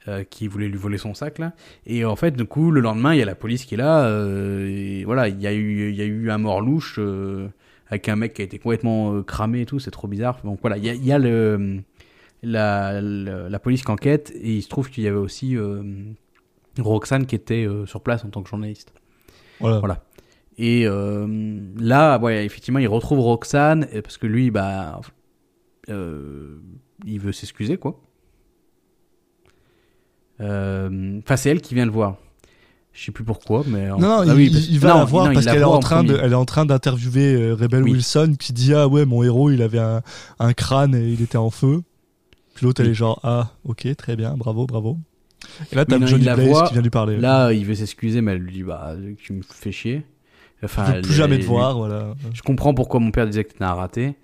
[0.07, 1.51] Euh, qui voulait lui voler son sac là
[1.85, 4.05] et en fait du coup le lendemain il y a la police qui est là
[4.05, 7.49] euh, et voilà il y a eu il y a eu un mort louche euh,
[7.87, 10.39] avec un mec qui a été complètement cramé et tout, c'est trop bizarre.
[10.43, 11.81] Donc voilà, il y a, il y a le,
[12.43, 15.57] la, la, la police qui enquête et il se trouve qu'il y avait aussi
[16.77, 18.93] Roxane qui était sur place en tant que journaliste.
[19.59, 19.79] Voilà.
[19.79, 20.03] Voilà.
[20.59, 25.01] Et là, ouais, effectivement, il retrouve Roxane parce que lui, bah,
[25.87, 27.99] il veut s'excuser, quoi.
[30.41, 32.15] Euh, Enfin, c'est elle qui vient le voir.
[32.93, 34.97] Je sais plus pourquoi, mais Non, non, Ah il, oui, il- parce- il va non,
[34.97, 36.25] la voir non, parce qu'elle est en train de, premier.
[36.25, 37.91] elle est en train d'interviewer euh, Rebel Oui.
[37.93, 40.01] Wilson qui dit ah ouais mon héros il avait un,
[40.39, 41.81] un crâne et il était en feu.
[42.55, 44.97] Puis l'autre elle est genre ah ok très bien bravo bravo.
[45.71, 46.67] Et là t'as Johnny Blaze voit.
[46.67, 47.17] qui vient lui parler.
[47.17, 50.03] Là, il veut s'excuser, mais elle lui dit bah tu me fais chier.
[50.63, 52.15] Enfin, je veux elle- plus jamais elle- te voir voilà.
[52.33, 54.15] Je comprends pourquoi mon père disait que t'étais un raté.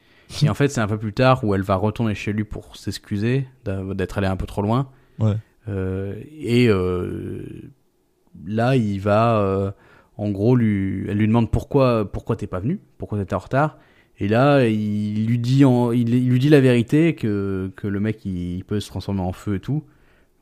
[0.43, 2.76] Et en fait, c'est un peu plus tard où elle va retourner chez lui pour
[2.76, 3.47] s'excuser
[3.93, 4.89] d'être allé un peu trop loin.
[5.20, 5.36] Ouais.
[5.68, 7.43] Euh, et euh,
[8.45, 9.72] là, il va, euh,
[10.18, 13.78] en gros, lui, elle lui demande pourquoi, pourquoi t'es pas venu, pourquoi t'étais en retard.
[14.18, 17.99] Et là, il lui dit, en- il, il lui dit la vérité que, que le
[17.99, 19.84] mec il, peut se transformer en feu et tout.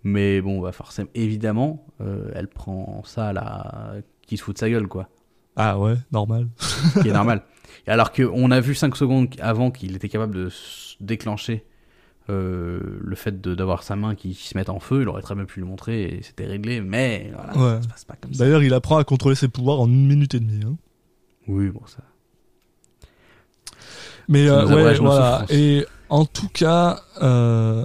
[0.04, 3.94] Mais bon, bah forcément, évidemment, euh, elle prend ça à la,
[4.28, 5.10] qui se fout de sa gueule, quoi.
[5.56, 6.48] Ah ouais, normal.
[7.02, 7.44] qui est normal.
[7.88, 10.50] Alors qu'on a vu 5 secondes avant qu'il était capable de
[11.00, 11.64] déclencher
[12.30, 15.22] euh, le fait de- d'avoir sa main qui, qui se mette en feu, il aurait
[15.22, 17.76] très bien pu le montrer et c'était réglé, mais voilà, Ouais.
[17.78, 18.44] ça se passe pas comme ça.
[18.46, 20.64] D'ailleurs, il apprend à contrôler ses pouvoirs en une minute et demie.
[20.66, 20.76] hein.
[21.48, 21.98] Oui, bon, ça.
[24.30, 25.46] Mais Ça euh, ouais, voilà.
[25.50, 27.84] Et en tout cas, euh...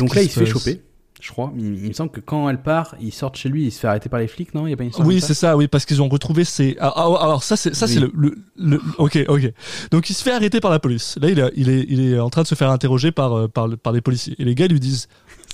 [0.00, 0.82] Donc là, il se fait choper,
[1.26, 1.52] je crois.
[1.58, 3.80] Il, il me semble que quand elle part, il sort de chez lui, il se
[3.80, 4.66] fait arrêter par les flics, non?
[4.66, 6.76] Il y a pas une histoire Oui, c'est ça, oui, parce qu'ils ont retrouvé ses.
[6.80, 9.52] Ah, ah, alors ça, c'est ça, c'est le, le, le- Ok, ok.
[9.90, 11.18] Donc il se fait arrêter par la police.
[11.20, 13.48] Là, il est, il est, il est en train de se faire interroger par, euh,
[13.48, 14.36] par, le- par les policiers.
[14.38, 15.08] Et les gars lui disent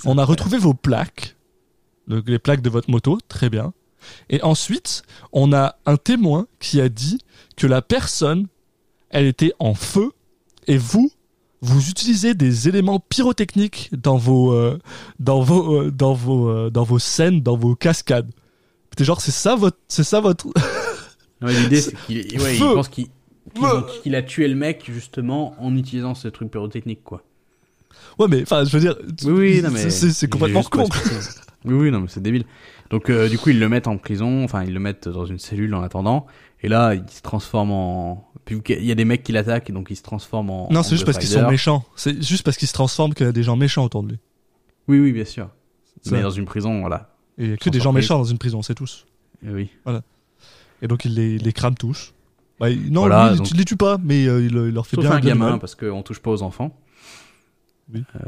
[0.05, 1.35] On a retrouvé vos plaques,
[2.07, 3.73] donc les plaques de votre moto, très bien.
[4.29, 7.19] Et ensuite, on a un témoin qui a dit
[7.55, 8.47] que la personne,
[9.09, 10.11] elle était en feu,
[10.67, 11.11] et vous,
[11.63, 14.77] vous utilisez des éléments pyrotechniques dans vos, euh,
[15.19, 18.29] dans vos, euh, dans vos, euh, dans vos scènes, dans vos cascades.
[18.95, 20.47] T'es genre, c'est ça votre, c'est ça votre.
[21.41, 22.73] Non, L'idée, c'est qu'il ouais, il Feu.
[22.73, 27.21] pense qu'il a tué le mec justement en utilisant ce truc pyrotechnique, quoi.
[28.17, 28.95] Ouais, mais enfin, je veux dire,
[29.25, 29.79] Oui, oui, non, mais.
[29.81, 30.85] c'est- c'est c'est complètement con.
[31.65, 32.45] Oui, oui, non, mais c'est débile.
[32.91, 35.73] Donc, du coup, ils le mettent en prison, enfin, ils le mettent dans une cellule
[35.75, 36.27] en attendant.
[36.61, 38.25] Et là, il se transforme en.
[38.45, 40.67] Puis il y a des mecs qui l'attaquent, donc il se transforme en.
[40.71, 41.85] Non, c'est juste parce qu'ils sont méchants.
[41.95, 44.19] C'est juste parce qu'ils se transforment qu'il y a des gens méchants autour de lui.
[44.87, 45.49] Oui, oui, bien sûr.
[46.11, 47.15] Mais dans une prison, voilà.
[47.37, 49.05] Et il y a que des gens méchants dans une prison, c'est tous.
[49.45, 49.69] Et oui.
[50.81, 52.13] Et donc il les, les crame tous.
[52.59, 54.85] Bah, il- non, Voilà, lui, donc- il les tue pas, mais euh, il, il leur
[54.85, 56.77] fait Sauf bien un gamin, parce qu'on touche pas aux enfants.
[57.93, 58.03] Oui.
[58.15, 58.19] Euh,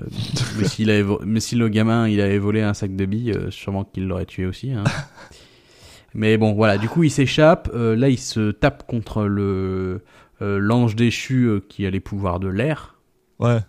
[0.57, 3.51] mais, avait vo- mais si le gamin il avait volé un sac de billes, euh,
[3.51, 4.71] sûrement qu'il l'aurait tué aussi.
[4.71, 4.83] Hein.
[6.15, 6.77] mais bon, voilà.
[6.77, 7.69] Du coup, il s'échappe.
[7.73, 10.01] Euh, là, il se tape contre le
[10.41, 12.95] euh, l'ange déchu euh, qui a les pouvoirs de l'air.
[13.39, 13.59] Ouais.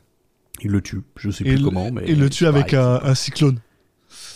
[0.62, 1.02] Il le tue.
[1.16, 3.58] Je sais Et plus comment, mais il le tue avec un, un cyclone.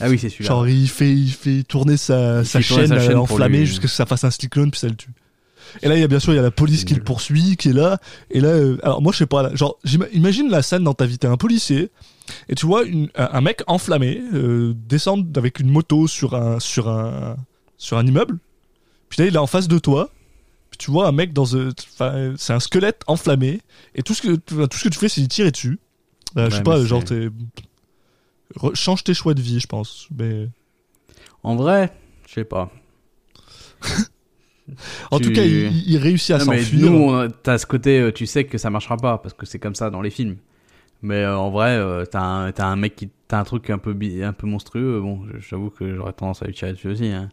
[0.00, 0.48] Ah oui, c'est celui-là.
[0.48, 3.22] Genre il fait, il fait tourner sa, Il sa fait tourner chaîne, sa chaîne pour
[3.22, 5.10] enflammée lui- jusqu'à ce que ça fasse un cyclone puis ça le tue.
[5.82, 7.56] Et là il y a bien sûr il y a la police qui le poursuit,
[7.56, 7.98] qui est là.
[8.30, 9.78] Et là, euh, alors moi je sais pas, là, genre
[10.12, 11.90] imagine la scène dans ta vie, t'es un policier
[12.48, 16.88] et tu vois une- un mec enflammé euh, descendre avec une moto sur un sur
[16.88, 17.36] un
[17.80, 18.38] sur un immeuble.
[19.08, 20.10] Puis là il est en face de toi.
[20.70, 23.60] Puis tu vois un mec dans un- enfin, c'est un squelette enflammé
[23.96, 25.78] et tout ce que tout ce que tu fais c'est tirer dessus.
[26.36, 27.28] Euh, je sais Ouais, pas, genre t'es
[28.56, 30.08] Re- change tes choix de vie, je pense.
[30.16, 30.48] Mais
[31.42, 31.92] En vrai,
[32.28, 32.70] je sais pas.
[35.10, 36.90] en Tu- tout cas, il, il réussit à s'enfuir.
[36.90, 39.74] nous, t'as ce côté, euh, tu sais que ça marchera pas parce que c'est comme
[39.74, 40.36] ça dans les films.
[41.02, 43.96] Mais euh, en vrai, euh, t'as un, un mec qui, t'as un truc un peu,
[44.22, 45.00] un peu monstrueux.
[45.00, 47.06] Bon, j'avoue que j'aurais tendance à lui tirer dessus aussi.
[47.06, 47.30] Hein.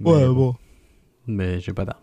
[0.00, 0.54] Mais Ouais, bon.
[1.26, 2.00] Mais j'ai pas d'arme.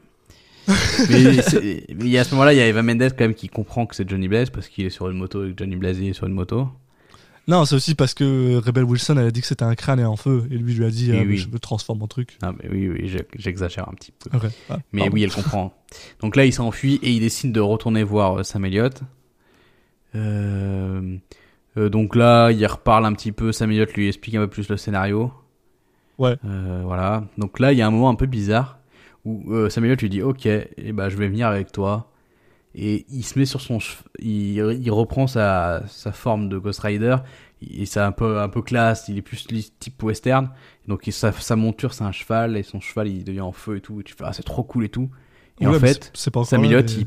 [0.68, 4.08] mais à ce moment-là, il y a Eva Mendes quand même qui comprend que c'est
[4.10, 6.34] Johnny Blaze parce qu'il est sur une moto et que Johnny Blaze est sur une
[6.34, 6.70] moto.
[7.48, 10.06] Non, c'est aussi parce que Rebel Wilson, elle a dit que c'était un crâne et
[10.06, 10.48] en feu.
[10.50, 11.38] Et lui, lui a dit, Oui, ah, oui.
[11.38, 12.38] je me transforme en truc.
[12.42, 14.30] Ah, mais oui, oui, j'exagère un petit peu.
[14.70, 15.14] Ah, Mais pardon.
[15.16, 15.74] oui, elle comprend.
[16.22, 19.02] Donc là, il s'enfuit et il décide de retourner voir euh, Sam Elliott.
[20.16, 21.18] Euh,
[21.78, 23.52] euh, donc là, il reparle un petit peu.
[23.52, 25.34] Sam Elliott lui explique un peu plus le scénario.
[26.20, 26.38] Ouais.
[26.46, 27.24] Euh, voilà.
[27.38, 28.80] Donc là, il y a un moment un peu bizarre
[29.26, 32.10] où euh, Sam Elliott lui dit Ok, eh ben, je vais venir avec toi.
[32.76, 33.78] Et il se met sur son.
[34.20, 37.18] Il, il reprend sa, sa forme de Ghost Rider.
[37.62, 39.06] Et c'est un peu, un peu classe.
[39.10, 39.48] Il est plus
[39.80, 40.50] type western.
[40.88, 42.58] Donc sa, sa monture, c'est un cheval.
[42.58, 44.02] Et son cheval, il devient en feu et tout.
[44.02, 45.10] Et tu fais Ah, c'est trop cool et tout.
[45.62, 47.04] Et Ouais, en fait, Sam Elliott, mais-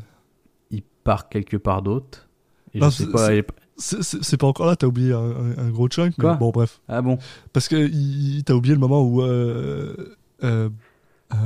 [0.71, 2.29] il, il part quelque part d'autre.
[2.73, 3.35] Et Non, je sais pas.
[3.35, 3.43] il
[3.79, 6.15] c'est pas encore là, t'as oublié un, un- un gros chunk.
[6.19, 6.81] mais bon, bref.
[6.89, 7.19] Ah bon?
[7.53, 7.89] Parce que
[8.43, 9.95] t'as oublié le moment où euh,
[10.45, 10.69] euh,
[11.35, 11.37] euh,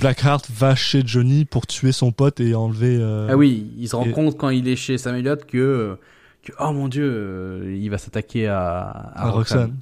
[0.00, 2.98] Blackheart va chez Johnny pour tuer son pote et enlever.
[3.30, 5.96] Ah oui, il se rend et- compte quand il est chez Sam Elliott que,
[6.42, 9.58] que oh mon dieu, il va s'attaquer à, à, à Roxanne.
[9.60, 9.76] Roxanne.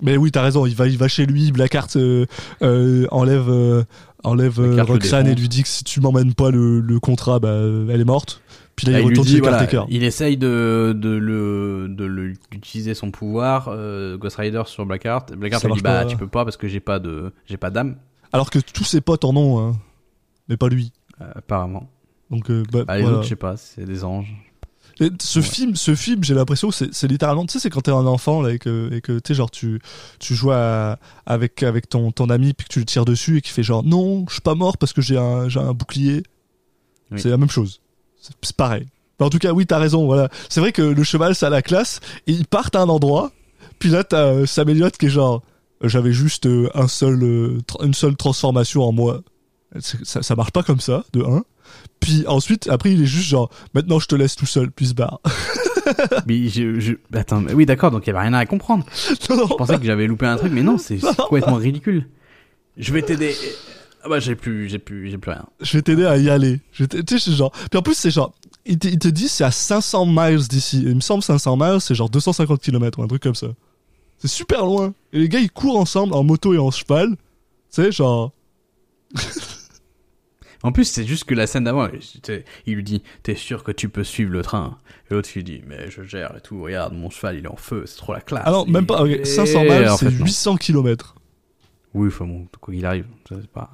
[0.00, 0.66] Mais oui, t'as raison.
[0.66, 1.52] Il va, il va chez lui.
[1.52, 2.26] Blackheart euh,
[2.62, 3.84] euh, enlève, euh,
[4.24, 7.54] enlève Roxanne et lui dit que si tu m'emmènes pas le, le contrat, bah,
[7.90, 8.40] elle est morte.
[8.76, 12.32] Puis là, Là, il il retourne dit, voilà, il essaye de, de, le, de le-
[12.50, 15.32] d'utiliser son pouvoir, euh, Ghost Rider sur Blackheart.
[15.34, 16.10] Blackheart lui dit, marche bah pas.
[16.10, 17.96] tu peux pas parce que j'ai pas de, j'ai pas d'âme,
[18.32, 19.76] Alors que tous ses potes en ont, hein.
[20.48, 20.92] mais pas lui.
[21.20, 21.88] euh, apparemment.
[22.30, 23.16] Donc, euh, bah, Bah, les voilà.
[23.18, 24.34] autres, je sais pas, c'est des anges.
[25.00, 25.44] Et ce Ouais.
[25.44, 28.06] film, ce film, j'ai l'impression que c'est c'est littéralement, tu sais, c'est quand t'es un
[28.06, 29.80] enfant là et que, et que tu genre tu,
[30.18, 33.40] tu joues à- avec avec ton ton ami puis que tu le tires dessus et
[33.40, 36.22] qui fait genre non, je suis pas mort parce que j'ai un j'ai un bouclier.
[37.10, 37.20] Oui.
[37.20, 37.80] C'est la même chose.
[38.42, 38.86] C'est pareil.
[39.18, 40.06] Mais en tout cas, oui, t'as raison.
[40.06, 42.88] Voilà, c'est vrai que le cheval, ça a la classe et ils partent à un
[42.88, 43.32] endroit.
[43.78, 45.42] Puis là, t'as euh, Sam Elliott qui est genre,
[45.82, 49.22] j'avais juste euh, un seul, euh, une seule transformation en moi.
[49.80, 51.44] Ça, ça marche pas comme ça, de un.
[52.00, 54.88] Puis ensuite, après, il est juste genre, maintenant je te laisse tout seul, puis il
[54.88, 55.20] se barre.
[56.26, 56.92] mais je, je...
[57.14, 58.84] Attends, mais oui, d'accord, donc il y avait rien à comprendre.
[59.30, 59.46] Non, non.
[59.48, 62.08] Je pensais que j'avais loupé un truc, mais non, c'est complètement ridicule.
[62.76, 63.34] Je vais t'aider.
[64.04, 65.46] Ah bah j'ai plus, j'ai plus, j'ai plus rien.
[65.60, 66.60] Je vais t'aider à y aller.
[66.72, 67.52] Tu sais, c'est genre.
[67.52, 68.32] Puis en plus, c'est genre.
[68.64, 70.82] Il te, il te dit c'est à 500 miles d'ici.
[70.84, 73.48] Il me semble 500 miles, c'est genre 250 km ou un truc comme ça.
[74.18, 74.94] C'est super loin.
[75.12, 77.10] Et les gars, ils courent ensemble en moto et en cheval.
[77.10, 77.16] Tu
[77.70, 78.32] sais, genre.
[80.64, 81.88] En plus, c'est juste que la scène d'avant,
[82.66, 84.78] il lui dit T'es sûr que tu peux suivre le train?
[85.10, 87.48] Et l'autre, il lui dit Mais je gère et tout, regarde, mon cheval, il est
[87.48, 88.44] en feu, c'est trop la classe.
[88.46, 89.02] Ah non, même pas.
[89.02, 90.24] ok, Et- 500 miles, c'est fait, non.
[90.24, 91.16] 800 km.
[91.94, 93.70] Oui, enfin bon, quoi qu'il arrive, ça c'est pas.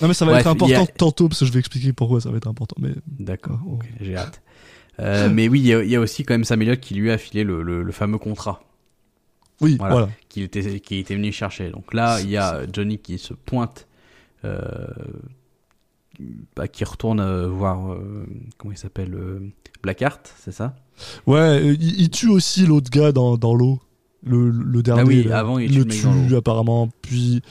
[0.00, 2.20] Non, mais ça va Bref, être important a- tantôt parce que je vais expliquer pourquoi
[2.20, 2.74] ça va être important.
[2.80, 3.74] Mais D'accord, Oh.
[3.74, 4.42] ok, j'ai hâte.
[5.00, 6.94] Euh, mais oui, il y, a- il y a aussi quand même Sam Elliott qui
[6.94, 8.62] lui a filé le, le, le fameux contrat
[9.60, 9.92] oui, Voilà.
[9.94, 10.08] voilà.
[10.28, 11.70] qu'il était, qu'il était venu chercher.
[11.70, 13.86] Donc là, il y a Johnny qui se pointe,
[14.44, 14.86] euh,
[16.56, 18.26] bah, qui retourne euh, voir, euh,
[18.58, 19.40] comment il s'appelle, euh,
[19.82, 20.74] Blackheart, c'est ça?
[21.26, 23.80] Ouais, il, il tue aussi l'autre gars dans, dans l'eau.
[24.24, 25.02] Le, le dernier.
[25.02, 25.38] Ah oui, là.
[25.38, 26.88] avant, il le tue le apparemment.
[27.02, 27.42] Puis.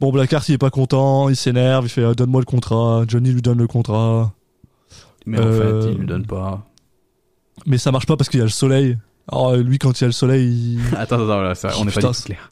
[0.00, 3.04] Bon, Blackheart, il est pas content, il s'énerve, il fait euh, Donne-moi le contrat.
[3.06, 4.32] Johnny lui donne le contrat.
[5.26, 6.66] Mais en Euh, fait, il lui donne pas.
[7.66, 8.96] Mais ça marche pas parce qu'il y a le soleil.
[9.30, 10.80] Alors, lui, quand il y a le soleil, il.
[10.96, 12.50] Attends, attends, ça, on n'est pas du tout clair.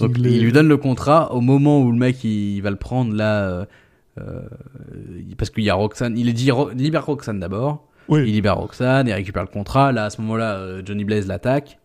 [0.00, 3.14] Donc, il lui donne le contrat au moment où le mec il va le prendre
[3.14, 3.64] là, euh,
[4.20, 4.42] euh,
[5.38, 6.16] parce qu'il y a Roxane.
[6.18, 7.88] Il est dit libère Roxane d'abord.
[8.08, 8.20] Oui.
[8.26, 9.92] Il libère Roxane, il récupère le contrat.
[9.92, 11.81] Là, à ce moment-là, euh, Johnny Blaze l'attaque euh,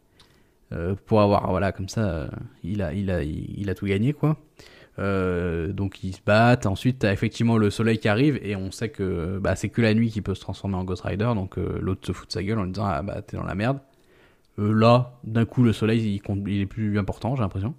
[1.06, 2.28] pour avoir, voilà, comme ça, euh,
[2.64, 4.38] il a, il a, il, a tout gagné, quoi.
[5.00, 6.66] Euh, donc ils se battent.
[6.66, 9.94] Ensuite, t'as effectivement le soleil qui arrive et on sait que bah, c'est que la
[9.94, 11.32] nuit qui peut se transformer en Ghost Rider.
[11.36, 13.44] Donc euh, l'autre se fout de sa gueule en lui disant ah bah t'es dans
[13.44, 13.80] la merde.
[14.58, 17.76] Euh, là, d'un coup, le soleil il, compte- il est plus important, j'ai l'impression,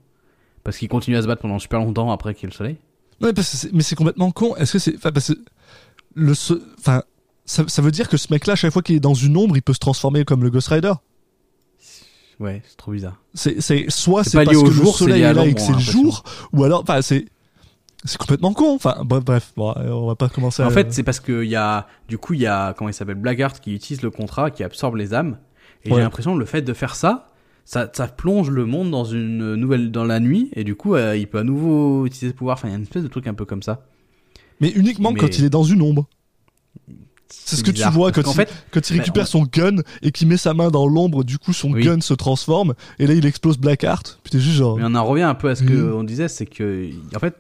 [0.63, 2.77] parce qu'il continue à se battre pendant super longtemps après qu'il y ait le soleil.
[3.21, 3.33] Ouais,
[3.73, 4.55] mais c'est complètement con.
[4.55, 4.95] Est-ce que c'est.
[4.95, 5.11] Enfin.
[6.15, 6.33] Le.
[6.79, 7.03] Enfin.
[7.45, 9.63] Ça, ça veut dire que ce mec-là, chaque fois qu'il est dans une ombre, il
[9.63, 10.93] peut se transformer comme le Ghost Rider.
[12.41, 13.21] Ouais, c'est trop bizarre.
[13.35, 15.25] C'est, c'est soit C'est c'est pas parce lié au que le jour, c'est soleil lié
[15.27, 16.23] à est là et que c'est a le jour,
[16.53, 17.27] ou alors, enfin, c'est,
[18.05, 18.75] c'est complètement con.
[18.77, 20.63] Enfin, bref, bref, bon, euh, on va pas commencer.
[20.63, 22.89] En à- fait, c'est parce que il y a, du coup, il y a, comment
[22.91, 25.39] il s'appelle, Blackheart qui utilise le contrat, qui absorbe les âmes.
[25.85, 25.97] Et Ouais.
[25.97, 27.33] j'ai l'impression que le fait de faire ça,
[27.65, 31.17] ça, ça plonge le monde dans une nouvelle, dans la nuit, et du coup, euh,
[31.17, 32.57] il peut à nouveau utiliser ce pouvoir.
[32.57, 33.85] Enfin, il y a une espèce de truc un peu comme ça.
[34.61, 36.09] mais uniquement mais- quand il est dans une ombre.
[37.31, 39.27] C'est ce que bizarre, tu vois quand, qu'en il, fait, quand il bah, récupère on-
[39.27, 41.83] son gun et qu'il met sa main dans l'ombre, du coup son Oui.
[41.85, 44.19] gun se transforme et là il explose Blackheart.
[44.23, 45.95] Puis t'es juste genre, mais on en revient un peu à ce que Mhm.
[45.95, 47.35] on disait, c'est que, en fait,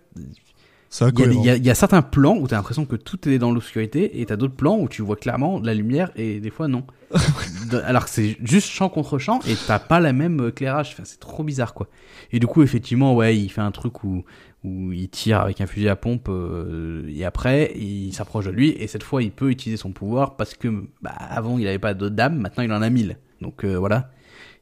[1.02, 4.20] Il y, y y a certains plans où t'as l'impression que tout est dans l'obscurité
[4.22, 6.84] et t'as d'autres plans où tu vois clairement la lumière et des fois non.
[7.84, 10.90] Alors que c'est juste champ contre champ et t'as pas la même euh, éclairage.
[10.94, 11.88] Enfin, c'est trop bizarre quoi.
[12.32, 14.24] Et du coup, effectivement, ouais, il fait un truc où,
[14.64, 18.70] où il tire avec un fusil à pompe euh, et après il s'approche de lui
[18.70, 20.68] et cette fois il peut utiliser son pouvoir parce que
[21.00, 23.18] bah, avant il avait pas de dame, maintenant il en a mille.
[23.40, 24.10] Donc euh, voilà,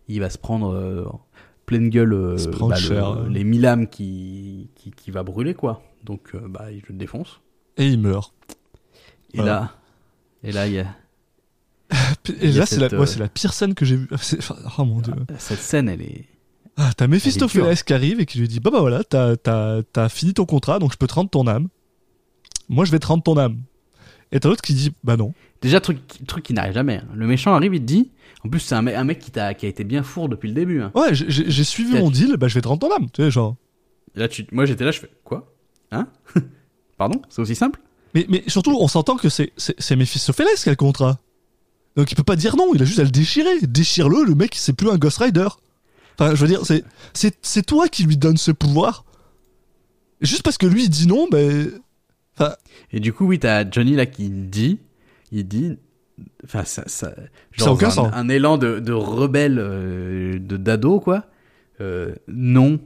[0.08, 1.06] il va se prendre euh,
[1.64, 5.82] pleine gueule bah, le- les mille âmes qui, qui, qui va brûler quoi.
[6.04, 7.40] Donc bah il le défonce.
[7.78, 8.34] Et il meurt.
[9.32, 9.52] Et Voilà.
[9.52, 9.74] là,
[10.44, 10.86] et là il y a
[12.28, 14.08] Et Il y a là c'est la, ouais, la pire scène que j'ai vue.
[14.12, 15.14] Enfin, Oh mon dieu.
[15.38, 16.24] cette scène, elle est
[16.76, 20.08] Ah, t'as Mephistopheles qui arrive et qui lui dit Bah bah voilà, t'as, t'as, t'as
[20.08, 21.68] fini ton contrat donc je peux te rendre ton âme.
[22.68, 23.58] Moi je vais te rendre ton âme.
[24.32, 25.32] Et t'as l'autre qui dit Bah non.
[25.62, 26.96] déjà truc truc qui n'arrive jamais.
[26.96, 27.08] hein.
[27.14, 28.10] Le méchant arrive, il te dit.
[28.44, 30.48] En plus, c'est un, mec- un mec qui, t'a, qui a été bien fourre depuis
[30.48, 30.80] le début.
[30.80, 30.92] hein.
[30.94, 33.08] Ouais, j'ai, suivi mon deal, bah je vais te rendre ton âme.
[33.12, 33.56] Tu sais, genre.
[34.14, 35.52] Là, tu, moi, j'étais là, je fais quoi?
[35.90, 36.06] Hein?
[36.98, 37.20] Pardon?
[37.28, 37.80] C'est aussi simple?
[38.14, 41.18] Mais, mais surtout, on s'entend que c'est, c'est, c'est Mephistopheles qui a le contrat.
[41.96, 43.60] Donc il peut pas dire non, il a juste à le déchirer.
[43.62, 45.48] Déchire-le, le mec c'est plus un Ghost Rider.
[46.18, 49.04] Enfin, je veux dire, c'est, c'est, c'est toi qui lui donne ce pouvoir.
[50.20, 51.70] Juste parce que lui il dit non, ben.
[52.92, 54.78] Et du coup, oui, t'as Johnny là qui dit,
[55.32, 55.78] il dit,
[56.44, 57.14] enfin, ça, ça,
[57.66, 58.10] aucun un, sens.
[58.12, 61.24] un élan de, de rebelle, euh, de d'ado, quoi.
[61.80, 62.78] Euh, non,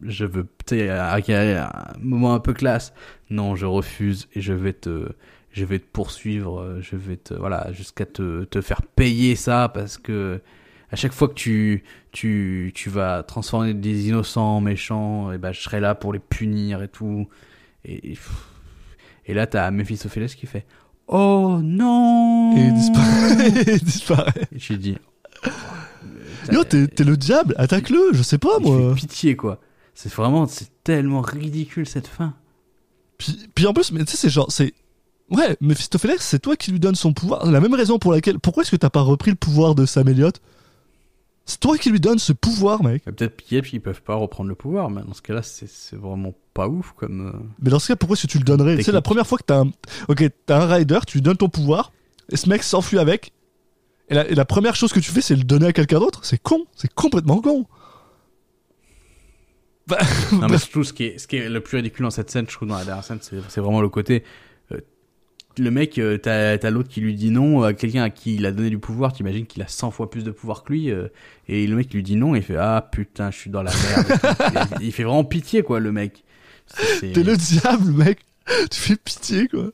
[0.00, 2.92] je veux, tu sais, avec un un moment un peu classe.
[3.30, 5.08] Non, je refuse et je vais te,
[5.52, 9.70] je vais te poursuivre, euh, je vais te, voilà, jusqu'à te, te faire payer ça
[9.72, 10.40] parce que
[10.92, 15.50] à chaque fois que tu, tu, tu vas transformer des innocents en méchants, et ben,
[15.52, 17.28] je serai là pour les punir et tout.
[17.86, 18.14] Et,
[19.24, 20.66] et, là, t'as Mephistopheles qui fait
[21.08, 23.64] Oh non Et il disparaît.
[23.74, 24.48] il disparaît.
[24.52, 24.96] Et lui dis
[26.52, 28.94] Yo, t'es, le diable, attaque-le, je sais pas moi.
[28.94, 29.60] pitié quoi.
[29.94, 32.34] C'est vraiment, c'est tellement ridicule cette fin.
[33.16, 34.74] Puis, puis en plus, mais tu sais, c'est genre, c'est.
[35.30, 37.46] Ouais, Mephistopheles, c'est toi qui lui donne son pouvoir.
[37.46, 38.38] La même raison pour laquelle.
[38.38, 40.42] Pourquoi est-ce que t'as pas repris le pouvoir de Sam Elliott
[41.44, 43.04] C'est toi qui lui donne ce pouvoir, mec.
[43.04, 46.32] Peut-être piller puis ils peuvent pas reprendre le pouvoir, mais dans ce cas-là, c'est vraiment
[46.54, 47.28] pas ouf comme.
[47.28, 48.76] euh, Mais dans ce cas, pourquoi est-ce que tu le donnerais?
[48.76, 49.70] Tu sais, la première fois que t'as un.
[50.08, 51.92] Ok, t'as un rider, tu lui donnes ton pouvoir,
[52.30, 53.32] et ce mec s'enfuit avec,
[54.08, 56.20] Et la, et la première chose que tu fais, c'est le donner à quelqu'un d'autre?
[56.24, 57.66] C'est con, c'est complètement con.
[59.88, 59.98] Bah,
[60.32, 62.46] Non, mais surtout, ce qui, est, ce qui est le plus ridicule dans cette scène,
[62.48, 64.22] je trouve, dans la dernière scène, c'est vraiment le côté.
[65.58, 68.34] Euh, le mec, euh, t'as t'as l'autre qui lui dit non, à quelqu'un à qui
[68.36, 70.90] il a donné du pouvoir, t'imagines qu'il a 100 fois plus de pouvoir que lui,
[70.90, 71.08] euh,
[71.48, 73.72] et le mec lui dit non, et il fait Ah putain, je suis dans la
[73.72, 74.68] merde.
[74.80, 76.24] il, il fait vraiment pitié, quoi, le mec.
[77.00, 78.18] T'es le diable, mec.
[78.70, 79.70] Tu fais pitié, quoi.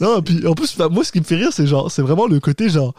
[0.00, 2.02] Non, et puis en plus, bah, moi, ce qui me fait rire, c'est genre, c'est
[2.02, 2.94] vraiment le côté genre.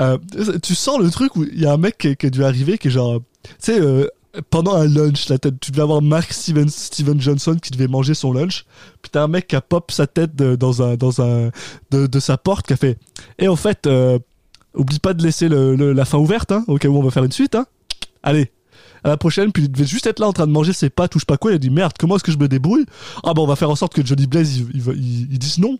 [0.00, 0.18] euh,
[0.62, 2.78] tu sens le truc où il y a un mec qui, qui a dû arriver,
[2.78, 3.20] qui est genre.
[3.42, 4.06] Tu sais, euh,
[4.50, 8.32] pendant un lunch, t'as- tu devais avoir Mark Steven, Steven Johnson qui devait manger son
[8.32, 8.64] lunch.
[9.02, 11.50] Puis t'as un mec qui a pop sa tête de- dans un, dans un,
[11.90, 12.98] de, de sa porte, qui a fait.
[13.38, 14.18] Et au fait, euh,
[14.74, 17.10] oublie pas de laisser le, le- la fin ouverte, hein, au cas où on va
[17.10, 17.66] faire une suite, hein.
[18.22, 18.50] Allez,
[19.04, 21.14] à la prochaine, puis il devait juste être là en train de manger ses pâtes
[21.14, 21.52] ou je sais pas quoi.
[21.52, 22.86] Il a dit merde, comment est-ce que je me débrouille?
[23.22, 25.58] Ah bah on va faire en sorte que Johnny Blaze il, il, il- il dise
[25.58, 25.78] non.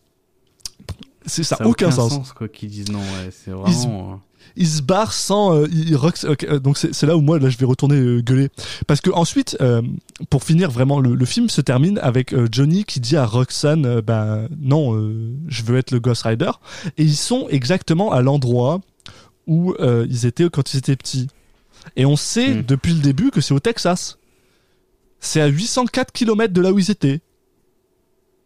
[1.27, 2.33] C'est ça, ça a aucun, sens.
[2.35, 4.13] quoi, qu'ils disent non, ouais, c'est vraiment.
[4.13, 4.17] euh,
[4.57, 5.55] Il se barre sans.
[5.57, 8.49] euh, il, il euh, donc c'est là où moi là je vais retourner euh, gueuler.
[8.86, 9.82] Parce que ensuite euh,
[10.30, 14.49] pour finir vraiment le, le film se termine avec Johnny qui dit à Roxanne ben
[14.61, 14.92] non
[15.49, 16.51] je veux être le Ghost Rider.
[16.99, 18.80] Et ils sont exactement à l'endroit
[19.47, 19.74] où
[20.09, 21.26] ils étaient quand ils étaient petits.
[21.97, 22.62] Et on sait Mm.
[22.62, 24.18] depuis le début que c'est au Texas.
[25.20, 27.20] C'est à 804 km de là où ils étaient.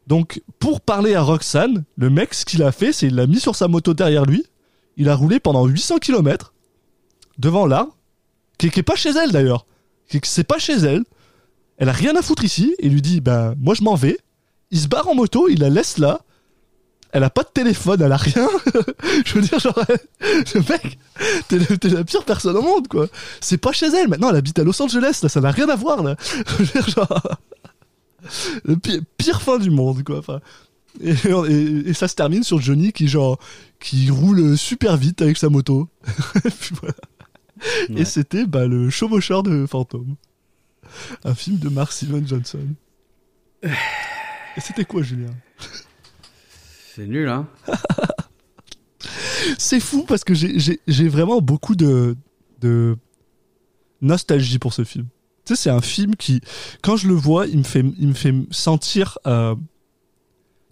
[0.07, 3.41] Donc pour parler à Roxanne le mec ce qu'il a fait c'est il l'a mis
[3.41, 4.45] sur sa moto derrière lui
[4.99, 6.53] il a roulé pendant 800 km
[7.39, 7.97] devant l'arbre,
[8.59, 9.65] qui, qui est pas chez elle d'ailleurs,
[10.25, 11.05] c'est pas chez elle.
[11.79, 14.19] Elle a rien à foutre ici et lui dit ben moi je m'en vais.
[14.71, 16.21] Il se barre en moto, il la laisse là.
[17.13, 18.49] Elle a pas de téléphone, elle a rien.
[19.25, 19.81] je veux dire genre
[20.55, 20.99] le mec,
[21.49, 23.07] t'es la pire personne au monde quoi.
[23.41, 24.09] C'est pas chez elle.
[24.09, 26.17] Maintenant elle habite à Los Angeles là, ça n'a rien à voir là.
[26.23, 27.23] Je veux dire genre
[28.65, 30.21] le pire, pire fin du monde quoi.
[31.01, 31.15] Et,
[31.49, 33.39] et- et ça se termine sur Johnny qui genre
[33.81, 35.89] qui roule super vite avec sa moto.
[36.45, 36.95] Et puis voilà.
[37.91, 38.01] Ouais.
[38.03, 40.17] Et c'était bah, le chevaucheur de fantômes.
[41.25, 42.67] Un film de Mark Steven Johnson.
[43.63, 45.31] Et c'était quoi Julien?
[46.95, 47.47] C'est nul, hein.
[49.59, 52.17] C'est fou parce que j'ai vraiment beaucoup de,
[52.61, 52.97] de
[54.01, 55.07] nostalgie pour ce film.
[55.45, 56.41] Tu sais, c'est un film qui,
[56.83, 59.19] quand je le vois, il me fait, il me fait sentir.
[59.27, 59.55] euh,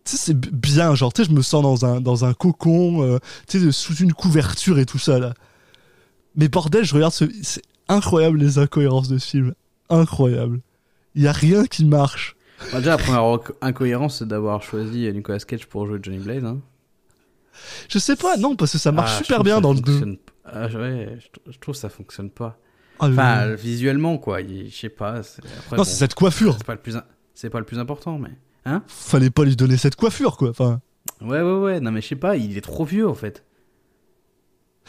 [0.06, 3.02] tu sais, c'est bien, genre, tu sais, je me sens dans un, dans un cocon,
[3.02, 5.34] euh, tu sais, sous une couverture et tout ça, là.
[6.36, 7.24] Mais bordel, je regarde ce.
[7.42, 9.54] C'est incroyable les incohérences de ce film.
[9.90, 10.60] Incroyable.
[11.14, 12.36] Il y a rien qui marche.
[12.72, 16.44] Bah, déjà, la première inco- incohérence, c'est d'avoir choisi Nicolas Cage pour jouer Johnny Blaze.
[16.44, 16.60] Hein.
[17.88, 19.92] Je sais pas, non, parce que ça marche Ah, super bien dans le 2.
[19.92, 22.58] fonctionne p- Ah, ouais, je, tr- je trouve que ça fonctionne pas.
[22.98, 24.40] Ah, Enfin, visuellement, quoi.
[24.42, 25.16] Je sais pas.
[25.16, 25.42] Après,
[25.72, 26.54] non, bon, c'est cette coiffure.
[26.58, 27.04] c'est pas le plus, in-
[27.34, 28.30] c'est pas le plus important, mais.
[28.66, 30.50] Hein Fallait pas lui donner cette coiffure, quoi.
[30.50, 30.80] Enfin.
[31.22, 31.80] Ouais, ouais, ouais.
[31.80, 32.36] Non, mais je sais pas.
[32.36, 33.44] Il est trop vieux, en fait.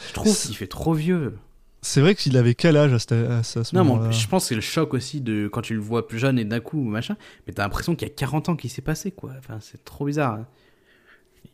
[0.08, 1.38] Je trouve qu'il fait trop vieux.
[1.80, 4.54] C'est vrai qu'il avait quel âge à, ce- ce moment-là en- je pense que c'est
[4.56, 7.16] le choc aussi de quand tu le vois plus jeune et d'un coup, machin.
[7.46, 9.32] Mais t'as l'impression qu'il y a 40 ans qui s'est passé, quoi.
[9.38, 10.34] Enfin, c'est trop bizarre.
[10.34, 10.46] hein.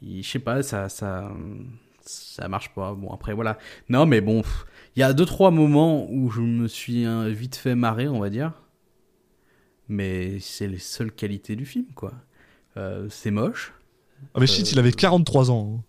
[0.03, 1.31] Je sais pas, ça, ça,
[2.03, 2.95] ça marche pas.
[2.95, 3.59] Bon, après, voilà.
[3.89, 4.43] Non, mais bon,
[4.97, 8.21] il y a deux, trois moments où je me suis hein, vite fait marrer, on
[8.21, 8.53] va dire.
[9.89, 12.13] Mais c'est les seules qualités du film, quoi.
[12.77, 13.73] Euh, c'est moche.
[14.35, 15.83] Ah, mais shit, il avait 43 ans.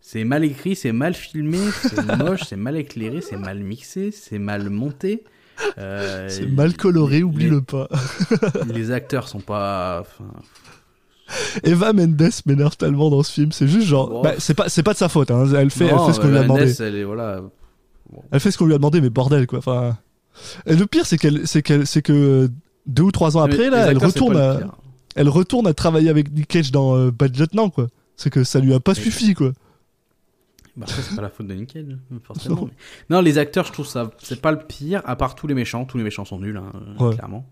[0.00, 4.38] C'est mal écrit, c'est mal filmé, c'est moche, c'est mal éclairé, c'est mal mixé, c'est
[4.38, 5.24] mal monté.
[5.78, 7.88] Euh, C'est mal coloré, les- oublie-le pas.
[8.72, 10.00] les acteurs sont pas.
[10.02, 10.30] enfin,
[11.64, 13.52] Eva Mendes m'énerve tellement dans ce film.
[13.52, 14.10] C'est juste genre.
[14.12, 14.22] Oh.
[14.22, 15.30] bah, c'est pas, c'est pas de sa faute.
[15.30, 15.46] Hein.
[15.56, 16.66] Elle, fait, non, elle fait ce qu'on lui a demandé.
[16.66, 17.40] Mendes, elle est, voilà.
[18.30, 19.58] Elle fait ce qu'on lui a demandé, mais bordel, quoi.
[19.58, 19.96] Enfin.
[20.66, 22.50] Et le pire, c'est qu'elle, c'est qu'elle, c'est que
[22.86, 24.60] deux ou trois ans après, là, les elle retourne, à,
[25.14, 27.88] elle retourne à travailler avec Nick Cage dans euh, Bad Lieutenant, quoi.
[28.16, 29.52] C'est que ça lui a pas Mais- suffi, quoi.
[30.76, 32.66] Bah, c'est pas la faute de Nickel, forcément.
[32.66, 34.10] mais- Non, les acteurs, je trouve ça.
[34.22, 35.86] C'est pas le pire, à part tous les méchants.
[35.86, 36.70] Tous les méchants sont nuls, hein,
[37.00, 37.14] Ouais.
[37.14, 37.46] clairement.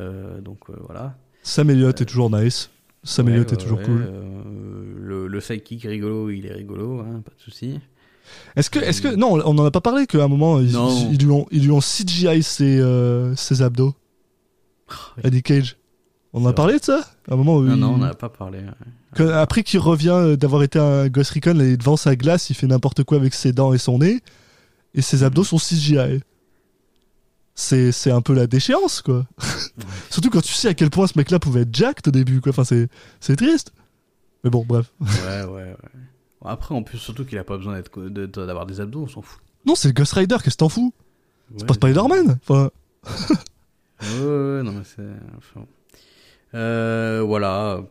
[0.00, 1.14] Euh, donc euh, voilà.
[1.42, 2.68] Sam Elliott est toujours nice.
[3.02, 4.06] Sam Ouais, Elliott est toujours ouais, cool.
[4.06, 4.42] euh,
[4.98, 7.78] le, le sidekick rigolo, il est rigolo, hein, pas de souci.
[8.56, 10.88] Est-ce que, est-ce que, non, on en a pas parlé qu'à un moment, ils, Non.
[10.90, 13.94] ils- ils lui ont, ils lui ont CGI ses, euh, ses abdos.
[15.22, 15.76] À Nick Cage.
[16.32, 17.00] On en a C'est parlé de ça?
[17.28, 18.58] À un moment où Non, il- non, on n'a pas parlé.
[19.18, 19.32] ouais.
[19.32, 22.66] après qu'il revient euh, d'avoir été un Ghost Recon et devant sa glace, il fait
[22.66, 24.20] n'importe quoi avec ses dents et son nez,
[24.94, 26.20] et ses abdos sont CGI.
[27.56, 29.24] C'est, c'est un peu la déchéance, quoi.
[30.10, 32.50] Surtout quand tu sais à quel point ce mec-là pouvait être jacked au début, quoi.
[32.50, 32.88] Enfin, c'est,
[33.20, 33.72] c'est triste.
[34.42, 34.92] Mais bon, bref.
[35.00, 35.76] Ouais, ouais, ouais.
[36.42, 39.22] Bon, Après, en plus, surtout qu'il a pas besoin de- d'avoir des abdos, on s'en
[39.22, 39.40] fout.
[39.66, 40.92] Non, c'est Ghost Rider, qu'est-ce que t'en fous?
[41.54, 42.70] C'est Ouais, pas Spider-Man Enfin,
[44.20, 45.02] Ouais, non, mais c'est.
[46.54, 47.82] Euh, voilà.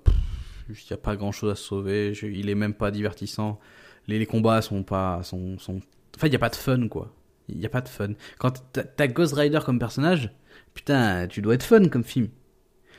[0.69, 2.13] Il n'y a pas grand chose à sauver.
[2.23, 3.59] Il est même pas divertissant.
[4.07, 5.81] les, combats sont pas sont sont
[6.15, 7.13] enfin il y a pas de fun quoi
[7.49, 10.31] il y a pas de fun quand t'as- Ghost Rider comme personnage
[10.73, 12.27] putain tu dois être fun comme film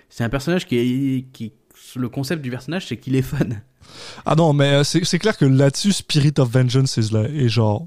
[0.09, 1.53] c'est un personnage qui qui
[1.97, 3.49] le concept du personnage c'est qu'il est fun
[4.25, 7.49] Ah non, mais euh, c'est c'est clair que là-dessus, Spirit of Vengeance est, là, est
[7.49, 7.87] genre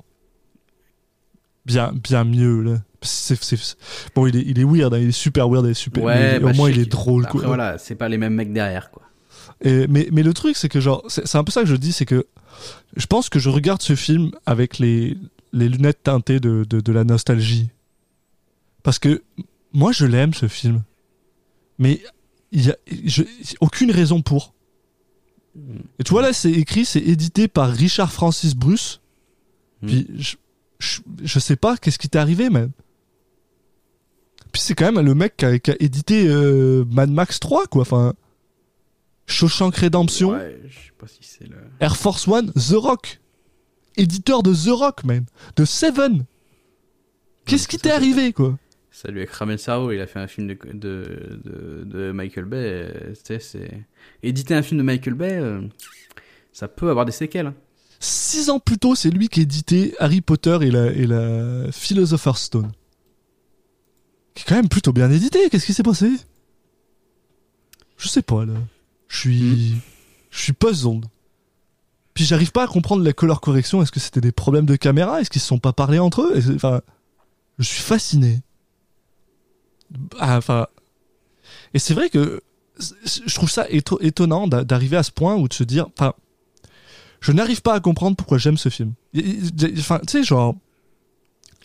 [1.66, 2.62] bien, bien mieux.
[2.62, 2.84] Là.
[3.02, 3.78] C'est- c'est-
[4.16, 6.04] bon, il est, il est weird, hein, il est super weird et super.
[6.06, 7.26] mais bah, au moins, je sais il est drôle.
[7.26, 7.48] après quoi.
[7.48, 9.04] voilà c'est pas les mêmes mecs derrière quoi
[9.62, 11.76] Et- mais, mais le truc, c'est que genre, c'est c'est un peu ça que je
[11.76, 12.26] dis, c'est que
[12.96, 15.16] je pense que je regarde ce film avec les,
[15.54, 17.70] les lunettes teintées de, de, de la nostalgie.
[18.84, 19.22] Parce que
[19.74, 20.82] moi, je l'aime, ce film.
[21.78, 22.02] Mais
[22.52, 22.76] il y a
[23.06, 23.24] je-
[23.62, 24.54] aucune raison pour.
[26.00, 29.02] Et tu vois, là, c'est écrit, c'est édité par Richard Francis Bruce.
[29.86, 30.36] Puis, je,
[30.80, 32.72] je, je sais pas qu'est-ce qui t'est arrivé, même.
[34.58, 37.68] Puis c'est quand même le mec qui a, qui a édité euh, Mad Max 3,
[37.68, 37.84] quoi.
[37.84, 38.16] Enfin,
[39.28, 43.20] Shawshank Redemption, ouais je sais pas si c'est le Air Force One, The Rock.
[43.98, 45.26] Éditeur de The Rock, même.
[45.58, 46.26] De Seven.
[47.46, 48.58] Qu'est-ce qui t'est arrivé, quoi?
[48.90, 49.92] Ça lui a cramé le cerveau.
[49.92, 52.58] Il a fait un film de, de, de, de Michael Bay.
[52.96, 53.86] euh, c'est.
[54.24, 55.62] Éditer un film de Michael Bay, euh,
[56.52, 57.46] ça peut avoir des séquelles.
[57.46, 57.56] hein.
[58.00, 62.42] Six ans plus tôt, c'est lui qui éditait Harry Potter et la, et la Philosopher's
[62.42, 62.72] Stone.
[64.38, 65.50] Qui est quand même plutôt bien édité.
[65.50, 66.12] Qu'est-ce qui s'est passé?
[67.98, 68.54] Je sais pas, là.
[69.08, 69.76] Je suis.
[70.30, 71.06] Je suis puzzled.
[72.14, 73.82] Puis j'arrive pas à comprendre la color correction.
[73.82, 75.20] Est-ce que c'était des problèmes de caméra?
[75.22, 76.54] Est-ce qu'ils se sont pas parlé entre eux?
[76.56, 76.82] Enfin.
[77.58, 78.42] Je suis fasciné.
[80.20, 80.68] Ah, Enfin.
[81.74, 82.42] Et c'est vrai que.
[82.80, 85.88] Je trouve ça éto- étonnant d'a- d'arriver à ce point où de se dire.
[85.98, 86.14] Enfin
[87.22, 88.94] je n'arrive pas à comprendre pourquoi j'aime ce film.
[89.80, 90.56] Enfin, tu sais, genre,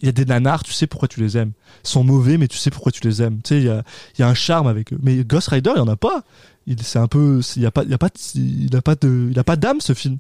[0.02, 1.52] il y a des nanars, tu sais pourquoi tu les aimes.
[1.84, 3.40] Ils sont mauvais, mais tu sais pourquoi tu les aimes.
[3.42, 3.82] Tu sais, il y a,
[4.18, 4.98] il y a un charme avec eux.
[5.02, 6.24] Mais Ghost Rider, il y en a pas.
[6.66, 8.94] Il, c'est un peu, il y a pas, il a pas, de- il a pas
[8.94, 10.18] de, il a pas d'âme ce film.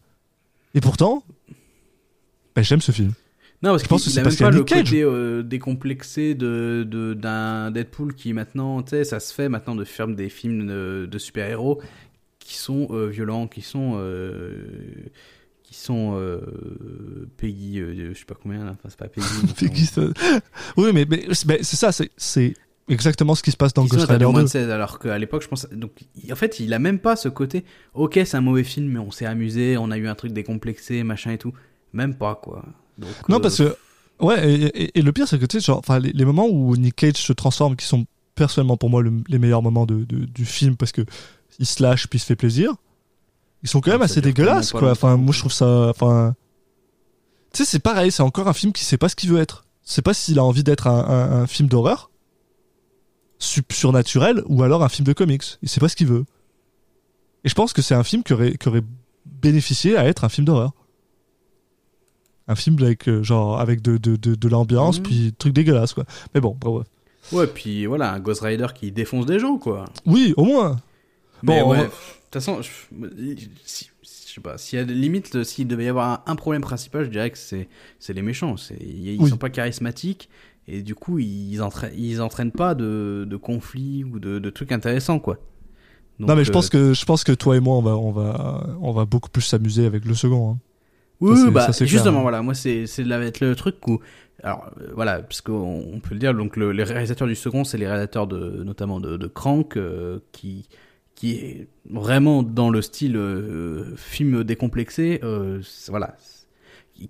[0.74, 1.24] Et pourtant,
[2.56, 3.12] ben, j'aime ce film.
[3.62, 6.84] Non, parce Je pense que c'est parce qu'il y a le côté euh, décomplexé de
[6.88, 10.66] de- d'un Deadpool qui maintenant, tu sais, ça se fait maintenant de faire des films
[10.66, 11.80] de, de super-héros
[12.40, 14.64] qui sont euh, violents, qui sont euh,
[15.72, 16.40] qui sont euh,
[17.36, 19.26] Peggy, euh, je sais pas combien là, enfin c'est pas Peggy.
[19.42, 20.02] mais Peggy, ça-
[20.76, 21.20] oui, mais, ben,
[21.62, 22.54] c'est ça, c'est,
[22.88, 24.46] exactement ce qui se passe dans Ghost Rider aux moins 2.
[24.46, 25.66] de 16, alors qu'à l'époque, je pense.
[25.70, 25.92] Donc,
[26.30, 27.64] en fait, il a même pas ce côté.
[27.94, 31.02] Ok, c'est un mauvais film, mais on s'est amusé, on a eu un truc décomplexé,
[31.04, 31.52] machin et tout.
[31.92, 32.64] Même pas, quoi.
[32.98, 33.76] Donc, Non, euh, parce que.
[34.20, 36.46] Ouais, et, et- et le pire, c'est que tu sais, genre, enfin, les, les moments
[36.48, 38.04] où Nick Cage se transforme, qui sont
[38.34, 41.02] personnellement pour moi le- les meilleurs moments de, de- du film, parce que
[41.58, 42.74] il se lâche puis il se fait plaisir,
[43.62, 44.90] ils sont quand même assez dégueulasses, quoi.
[44.90, 45.88] Enfin, moi, je trouve ça.
[45.88, 46.34] Enfin.
[47.52, 49.64] Tu sais, c'est pareil, c'est encore un film qui sait pas ce qu'il veut être.
[49.82, 52.10] C'est pas s'il a envie d'être un, un- un film d'horreur,
[53.38, 55.58] surnaturel, ou alors un film de comics.
[55.62, 56.24] Il sait pas ce qu'il veut.
[57.44, 58.84] Et je pense que c'est un film qui aurait, qui aurait
[59.26, 60.72] bénéficié à être un film d'horreur.
[62.48, 65.02] Un film avec, euh, genre, avec de, de, de, de l'ambiance, Mhm.
[65.04, 66.04] puis truc dégueulasse, quoi.
[66.34, 66.86] Mais bon, bref.
[67.32, 69.84] Ouais, puis voilà, un Ghost Rider qui défonce des gens, quoi.
[70.06, 70.76] Oui, au moins.
[71.42, 71.92] Mais Bon, ouais, de toute
[72.32, 72.70] façon, je,
[73.64, 76.36] si- je sais pas, s'il y a des limites, s'il devait y avoir un, un
[76.36, 77.68] problème principal, je dirais que c'est
[77.98, 78.56] c'est les méchants.
[78.56, 79.28] C'est- Ils Oui.
[79.30, 80.28] sont pas charismatiques
[80.68, 84.72] et du coup, ils entraînent, ils entraînent pas de, de conflits ou de, de trucs
[84.72, 85.38] intéressants, quoi.
[86.18, 87.96] Donc, non, mais je euh, pense que, je pense que toi et moi, on va,
[87.96, 90.52] on va, on va beaucoup plus s'amuser avec le second.
[90.52, 90.58] hein.
[91.20, 92.22] Oui, Ça, bah, ça, justement, clair.
[92.22, 94.00] voilà, moi, c'est, c'est la- être le truc où,
[94.42, 97.64] alors, euh, voilà, parce qu'on on peut le dire, donc, le- les réalisateurs du second,
[97.64, 100.68] c'est les réalisateurs de, notamment de, de Crank, euh, qui,
[101.14, 106.16] qui est vraiment dans le style euh, film décomplexé, euh, voilà,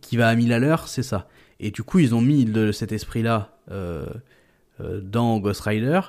[0.00, 1.28] qui- va à mille à l'heure, c'est ça.
[1.60, 4.06] Et du coup, ils ont mis de cet esprit-là euh,
[5.02, 6.00] dans Ghost Rider.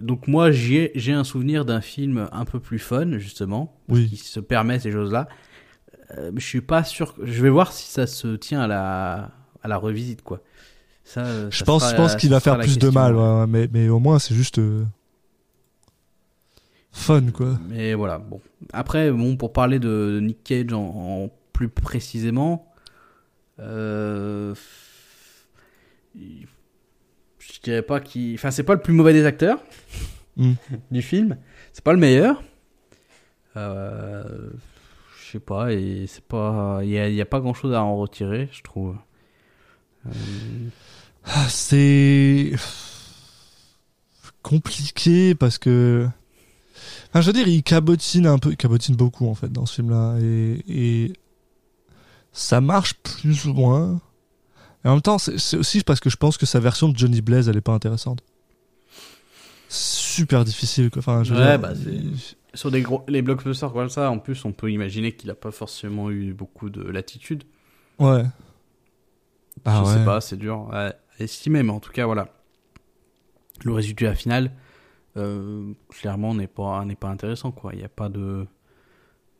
[0.00, 4.08] Donc moi, j'ai un souvenir d'un film un peu plus fun, justement, Oui.
[4.08, 5.28] qui se permet ces choses-là.
[6.34, 7.14] Je suis pas sûr.
[7.22, 9.30] Je vais voir si ça se tient à la
[9.62, 10.40] à la revisite, quoi.
[11.04, 13.46] Ça, Je ça pense, sera- je pense qu'il va faire plus de mal, ouais.
[13.48, 14.60] mais, mais au moins, c'est juste
[16.92, 17.58] fun, quoi.
[17.68, 18.40] Mais voilà, bon.
[18.72, 22.72] Après, bon, pour parler de, Nick Cage en, en plus précisément,
[23.60, 24.54] euh,
[26.14, 28.34] je dirais pas qu'il.
[28.34, 29.58] Enfin, c'est pas le plus mauvais des acteurs
[30.36, 30.52] Mm.
[30.92, 31.36] du film.
[31.72, 32.42] C'est pas le meilleur.
[33.56, 34.50] Euh,
[35.20, 36.80] je sais pas, et c'est pas.
[36.84, 38.96] Il y a, il y a pas grand chose à en retirer, je trouve.
[40.06, 40.10] Euh,
[41.24, 42.52] Ah, C'est
[44.42, 46.08] compliqué parce que.
[47.18, 49.74] Enfin, je veux dire, il cabotine un peu, il cabotine beaucoup en fait dans ce
[49.76, 51.12] film-là et, et
[52.32, 54.00] ça marche plus ou moins.
[54.84, 57.20] Et en même temps, c'est aussi parce que je pense que sa version de Johnny
[57.20, 58.20] Blaze, elle est pas intéressante.
[59.68, 61.00] Super difficile, quoi.
[61.00, 62.14] Enfin, je veux Ouais, dire, bah, il-
[62.54, 65.50] sur des gros, les blockbusters comme ça, en plus, on peut imaginer qu'il a pas
[65.50, 67.44] forcément eu beaucoup de latitude.
[67.98, 68.22] Ouais.
[69.64, 69.98] Ah je ouais.
[69.98, 72.28] sais pas, c'est dur à estimer, mais en tout cas, voilà.
[73.64, 74.52] Le résultat final,
[75.18, 77.72] euh, clairement, n'est pas, n'est pas intéressant, quoi.
[77.74, 78.46] Il n'y a pas de,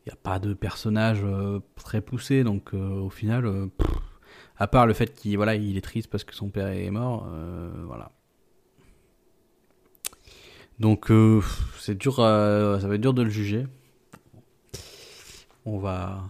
[0.06, 3.68] il a pas de personnage euh, très poussé, donc euh, au final,
[4.56, 7.28] à part le fait qu'il, voilà, il est triste parce que son père est mort,
[7.86, 8.12] voilà.
[10.78, 11.10] Donc,
[11.78, 13.66] c'est dur, ça va être dur de le juger.
[15.64, 16.22] On va,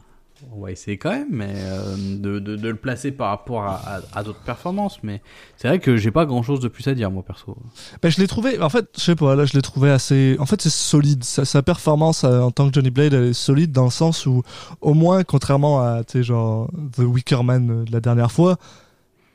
[0.53, 4.41] on va essayer quand même, mais euh, de, de, le placer par rapport à, d'autres
[4.41, 4.99] performances.
[5.03, 5.21] Mais
[5.57, 7.57] c'est vrai que j'ai pas grand chose de plus à dire, moi perso.
[8.03, 10.37] Ben, je l'ai trouvé, en fait, je sais pas, là, je l'ai trouvé assez.
[10.39, 11.25] En fait, c'est solide.
[11.25, 14.43] Sa, performance euh, en tant que Johnny Blade, elle est solide dans le sens où,
[14.81, 18.57] au moins, contrairement à, genre, The Wicker Man euh, de la dernière fois,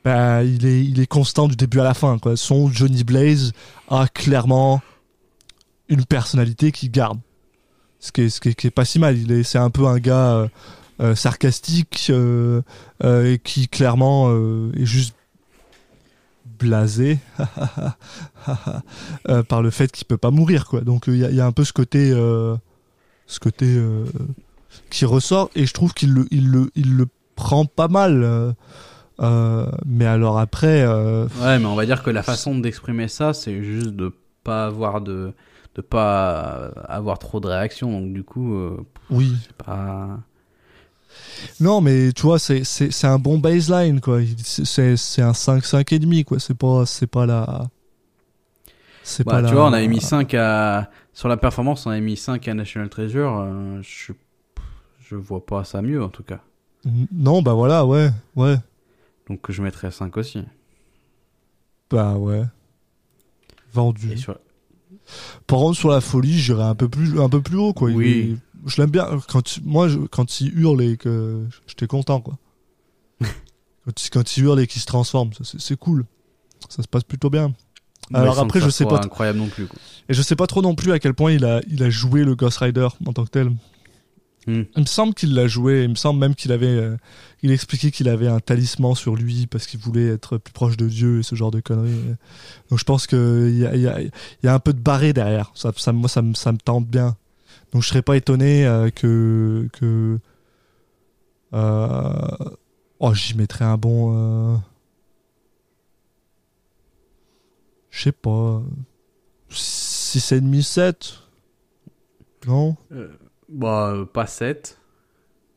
[0.05, 2.35] ben, il est, il est constant du début à la fin, quoi.
[2.37, 3.51] Son Johnny Blaze
[3.89, 4.81] a clairement
[5.89, 7.19] une personnalité qui garde.
[7.99, 9.17] Ce qui est, ce qui est, pas si mal.
[9.17, 10.49] Il est, c'est un peu un gars
[11.01, 12.61] euh, sarcastique euh,
[13.03, 14.31] euh, et qui clairement
[14.75, 15.15] est juste
[16.59, 17.19] blasé
[19.49, 21.45] par le fait qu'il peut pas mourir quoi donc il y, a- il y a
[21.45, 23.81] un peu ce côté ce côté
[24.89, 28.55] qui ressort et je trouve qu'il le il le il le prend pas mal
[29.85, 33.89] mais alors après Ouais, mais on va dire que la façon d'exprimer ça, c'est juste
[33.91, 34.13] de
[34.43, 35.33] pas avoir de,
[35.75, 37.91] de pas avoir trop de réactions.
[37.91, 38.77] Donc du coup, euh,
[39.09, 40.19] oui c'est pas.
[41.59, 45.65] Non mais tu vois c'est c'est c'est un bon baseline quoi c'est c'est un 5
[45.65, 47.67] 5 et demi quoi c'est pas c'est pas la
[49.03, 51.91] c'est Bah, pas tu la- vois, on avait mis 5 à sur la performance, on
[51.91, 53.37] avait mis 5 à National Treasure.
[53.39, 54.13] euh, je
[54.99, 56.41] je vois pas ça mieux en tout cas.
[57.11, 58.57] non bah voilà ouais ouais
[59.27, 60.45] Donc je mettrais 5 aussi.
[61.89, 62.43] bah ouais
[63.73, 64.37] vendu sur...
[65.47, 67.89] Par contre, sur la folie, j'irais un peu plus, un peu plus haut, quoi.
[67.91, 68.37] Oui.
[68.65, 69.07] Je l'aime bien.
[69.29, 72.37] Quand moi, je- quand il hurle et que j'étais content, quoi.
[73.85, 76.05] quand, il, quand il hurle et qu'il se transforme, c'est cool.
[76.69, 77.53] Ça se passe plutôt bien.
[78.13, 78.99] Alors après, je sais pas.
[79.05, 79.67] incroyable non plus.
[79.67, 79.79] Quoi.
[80.09, 82.23] Et je sais pas trop non plus à quel point il a, il a joué
[82.23, 83.47] le Ghost Rider en tant que tel.
[84.45, 84.63] Hmm.
[84.75, 85.83] Il me semble qu'il l'a joué.
[85.83, 86.97] Il me semble même qu'il avait, euh,
[87.43, 90.87] il expliquait qu'il avait un talisman sur lui parce qu'il voulait être plus proche de
[90.89, 91.93] Dieu et ce genre de conneries.
[92.69, 94.11] Donc je pense que il y a, y a- il
[94.43, 95.51] y a un peu de barré derrière.
[95.55, 97.15] Ça, ça, moi, ça me, ça me tente bien.
[97.73, 100.19] Donc je serais pas étonné euh, que, que,
[101.53, 102.37] euh,
[102.99, 104.57] oh, j'y mettrais un bon, euh,
[107.89, 108.61] je sais pas,
[109.49, 111.19] 6,5, 7
[112.45, 112.75] Non?
[113.49, 114.79] Bah, pas 7.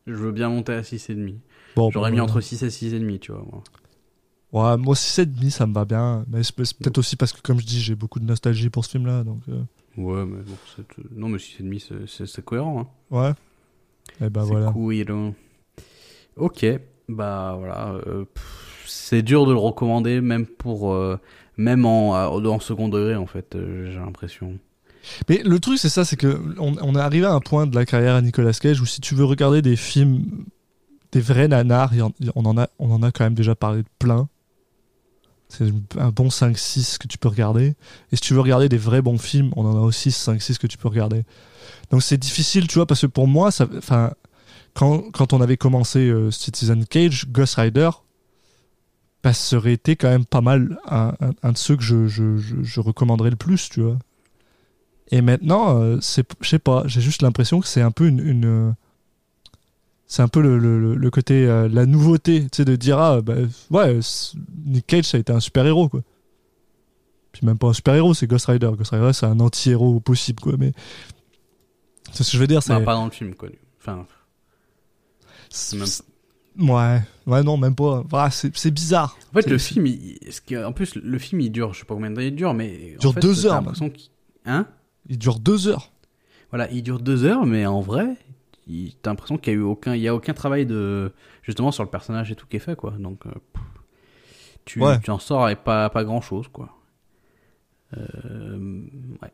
[0.07, 1.35] Je veux bien monter à 6,5.
[1.75, 3.45] bon, J'aurais mis entre 6 et 6,5, tu vois.
[3.51, 3.63] Moi.
[4.53, 6.25] Ouais, moi 6,5 ça me va bien.
[6.29, 8.89] Mais c'est peut-être aussi parce que, comme je dis, j'ai beaucoup de nostalgie pour ce
[8.89, 9.23] film-là.
[9.23, 9.41] Donc,
[9.97, 12.81] Ouais, mais bon, c'est- euh, non, mais 6,5, c'est- cohérent.
[12.81, 12.87] Hein.
[13.15, 13.33] ouais.
[14.25, 14.71] Et bah c'est voilà.
[16.35, 16.65] Ok,
[17.09, 17.93] bah voilà.
[18.07, 18.25] euh,
[18.85, 20.93] c'est dur de le recommander, même pour.
[20.93, 21.19] euh,
[21.57, 24.59] même en, en second degré, en fait, euh, j'ai l'impression.
[25.29, 27.73] Mais le truc, c'est ça, c'est que on, on est arrivé à un point de
[27.75, 30.45] la carrière à Nicolas Cage où si tu veux regarder des films,
[31.11, 31.91] des vrais nanars,
[32.35, 34.27] on, en a, on en a quand même déjà parlé de plein.
[35.49, 35.65] C'est
[35.97, 37.75] un bon 5-6 que tu peux regarder.
[38.11, 40.67] Et si tu veux regarder des vrais bons films, on en a aussi 5-6 que
[40.67, 41.23] tu peux regarder.
[41.89, 43.49] Donc c'est difficile, tu vois, parce que pour moi,
[44.73, 47.89] quand, quand on avait commencé euh, Citizen Cage, Ghost Rider,
[49.23, 51.13] bah, ça aurait été quand même pas mal un,
[51.43, 53.97] un- de ceux que je, je, je, recommanderais le plus, tu vois.
[55.11, 58.19] Et maintenant, euh, c'est, je sais pas, j'ai juste l'impression que c'est un peu une,
[58.19, 58.71] une, euh,
[60.07, 63.21] c'est un peu le, le, le côté, euh, la nouveauté, tu sais, de dire ah
[63.21, 63.35] bah
[63.71, 66.01] ouais, c'est- Nick Cage ça a été un super héros quoi.
[67.33, 68.71] Puis même pas un super héros, c'est Ghost Rider.
[68.77, 70.71] Ghost Rider c'est un anti-héros au possible quoi, mais
[72.13, 73.49] c'est ce que je veux dire, c'est Bah, pas dans le film, quoi.
[73.79, 74.05] Enfin,
[75.49, 78.03] c'est- même- ouais, ouais non même pas.
[78.09, 79.17] Voilà, c'est, c'est bizarre.
[79.33, 80.19] En fait, le film, il-
[80.65, 82.95] en plus, le film, il dure, je sais pas combien de temps il dure, mais.
[82.95, 83.91] en dure fait, deux heures, l'impression
[84.45, 84.65] Hein?
[85.09, 85.91] Il dure deux heures.
[86.49, 88.26] Voilà, il dure deux heures, mais en vrai, il-
[89.01, 91.11] t'as l'impression qu'il y a eu aucun, il y a aucun travail de,
[91.43, 92.91] justement, sur le personnage et tout qui est fait, quoi.
[92.99, 93.31] Donc, euh,
[94.65, 94.99] tu, Ouais.
[94.99, 96.69] tu en sors avec pas, pas grand chose, quoi.
[97.97, 98.57] Euh,
[99.21, 99.31] ouais.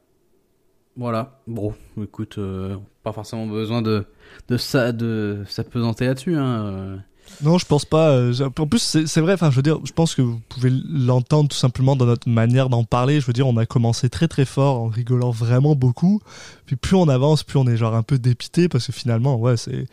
[0.95, 1.41] Voilà.
[1.47, 4.05] Bon, écoute, euh, pas forcément besoin de,
[4.47, 7.03] de ça, de s'apesanter là-dessus, hein.
[7.41, 8.09] Non, je pense pas.
[8.11, 9.33] euh, En plus, c'est vrai.
[9.33, 12.69] Enfin, je veux dire, je pense que vous pouvez l'entendre tout simplement dans notre manière
[12.69, 13.19] d'en parler.
[13.19, 16.21] Je veux dire, on a commencé très très fort en rigolant vraiment beaucoup.
[16.65, 19.57] Puis plus on avance, plus on est genre un peu dépité parce que finalement, ouais,
[19.57, 19.85] c'est.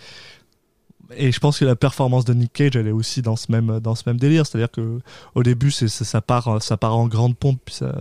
[1.17, 3.81] Et je pense que la performance de Nick Cage, elle est aussi dans ce même
[3.81, 4.47] dans ce même délire.
[4.47, 5.01] C'est-à-dire que
[5.35, 7.93] au début, c'est- ça part ça part en grande pompe, puis ça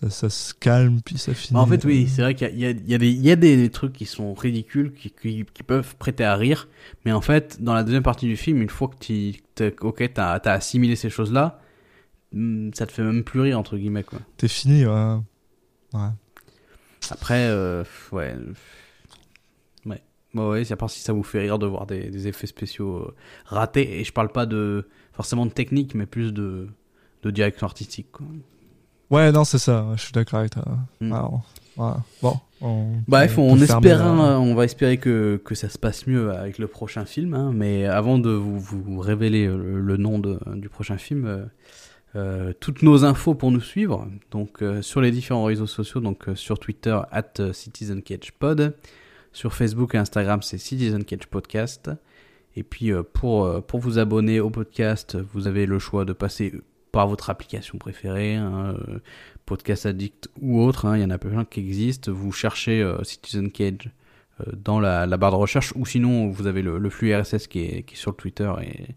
[0.00, 1.54] ça, ça se calme, puis ça finit.
[1.54, 4.34] Bah, en fait, oui, c'est vrai qu'il y a, y, y, des, trucs qui sont
[4.34, 6.68] ridicules, qui, qui, qui, peuvent prêter à rire.
[7.06, 10.34] Mais en fait, dans la deuxième partie du film, une fois que tu ok, t'as
[10.34, 11.60] as assimilé ces choses-là,
[12.32, 14.18] hmm, ça te fait même plus rire, entre guillemets, quoi.
[14.36, 15.16] T'es fini, ouais.
[15.94, 16.08] ouais.
[17.10, 17.82] Après, euh,
[18.12, 18.36] ouais.
[19.86, 20.02] Ouais.
[20.34, 22.96] Bah ouais, à part si ça vous fait rire de voir des, des effets spéciaux
[22.96, 23.14] euh,
[23.46, 23.98] ratés.
[23.98, 26.68] Et je parle pas de forcément de technique, mais plus de,
[27.22, 28.26] de direction artistique, quoi.
[29.10, 29.86] Ouais, non, c'est ça.
[29.96, 30.64] Je suis d'accord avec toi.
[31.00, 31.12] Mm.
[31.12, 31.42] Alors,
[31.76, 31.96] voilà.
[32.22, 32.34] Bon.
[32.62, 36.32] On, Bref, on, espère, euh, hein, on va espérer que, que ça se passe mieux
[36.32, 37.34] avec le prochain film.
[37.34, 41.44] hein, mais avant de vous, vous révéler le, le nom de, du prochain film, euh,
[42.16, 46.30] euh, toutes nos infos pour nous suivre, donc euh, sur les différents réseaux sociaux, donc
[46.30, 48.74] euh, sur Twitter at euh, CitizenCatchPod,
[49.34, 51.90] sur Facebook et Instagram c'est Citizen Catch Podcast.
[52.56, 56.14] Et puis euh, pour, euh, pour vous abonner au podcast, vous avez le choix de
[56.14, 56.54] passer
[56.92, 58.98] par votre application préférée, hein, euh,
[59.44, 62.10] Podcast Addict ou autre, hein, il y en a plein qui existent.
[62.12, 63.90] Vous cherchez euh, Citizen Cage
[64.40, 67.94] euh, dans la, barre de recherche, ou sinon vous avez le, flux RSS qui est,
[67.94, 68.94] sur le Twitter et,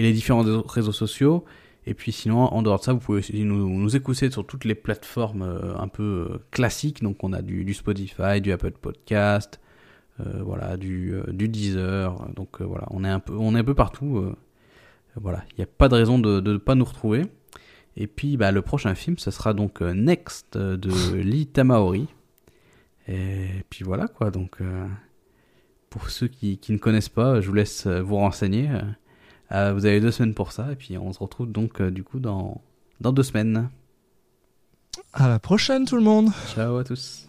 [0.00, 1.44] les différents réseaux sociaux.
[1.86, 4.66] Et puis sinon, en dehors de ça, vous pouvez aussi nous, nous écouter sur toutes
[4.66, 5.42] les plateformes
[5.78, 7.02] un peu classiques.
[7.02, 9.58] Donc on a du, Spotify, du Apple Podcast,
[10.18, 12.28] voilà, du, du Deezer.
[12.36, 14.34] Donc voilà, on est un peu, on est un peu partout.
[15.16, 17.26] Voilà, il n'y a pas de raison de ne pas nous retrouver.
[17.96, 22.08] Et puis bah, le prochain film, ce sera donc euh, Next euh, de Lee Tamaori.
[23.08, 24.86] Et puis voilà quoi, donc euh,
[25.90, 28.68] pour ceux qui, qui ne connaissent pas, je vous laisse vous renseigner.
[29.52, 32.04] Euh, vous avez deux semaines pour ça, et puis on se retrouve donc euh, du
[32.04, 32.60] coup dans,
[33.00, 33.68] dans deux semaines.
[35.12, 36.30] À la prochaine, tout le monde.
[36.54, 37.28] Ciao à tous.